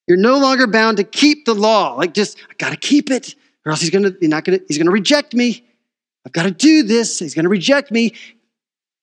You're 0.08 0.18
no 0.18 0.38
longer 0.38 0.68
bound 0.68 0.98
to 0.98 1.04
keep 1.04 1.46
the 1.46 1.56
law. 1.56 1.94
Like 1.96 2.14
just, 2.14 2.38
I 2.50 2.54
gotta 2.58 2.76
keep 2.76 3.10
it, 3.10 3.36
or 3.66 3.72
else 3.72 3.82
he's 3.82 3.90
gonna, 3.90 4.12
he's 4.20 4.30
not 4.30 4.44
gonna, 4.44 4.60
he's 4.68 4.78
gonna 4.78 4.92
reject 4.92 5.34
me. 5.34 5.66
I've 6.26 6.32
got 6.32 6.44
to 6.44 6.52
do 6.52 6.84
this. 6.84 7.20
He's 7.20 7.36
going 7.36 7.44
to 7.44 7.50
reject 7.50 7.92
me. 7.92 8.04
You 8.06 8.12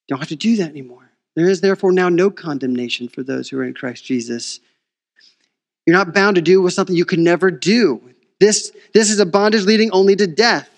don't 0.09 0.18
have 0.18 0.29
to 0.29 0.37
do 0.37 0.57
that 0.57 0.70
anymore. 0.70 1.11
There 1.37 1.49
is 1.49 1.61
therefore 1.61 1.93
now 1.93 2.09
no 2.09 2.31
condemnation 2.31 3.09
for 3.09 3.23
those 3.23 3.49
who 3.49 3.59
are 3.59 3.64
in 3.64 3.75
Christ 3.75 4.05
Jesus. 4.05 4.61
You're 5.87 5.97
not 5.97 6.12
bound 6.12 6.37
to 6.37 6.43
do 6.43 6.61
with 6.61 6.75
something 6.75 6.95
you 6.95 7.05
could 7.05 7.18
never 7.18 7.51
do. 7.51 8.12
This, 8.41 8.73
this 8.93 9.11
is 9.11 9.20
a 9.20 9.27
bondage 9.27 9.64
leading 9.64 9.91
only 9.93 10.16
to 10.16 10.27
death. 10.27 10.68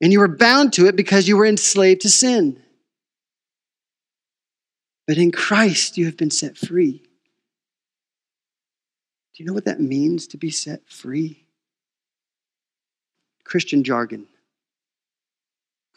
And 0.00 0.12
you 0.12 0.20
were 0.20 0.28
bound 0.28 0.72
to 0.74 0.86
it 0.86 0.96
because 0.96 1.28
you 1.28 1.36
were 1.36 1.46
enslaved 1.46 2.02
to 2.02 2.08
sin. 2.08 2.60
But 5.06 5.18
in 5.18 5.32
Christ, 5.32 5.96
you 5.96 6.06
have 6.06 6.16
been 6.16 6.30
set 6.30 6.56
free. 6.56 7.02
Do 9.34 9.42
you 9.42 9.46
know 9.46 9.54
what 9.54 9.64
that 9.64 9.80
means 9.80 10.26
to 10.28 10.36
be 10.36 10.50
set 10.50 10.88
free? 10.88 11.44
Christian 13.44 13.84
jargon. 13.84 14.26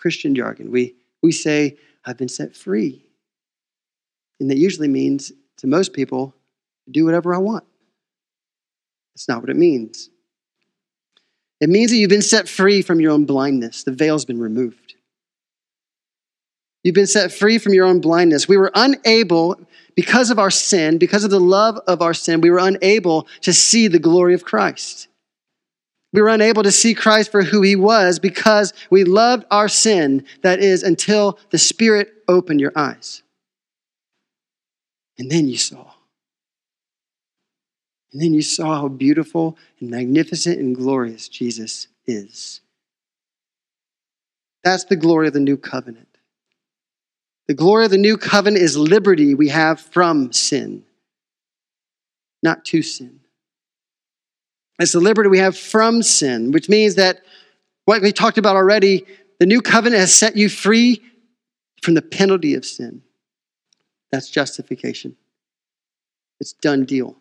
Christian 0.02 0.36
jargon. 0.36 0.72
We, 0.72 0.96
we 1.22 1.32
say, 1.32 1.78
I've 2.04 2.18
been 2.18 2.28
set 2.28 2.56
free. 2.56 3.06
And 4.40 4.50
that 4.50 4.58
usually 4.58 4.88
means 4.88 5.32
to 5.58 5.68
most 5.68 5.94
people, 5.94 6.34
do 6.90 7.06
whatever 7.06 7.34
I 7.34 7.38
want. 7.38 7.64
That's 9.14 9.30
not 9.30 9.42
what 9.42 9.52
it 9.52 9.56
means. 9.56 10.10
It 11.60 11.70
means 11.70 11.92
that 11.92 11.98
you've 11.98 12.10
been 12.10 12.24
set 12.24 12.50
free 12.50 12.82
from 12.82 13.00
your 13.00 13.12
own 13.12 13.26
blindness. 13.26 13.84
The 13.84 13.92
veil's 13.92 14.26
been 14.26 14.40
removed. 14.40 14.96
You've 16.84 16.96
been 16.96 17.06
set 17.06 17.32
free 17.32 17.60
from 17.60 17.74
your 17.74 17.86
own 17.86 18.02
blindness. 18.02 18.48
We 18.48 18.58
were 18.58 18.72
unable, 18.74 19.62
because 19.96 20.32
of 20.32 20.40
our 20.40 20.50
sin, 20.50 20.98
because 20.98 21.24
of 21.24 21.30
the 21.30 21.40
love 21.40 21.80
of 21.86 22.02
our 22.02 22.16
sin, 22.16 22.42
we 22.42 22.50
were 22.50 22.58
unable 22.58 23.28
to 23.42 23.54
see 23.54 23.88
the 23.88 24.00
glory 24.00 24.34
of 24.34 24.44
Christ. 24.44 25.08
We 26.14 26.22
were 26.22 26.28
unable 26.28 26.64
to 26.64 26.72
see 26.72 26.94
Christ 26.94 27.32
for 27.32 27.42
who 27.42 27.62
he 27.62 27.76
was 27.76 28.20
because 28.20 28.74
we 28.90 29.04
loved 29.06 29.46
our 29.50 29.70
sin, 29.70 30.26
that 30.42 30.60
is, 30.60 30.84
until 30.84 31.40
the 31.52 31.58
Spirit 31.58 32.12
opened 32.28 32.60
your 32.60 32.74
eyes. 32.76 33.24
And 35.18 35.32
then 35.32 35.48
you 35.48 35.58
saw. 35.58 35.92
And 38.12 38.22
then 38.22 38.34
you 38.34 38.42
saw 38.42 38.82
how 38.82 38.88
beautiful 38.90 39.58
and 39.80 39.90
magnificent 39.90 40.60
and 40.60 40.76
glorious 40.76 41.30
Jesus 41.30 41.88
is. 42.06 42.60
That's 44.64 44.84
the 44.84 44.98
glory 44.98 45.28
of 45.28 45.34
the 45.34 45.40
new 45.40 45.58
covenant. 45.58 46.10
The 47.48 47.54
glory 47.54 47.86
of 47.86 47.92
the 47.92 47.98
new 47.98 48.18
covenant 48.18 48.62
is 48.62 48.78
liberty 48.78 49.34
we 49.34 49.50
have 49.50 49.80
from 49.80 50.34
sin, 50.34 50.84
not 52.44 52.66
to 52.66 52.82
sin. 52.82 53.21
It's 54.82 54.94
the 54.94 55.00
liberty 55.00 55.30
we 55.30 55.40
have 55.40 55.58
from 55.58 56.02
sin, 56.02 56.52
which 56.52 56.68
means 56.68 56.96
that 56.96 57.22
what 57.86 58.02
we 58.02 58.12
talked 58.12 58.38
about 58.38 58.56
already, 58.56 59.06
The 59.42 59.48
new 59.48 59.64
covenant 59.64 60.00
has 60.00 60.14
set 60.14 60.38
you 60.38 60.50
free 60.50 61.02
from 61.82 61.96
the 61.96 62.02
penalty 62.04 62.54
of 62.54 62.64
sin. 62.64 63.02
That's 64.12 64.30
justification. 64.30 65.18
It's 66.40 66.54
done 66.54 66.86
deal. 66.86 67.16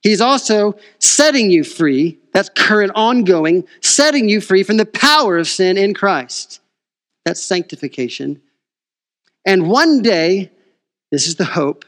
He's 0.00 0.20
also 0.20 0.76
setting 1.00 1.50
you 1.50 1.64
free, 1.64 2.20
that's 2.32 2.50
current, 2.50 2.92
ongoing, 2.94 3.66
setting 3.80 4.28
you 4.28 4.40
free 4.40 4.62
from 4.62 4.76
the 4.76 4.86
power 4.86 5.38
of 5.38 5.48
sin 5.48 5.76
in 5.76 5.92
Christ. 5.92 6.60
That's 7.24 7.42
sanctification. 7.42 8.40
And 9.44 9.68
one 9.68 10.02
day, 10.02 10.52
this 11.10 11.26
is 11.26 11.34
the 11.34 11.46
hope, 11.46 11.84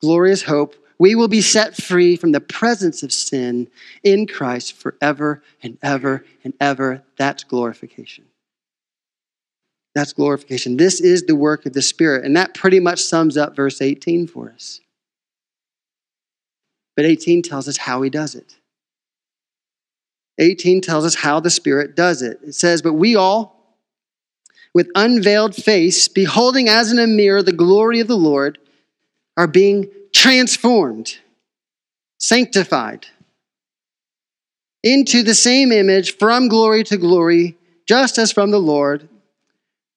glorious 0.00 0.40
hope, 0.40 0.76
we 1.04 1.14
will 1.14 1.28
be 1.28 1.42
set 1.42 1.76
free 1.76 2.16
from 2.16 2.32
the 2.32 2.40
presence 2.40 3.02
of 3.02 3.12
sin 3.12 3.68
in 4.02 4.26
Christ 4.26 4.72
forever 4.72 5.42
and 5.62 5.76
ever 5.82 6.24
and 6.44 6.54
ever. 6.62 7.02
That's 7.18 7.44
glorification. 7.44 8.24
That's 9.94 10.14
glorification. 10.14 10.78
This 10.78 11.02
is 11.02 11.24
the 11.24 11.36
work 11.36 11.66
of 11.66 11.74
the 11.74 11.82
Spirit. 11.82 12.24
And 12.24 12.34
that 12.38 12.54
pretty 12.54 12.80
much 12.80 13.02
sums 13.02 13.36
up 13.36 13.54
verse 13.54 13.82
18 13.82 14.26
for 14.28 14.50
us. 14.50 14.80
But 16.96 17.04
18 17.04 17.42
tells 17.42 17.68
us 17.68 17.76
how 17.76 18.00
he 18.00 18.08
does 18.08 18.34
it. 18.34 18.56
18 20.38 20.80
tells 20.80 21.04
us 21.04 21.16
how 21.16 21.38
the 21.38 21.50
Spirit 21.50 21.94
does 21.94 22.22
it. 22.22 22.40
It 22.42 22.54
says, 22.54 22.80
But 22.80 22.94
we 22.94 23.14
all, 23.14 23.76
with 24.72 24.88
unveiled 24.94 25.54
face, 25.54 26.08
beholding 26.08 26.70
as 26.70 26.90
in 26.90 26.98
a 26.98 27.06
mirror 27.06 27.42
the 27.42 27.52
glory 27.52 28.00
of 28.00 28.08
the 28.08 28.16
Lord, 28.16 28.56
are 29.36 29.46
being 29.46 29.90
transformed, 30.14 31.18
sanctified 32.18 33.06
into 34.82 35.22
the 35.22 35.34
same 35.34 35.72
image 35.72 36.16
from 36.16 36.48
glory 36.48 36.84
to 36.84 36.96
glory, 36.96 37.56
just 37.86 38.16
as 38.18 38.30
from 38.32 38.50
the 38.50 38.60
Lord, 38.60 39.08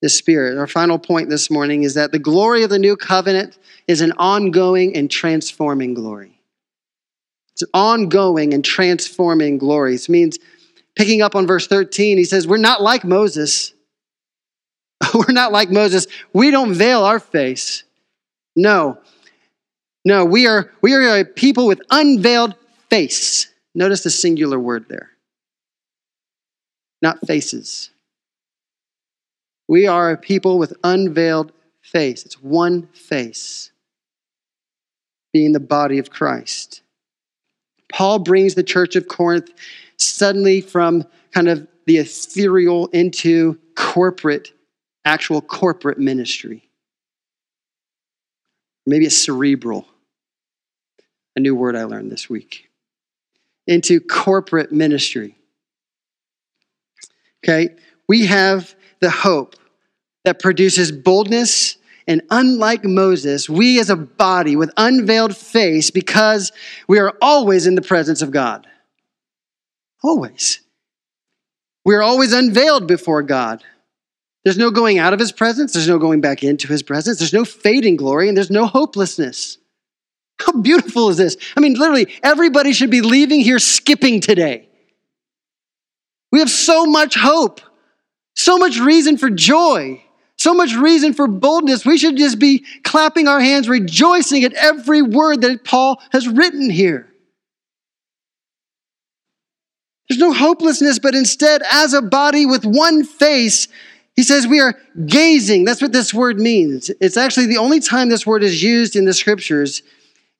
the 0.01 0.09
Spirit. 0.09 0.57
Our 0.57 0.67
final 0.67 0.97
point 0.97 1.29
this 1.29 1.49
morning 1.49 1.83
is 1.83 1.93
that 1.93 2.11
the 2.11 2.19
glory 2.19 2.63
of 2.63 2.69
the 2.69 2.79
new 2.79 2.95
covenant 2.95 3.57
is 3.87 4.01
an 4.01 4.13
ongoing 4.17 4.95
and 4.95 5.09
transforming 5.09 5.93
glory. 5.93 6.39
It's 7.53 7.63
an 7.63 7.69
ongoing 7.73 8.53
and 8.53 8.63
transforming 8.63 9.57
glory. 9.57 9.95
It 9.95 10.09
means, 10.09 10.37
picking 10.95 11.21
up 11.21 11.35
on 11.35 11.47
verse 11.47 11.67
13, 11.67 12.17
he 12.17 12.23
says, 12.23 12.47
We're 12.47 12.57
not 12.57 12.81
like 12.81 13.03
Moses. 13.03 13.73
We're 15.13 15.33
not 15.33 15.51
like 15.51 15.69
Moses. 15.69 16.07
We 16.33 16.51
don't 16.51 16.73
veil 16.73 17.03
our 17.03 17.19
face. 17.19 17.83
No. 18.55 18.99
No, 20.07 20.23
we 20.23 20.47
are, 20.47 20.71
we 20.81 20.93
are 20.93 21.19
a 21.19 21.25
people 21.25 21.67
with 21.67 21.81
unveiled 21.89 22.55
face. 22.89 23.51
Notice 23.75 24.03
the 24.03 24.09
singular 24.09 24.57
word 24.57 24.85
there. 24.87 25.09
Not 27.01 27.27
faces. 27.27 27.89
We 29.67 29.85
are 29.85 30.11
a 30.11 30.17
people 30.17 30.59
with 30.59 30.71
unveiled 30.81 31.51
face. 31.81 32.25
It's 32.25 32.41
one 32.41 32.87
face, 32.93 33.71
being 35.33 35.51
the 35.51 35.59
body 35.59 35.99
of 35.99 36.09
Christ. 36.09 36.83
Paul 37.91 38.19
brings 38.19 38.55
the 38.55 38.63
church 38.63 38.95
of 38.95 39.09
Corinth 39.09 39.51
suddenly 39.97 40.61
from 40.61 41.03
kind 41.33 41.49
of 41.49 41.67
the 41.85 41.97
ethereal 41.97 42.87
into 42.93 43.59
corporate, 43.75 44.53
actual 45.03 45.41
corporate 45.41 45.99
ministry. 45.99 46.69
Maybe 48.85 49.05
it's 49.05 49.17
cerebral, 49.17 49.85
a 51.37 51.39
new 51.39 51.55
word 51.55 51.75
I 51.75 51.83
learned 51.83 52.11
this 52.11 52.29
week, 52.29 52.69
into 53.67 54.01
corporate 54.01 54.71
ministry. 54.71 55.37
Okay, 57.43 57.75
we 58.09 58.25
have 58.25 58.75
the 58.99 59.11
hope 59.11 59.55
that 60.25 60.41
produces 60.41 60.91
boldness 60.91 61.77
and 62.07 62.21
unlike 62.31 62.85
Moses, 62.85 63.49
we 63.49 63.79
as 63.79 63.89
a 63.89 63.95
body 63.97 64.55
with 64.55 64.71
unveiled 64.77 65.35
face, 65.35 65.91
because 65.91 66.53
we 66.87 66.99
are 66.99 67.13
always 67.21 67.67
in 67.67 67.75
the 67.75 67.81
presence 67.81 68.21
of 68.21 68.31
God. 68.31 68.65
Always. 70.01 70.61
We 71.83 71.95
are 71.95 72.01
always 72.01 72.31
unveiled 72.31 72.87
before 72.87 73.23
God. 73.23 73.61
There's 74.45 74.57
no 74.57 74.71
going 74.71 74.99
out 74.99 75.13
of 75.13 75.19
his 75.19 75.33
presence, 75.33 75.73
there's 75.73 75.89
no 75.89 75.99
going 75.99 76.21
back 76.21 76.43
into 76.43 76.69
his 76.69 76.81
presence, 76.81 77.19
there's 77.19 77.33
no 77.33 77.43
fading 77.43 77.97
glory, 77.97 78.29
and 78.29 78.37
there's 78.37 78.49
no 78.49 78.65
hopelessness. 78.65 79.57
How 80.39 80.53
beautiful 80.53 81.09
is 81.09 81.17
this? 81.17 81.37
I 81.55 81.59
mean, 81.59 81.73
literally, 81.73 82.07
everybody 82.23 82.73
should 82.73 82.91
be 82.91 83.01
leaving 83.01 83.41
here 83.41 83.59
skipping 83.59 84.21
today. 84.21 84.67
We 86.31 86.39
have 86.39 86.49
so 86.49 86.85
much 86.85 87.15
hope, 87.15 87.61
so 88.35 88.57
much 88.57 88.79
reason 88.79 89.17
for 89.17 89.29
joy. 89.29 90.03
So 90.39 90.53
much 90.53 90.75
reason 90.75 91.13
for 91.13 91.27
boldness. 91.27 91.83
We 91.83 91.97
should 91.97 92.15
just 92.15 92.37
be 92.37 92.63
clapping 92.83 93.27
our 93.27 93.39
hands, 93.39 93.67
rejoicing 93.67 94.43
at 94.43 94.53
every 94.53 95.01
word 95.01 95.41
that 95.41 95.63
Paul 95.63 95.99
has 96.11 96.27
written 96.27 96.69
here. 96.69 97.07
There's 100.07 100.19
no 100.19 100.31
hopelessness, 100.31 100.99
but 100.99 101.15
instead, 101.15 101.63
as 101.71 101.93
a 101.93 102.01
body 102.01 102.45
with 102.45 102.65
one 102.65 103.03
face, 103.03 103.67
he 104.15 104.23
says 104.23 104.47
we 104.47 104.59
are 104.59 104.75
gazing. 105.05 105.65
That's 105.65 105.81
what 105.81 105.91
this 105.91 106.13
word 106.13 106.39
means. 106.39 106.91
It's 107.01 107.17
actually 107.17 107.47
the 107.47 107.57
only 107.57 107.79
time 107.79 108.09
this 108.09 108.25
word 108.25 108.43
is 108.43 108.63
used 108.63 108.95
in 108.95 109.05
the 109.05 109.13
scriptures, 109.13 109.81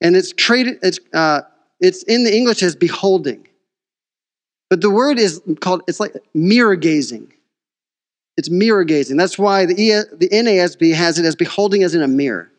and 0.00 0.16
it's 0.16 0.32
traded. 0.32 0.78
It's 0.82 1.00
uh, 1.12 1.42
it's 1.80 2.02
in 2.04 2.24
the 2.24 2.34
English 2.34 2.62
as 2.62 2.76
beholding, 2.76 3.46
but 4.70 4.80
the 4.80 4.90
word 4.90 5.18
is 5.18 5.40
called. 5.60 5.82
It's 5.86 6.00
like 6.00 6.14
mirror 6.34 6.76
gazing. 6.76 7.32
It's 8.36 8.50
mirror 8.50 8.84
gazing. 8.84 9.16
That's 9.16 9.36
why 9.36 9.66
the, 9.66 9.74
the 10.16 10.28
NASB 10.28 10.94
has 10.94 11.18
it 11.18 11.24
as 11.24 11.34
beholding 11.34 11.82
as 11.82 11.96
in 11.96 12.02
a 12.02 12.08
mirror. 12.08 12.52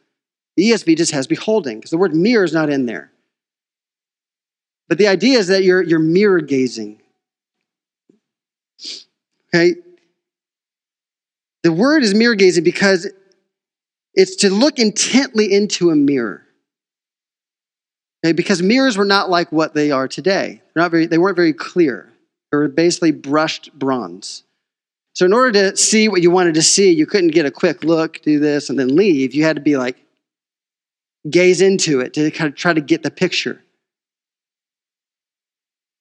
The 0.58 0.72
ESV 0.72 0.98
just 0.98 1.14
has 1.14 1.26
beholding 1.26 1.78
because 1.78 1.92
the 1.92 1.98
word 1.98 2.14
mirror 2.14 2.44
is 2.44 2.52
not 2.52 2.70
in 2.70 2.86
there. 2.86 3.14
But 4.90 4.98
the 4.98 5.08
idea 5.08 5.40
is 5.40 5.48
that 5.48 5.64
you're, 5.64 5.82
you're 5.82 6.00
mirror 6.00 6.42
gazing. 6.42 7.00
Okay? 9.56 9.76
The 11.64 11.72
word 11.72 12.04
is 12.04 12.14
mirror 12.14 12.36
gazing 12.36 12.66
because 12.66 13.08
it's 14.14 14.36
to 14.38 14.50
look 14.50 14.80
intently 14.80 15.54
into 15.54 15.92
a 15.92 15.96
mirror. 15.96 16.46
Okay? 18.24 18.34
Because 18.34 18.61
mirrors 18.61 18.97
were 18.97 19.05
not 19.05 19.30
like 19.30 19.51
what 19.51 19.74
they 19.74 19.91
are 19.91 20.07
today. 20.07 20.61
They're 20.74 20.84
not 20.84 20.91
very, 20.91 21.05
they 21.05 21.17
weren't 21.17 21.36
very 21.36 21.53
clear. 21.53 22.11
They 22.51 22.57
were 22.57 22.67
basically 22.67 23.11
brushed 23.11 23.72
bronze. 23.74 24.43
So, 25.13 25.26
in 25.26 25.34
order 25.34 25.51
to 25.51 25.78
see 25.78 26.07
what 26.07 26.22
you 26.22 26.32
wanted 26.32 26.53
to 26.55 26.61
see, 26.61 26.91
you 26.91 27.05
couldn't 27.05 27.32
get 27.32 27.45
a 27.45 27.51
quick 27.51 27.84
look, 27.84 28.22
do 28.22 28.39
this, 28.39 28.70
and 28.70 28.80
then 28.80 28.95
leave. 28.95 29.34
You 29.34 29.43
had 29.43 29.55
to 29.55 29.61
be 29.61 29.76
like, 29.76 29.97
gaze 31.30 31.61
into 31.61 31.99
it 31.99 32.13
to 32.13 32.32
kind 32.32 32.49
of 32.49 32.55
try 32.55 32.74
to 32.74 32.82
get 32.82 33.03
the 33.03 33.11
picture. 33.11 33.61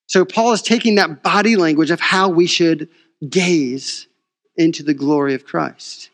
So, 0.07 0.25
Paul 0.25 0.53
is 0.53 0.61
taking 0.61 0.95
that 0.95 1.21
body 1.21 1.55
language 1.55 1.91
of 1.91 1.99
how 1.99 2.29
we 2.29 2.47
should 2.47 2.89
gaze 3.27 4.07
into 4.55 4.83
the 4.83 4.93
glory 4.93 5.33
of 5.33 5.45
Christ. 5.45 6.09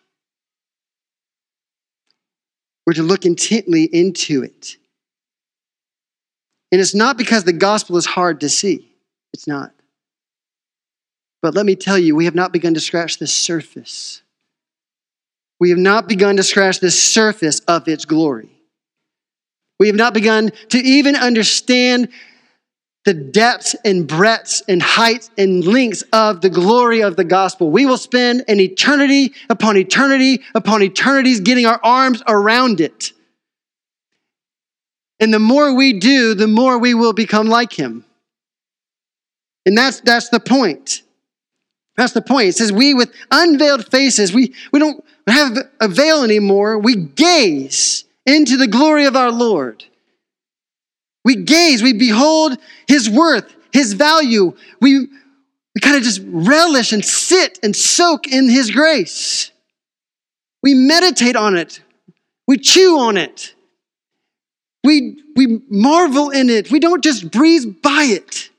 We're 2.85 2.93
to 2.93 3.03
look 3.03 3.25
intently 3.25 3.83
into 3.83 4.43
it. 4.43 4.77
And 6.75 6.81
it's 6.81 6.93
not 6.93 7.17
because 7.17 7.45
the 7.45 7.53
gospel 7.53 7.95
is 7.95 8.05
hard 8.05 8.41
to 8.41 8.49
see, 8.49 8.91
it's 9.33 9.47
not. 9.47 9.71
But 11.41 11.53
let 11.55 11.65
me 11.65 11.77
tell 11.77 11.97
you, 11.97 12.17
we 12.17 12.25
have 12.25 12.35
not 12.35 12.51
begun 12.51 12.73
to 12.73 12.81
scratch 12.81 13.17
the 13.17 13.27
surface. 13.27 14.21
We 15.57 15.69
have 15.69 15.79
not 15.79 16.09
begun 16.09 16.35
to 16.35 16.43
scratch 16.43 16.81
the 16.81 16.91
surface 16.91 17.61
of 17.61 17.87
its 17.87 18.03
glory. 18.03 18.49
We 19.79 19.87
have 19.87 19.95
not 19.95 20.13
begun 20.13 20.51
to 20.71 20.77
even 20.77 21.15
understand 21.15 22.09
the 23.05 23.13
depths 23.13 23.77
and 23.85 24.05
breadths 24.05 24.61
and 24.67 24.83
heights 24.83 25.31
and 25.37 25.63
lengths 25.63 26.03
of 26.11 26.41
the 26.41 26.49
glory 26.49 27.03
of 27.03 27.15
the 27.15 27.23
gospel. 27.23 27.71
We 27.71 27.85
will 27.85 27.97
spend 27.97 28.43
an 28.49 28.59
eternity 28.59 29.33
upon 29.49 29.77
eternity 29.77 30.41
upon 30.53 30.83
eternities 30.83 31.39
getting 31.39 31.67
our 31.67 31.79
arms 31.81 32.21
around 32.27 32.81
it. 32.81 33.13
And 35.19 35.33
the 35.33 35.39
more 35.39 35.73
we 35.75 35.93
do, 35.93 36.33
the 36.33 36.47
more 36.47 36.77
we 36.77 36.93
will 36.93 37.13
become 37.13 37.47
like 37.47 37.73
him. 37.73 38.05
And 39.65 39.77
that's, 39.77 40.01
that's 40.01 40.29
the 40.29 40.39
point. 40.39 41.01
That's 41.97 42.13
the 42.13 42.21
point. 42.21 42.49
It 42.49 42.55
says, 42.55 42.71
We 42.71 42.93
with 42.93 43.13
unveiled 43.31 43.89
faces, 43.89 44.33
we, 44.33 44.53
we 44.71 44.79
don't 44.79 45.03
have 45.27 45.57
a 45.79 45.87
veil 45.87 46.23
anymore. 46.23 46.77
We 46.77 46.95
gaze 46.95 48.03
into 48.25 48.57
the 48.57 48.67
glory 48.67 49.05
of 49.05 49.15
our 49.15 49.31
Lord. 49.31 49.83
We 51.23 51.35
gaze, 51.35 51.81
we 51.81 51.93
behold 51.93 52.57
his 52.87 53.09
worth, 53.09 53.55
his 53.71 53.93
value. 53.93 54.55
We, 54.79 54.99
we 54.99 55.81
kind 55.81 55.97
of 55.97 56.03
just 56.03 56.21
relish 56.23 56.91
and 56.91 57.03
sit 57.03 57.59
and 57.63 57.75
soak 57.75 58.27
in 58.27 58.49
his 58.49 58.69
grace. 58.69 59.51
We 60.61 60.75
meditate 60.75 61.35
on 61.35 61.57
it, 61.57 61.81
we 62.47 62.57
chew 62.57 62.99
on 62.99 63.17
it, 63.17 63.54
we, 64.85 65.21
we 65.35 65.61
marvel 65.69 66.29
in 66.29 66.49
it. 66.49 66.71
We 66.71 66.79
don't 66.79 67.03
just 67.03 67.31
breeze 67.31 67.65
by 67.65 68.03
it. 68.03 68.49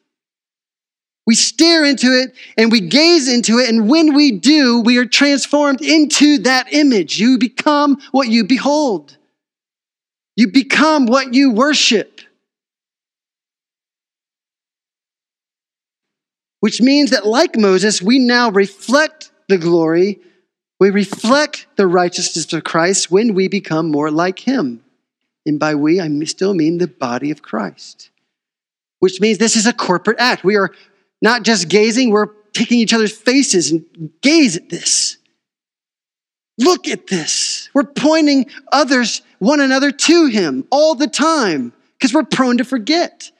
We 1.26 1.34
stare 1.34 1.84
into 1.84 2.06
it 2.06 2.34
and 2.56 2.70
we 2.70 2.80
gaze 2.80 3.28
into 3.28 3.58
it, 3.58 3.68
and 3.68 3.90
when 3.90 4.14
we 4.14 4.30
do, 4.30 4.80
we 4.80 4.96
are 4.98 5.04
transformed 5.04 5.82
into 5.82 6.38
that 6.38 6.72
image. 6.72 7.18
You 7.18 7.36
become 7.36 8.00
what 8.12 8.28
you 8.28 8.44
behold, 8.46 9.16
you 10.36 10.48
become 10.52 11.06
what 11.06 11.34
you 11.34 11.50
worship. 11.50 12.20
Which 16.60 16.80
means 16.80 17.10
that, 17.10 17.26
like 17.26 17.56
Moses, 17.56 18.00
we 18.00 18.18
now 18.18 18.50
reflect 18.50 19.30
the 19.48 19.58
glory, 19.58 20.20
we 20.78 20.90
reflect 20.90 21.66
the 21.76 21.86
righteousness 21.86 22.52
of 22.52 22.64
Christ 22.64 23.10
when 23.10 23.34
we 23.34 23.48
become 23.48 23.90
more 23.90 24.10
like 24.10 24.38
him. 24.38 24.82
And 25.46 25.60
by 25.60 25.76
we, 25.76 26.00
I 26.00 26.08
still 26.24 26.54
mean 26.54 26.78
the 26.78 26.88
body 26.88 27.30
of 27.30 27.40
Christ. 27.40 28.10
Which 28.98 29.20
means 29.20 29.38
this 29.38 29.56
is 29.56 29.66
a 29.66 29.72
corporate 29.72 30.18
act. 30.18 30.42
We 30.42 30.56
are 30.56 30.72
not 31.22 31.44
just 31.44 31.68
gazing, 31.68 32.10
we're 32.10 32.30
taking 32.52 32.78
each 32.78 32.92
other's 32.92 33.16
faces 33.16 33.70
and 33.70 33.84
gaze 34.22 34.56
at 34.56 34.68
this. 34.68 35.18
Look 36.58 36.88
at 36.88 37.06
this. 37.06 37.68
We're 37.74 37.84
pointing 37.84 38.46
others, 38.72 39.22
one 39.38 39.60
another 39.60 39.92
to 39.92 40.26
Him 40.26 40.66
all 40.70 40.94
the 40.94 41.06
time 41.06 41.72
because 41.98 42.14
we're 42.14 42.24
prone 42.24 42.58
to 42.58 42.64
forget. 42.64 43.30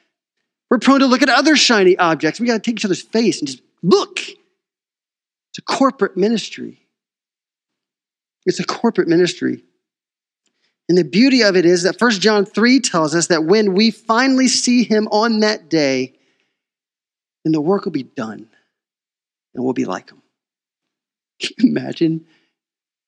We're 0.69 0.79
prone 0.79 0.99
to 0.99 1.07
look 1.07 1.21
at 1.21 1.29
other 1.29 1.55
shiny 1.55 1.97
objects. 1.97 2.39
We 2.39 2.47
got 2.47 2.53
to 2.53 2.59
take 2.59 2.75
each 2.75 2.85
other's 2.85 3.01
face 3.01 3.39
and 3.39 3.47
just 3.47 3.61
look. 3.81 4.19
It's 4.19 5.59
a 5.59 5.61
corporate 5.61 6.15
ministry. 6.15 6.79
It's 8.45 8.59
a 8.59 8.65
corporate 8.65 9.07
ministry. 9.07 9.63
And 10.89 10.97
the 10.97 11.03
beauty 11.03 11.43
of 11.43 11.55
it 11.55 11.65
is 11.65 11.83
that 11.83 11.99
1 11.99 12.11
John 12.11 12.45
3 12.45 12.79
tells 12.79 13.13
us 13.13 13.27
that 13.27 13.43
when 13.43 13.73
we 13.73 13.91
finally 13.91 14.47
see 14.47 14.83
him 14.83 15.07
on 15.11 15.41
that 15.41 15.69
day, 15.69 16.13
then 17.43 17.51
the 17.51 17.61
work 17.61 17.85
will 17.85 17.91
be 17.91 18.03
done 18.03 18.47
and 19.53 19.63
we'll 19.63 19.73
be 19.73 19.85
like 19.85 20.11
him. 20.11 20.21
Can 21.39 21.51
you 21.57 21.69
imagine? 21.71 22.25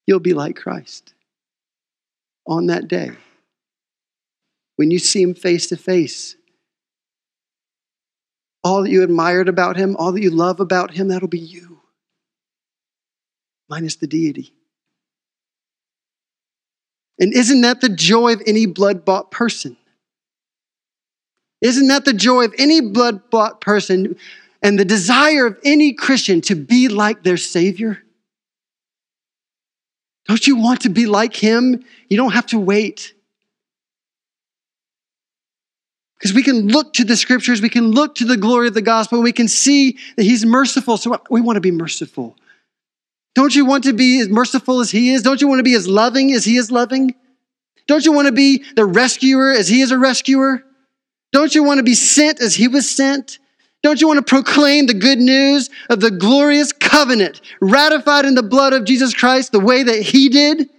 You'll 0.06 0.20
be 0.20 0.34
like 0.34 0.56
Christ 0.56 1.14
on 2.46 2.68
that 2.68 2.88
day. 2.88 3.12
When 4.76 4.92
you 4.92 5.00
see 5.00 5.22
him 5.22 5.34
face 5.34 5.68
to 5.68 5.78
face, 5.78 6.36
all 8.64 8.84
that 8.84 8.90
you 8.90 9.04
admired 9.04 9.48
about 9.48 9.78
him, 9.78 9.96
all 9.98 10.12
that 10.12 10.22
you 10.22 10.32
love 10.32 10.60
about 10.60 10.92
him, 10.92 11.10
that'll 11.10 11.28
be 11.28 11.40
you, 11.40 11.82
minus 13.70 13.96
the 13.96 14.08
deity. 14.08 14.54
And 17.20 17.34
isn't 17.34 17.62
that 17.62 17.82
the 17.82 17.90
joy 17.90 18.34
of 18.34 18.42
any 18.48 18.66
blood 18.66 19.04
bought 19.04 19.30
person? 19.30 19.76
Isn't 21.62 21.90
that 21.90 22.06
the 22.06 22.14
joy 22.14 22.46
of 22.46 22.56
any 22.58 22.80
blood 22.80 23.30
bought 23.30 23.60
person 23.60 24.16
and 24.62 24.80
the 24.80 24.86
desire 24.86 25.48
of 25.48 25.58
any 25.64 25.94
Christian 25.94 26.40
to 26.42 26.56
be 26.56 26.88
like 26.88 27.24
their 27.24 27.38
Savior? 27.38 28.02
Don't 30.28 30.46
you 30.48 30.56
want 30.56 30.82
to 30.82 30.90
be 30.90 31.06
like 31.06 31.36
Him? 31.36 31.84
You 32.08 32.16
don't 32.16 32.32
have 32.32 32.46
to 32.48 32.60
wait. 32.60 33.14
Because 36.18 36.34
we 36.34 36.44
can 36.44 36.68
look 36.68 36.94
to 36.94 37.04
the 37.04 37.18
scriptures, 37.18 37.62
we 37.62 37.70
can 37.70 37.92
look 37.92 38.16
to 38.16 38.26
the 38.26 38.38
glory 38.38 38.68
of 38.68 38.74
the 38.74 38.82
gospel, 38.82 39.22
we 39.22 39.32
can 39.32 39.48
see 39.48 39.98
that 40.16 40.24
He's 40.24 40.46
merciful. 40.46 40.98
So 40.98 41.20
we 41.30 41.42
want 41.42 41.58
to 41.58 41.62
be 41.62 41.72
merciful. 41.72 42.38
Don't 43.36 43.56
you 43.56 43.66
want 43.66 43.84
to 43.86 43.94
be 43.94 44.20
as 44.20 44.30
merciful 44.30 44.80
as 44.80 44.92
He 44.92 45.12
is? 45.12 45.22
Don't 45.22 45.42
you 45.42 45.48
want 45.48 45.60
to 45.60 45.64
be 45.64 45.76
as 45.76 45.88
loving 45.88 46.34
as 46.34 46.46
He 46.46 46.58
is 46.58 46.72
loving? 46.72 47.16
Don't 47.88 48.06
you 48.06 48.12
want 48.12 48.28
to 48.28 48.32
be 48.32 48.64
the 48.76 48.86
rescuer 48.86 49.52
as 49.52 49.68
He 49.68 49.82
is 49.82 49.92
a 49.92 49.98
rescuer? 49.98 50.64
Don't 51.32 51.54
you 51.54 51.64
want 51.64 51.78
to 51.78 51.84
be 51.84 51.96
sent 51.96 52.42
as 52.42 52.56
He 52.56 52.68
was 52.68 52.90
sent? 52.90 53.40
Don't 53.82 54.02
you 54.02 54.08
want 54.08 54.18
to 54.18 54.30
proclaim 54.30 54.88
the 54.88 54.94
good 54.94 55.20
news 55.20 55.70
of 55.90 56.02
the 56.02 56.12
glorious 56.12 56.74
covenant 56.74 57.40
ratified 57.62 58.26
in 58.26 58.36
the 58.36 58.44
blood 58.44 58.74
of 58.74 58.84
Jesus 58.84 59.14
Christ 59.14 59.52
the 59.52 59.60
way 59.60 59.84
that 59.84 60.02
He 60.02 60.30
did? 60.30 60.70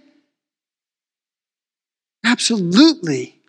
Absolutely. 2.23 3.39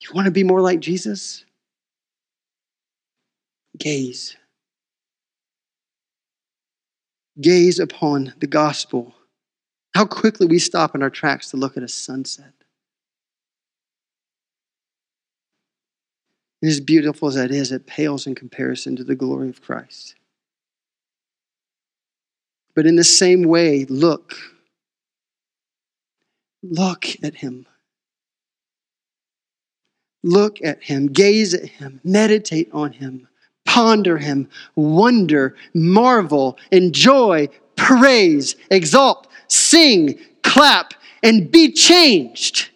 You 0.00 0.08
want 0.14 0.24
to 0.24 0.32
be 0.32 0.42
more 0.42 0.60
like 0.60 0.80
Jesus? 0.80 1.44
Gaze 3.78 4.36
gaze 7.40 7.78
upon 7.78 8.34
the 8.38 8.46
gospel, 8.46 9.14
how 9.94 10.04
quickly 10.04 10.46
we 10.46 10.58
stop 10.58 10.94
in 10.94 11.02
our 11.02 11.10
tracks 11.10 11.50
to 11.50 11.56
look 11.56 11.76
at 11.76 11.82
a 11.82 11.88
sunset. 11.88 12.52
And 16.60 16.70
as 16.70 16.80
beautiful 16.80 17.28
as 17.28 17.34
that 17.34 17.50
is, 17.50 17.72
it 17.72 17.86
pales 17.86 18.26
in 18.26 18.34
comparison 18.34 18.96
to 18.96 19.04
the 19.04 19.16
glory 19.16 19.48
of 19.48 19.62
Christ. 19.62 20.14
But 22.74 22.86
in 22.86 22.96
the 22.96 23.04
same 23.04 23.42
way, 23.42 23.84
look. 23.88 24.34
Look 26.62 27.06
at 27.22 27.36
him. 27.36 27.66
Look 30.22 30.62
at 30.62 30.84
him. 30.84 31.08
Gaze 31.08 31.52
at 31.52 31.66
him. 31.66 32.00
Meditate 32.04 32.70
on 32.72 32.92
him 32.92 33.28
ponder 33.64 34.18
him, 34.18 34.48
wonder, 34.74 35.56
marvel, 35.74 36.58
enjoy, 36.70 37.48
praise, 37.76 38.56
exalt, 38.70 39.26
sing, 39.48 40.18
clap, 40.42 40.94
and 41.22 41.50
be 41.50 41.72
changed. 41.72 42.70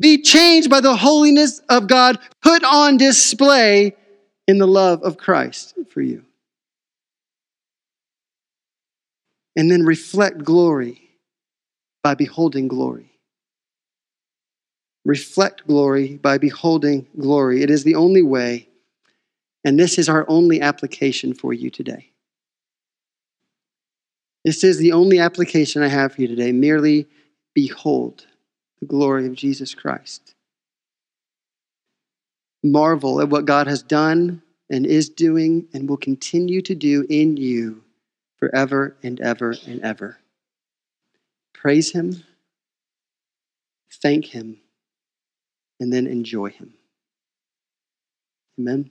Be 0.00 0.20
changed 0.22 0.70
by 0.70 0.80
the 0.80 0.96
holiness 0.96 1.60
of 1.68 1.86
God 1.86 2.18
put 2.42 2.64
on 2.64 2.96
display 2.96 3.94
in 4.48 4.58
the 4.58 4.66
love 4.66 5.02
of 5.02 5.16
Christ 5.16 5.74
for 5.90 6.02
you. 6.02 6.24
And 9.56 9.70
then 9.70 9.84
reflect 9.84 10.38
glory 10.44 11.00
by 12.02 12.14
beholding 12.14 12.66
glory. 12.66 13.12
Reflect 15.04 15.66
glory 15.66 16.16
by 16.16 16.38
beholding 16.38 17.06
glory. 17.18 17.62
It 17.62 17.70
is 17.70 17.84
the 17.84 17.94
only 17.94 18.22
way 18.22 18.68
and 19.64 19.78
this 19.78 19.98
is 19.98 20.08
our 20.08 20.24
only 20.28 20.60
application 20.60 21.34
for 21.34 21.52
you 21.52 21.70
today. 21.70 22.10
This 24.44 24.62
is 24.62 24.76
the 24.76 24.92
only 24.92 25.18
application 25.18 25.82
I 25.82 25.88
have 25.88 26.12
for 26.12 26.20
you 26.20 26.28
today. 26.28 26.52
Merely 26.52 27.06
behold 27.54 28.26
the 28.80 28.86
glory 28.86 29.26
of 29.26 29.34
Jesus 29.34 29.74
Christ. 29.74 30.34
Marvel 32.62 33.20
at 33.20 33.28
what 33.28 33.46
God 33.46 33.66
has 33.66 33.82
done 33.82 34.42
and 34.70 34.86
is 34.86 35.08
doing 35.08 35.66
and 35.72 35.88
will 35.88 35.96
continue 35.96 36.60
to 36.62 36.74
do 36.74 37.06
in 37.08 37.36
you 37.36 37.82
forever 38.36 38.96
and 39.02 39.20
ever 39.20 39.54
and 39.66 39.80
ever. 39.82 40.18
Praise 41.52 41.92
Him, 41.92 42.24
thank 44.02 44.26
Him, 44.26 44.58
and 45.80 45.92
then 45.92 46.06
enjoy 46.06 46.50
Him. 46.50 46.74
Amen. 48.58 48.90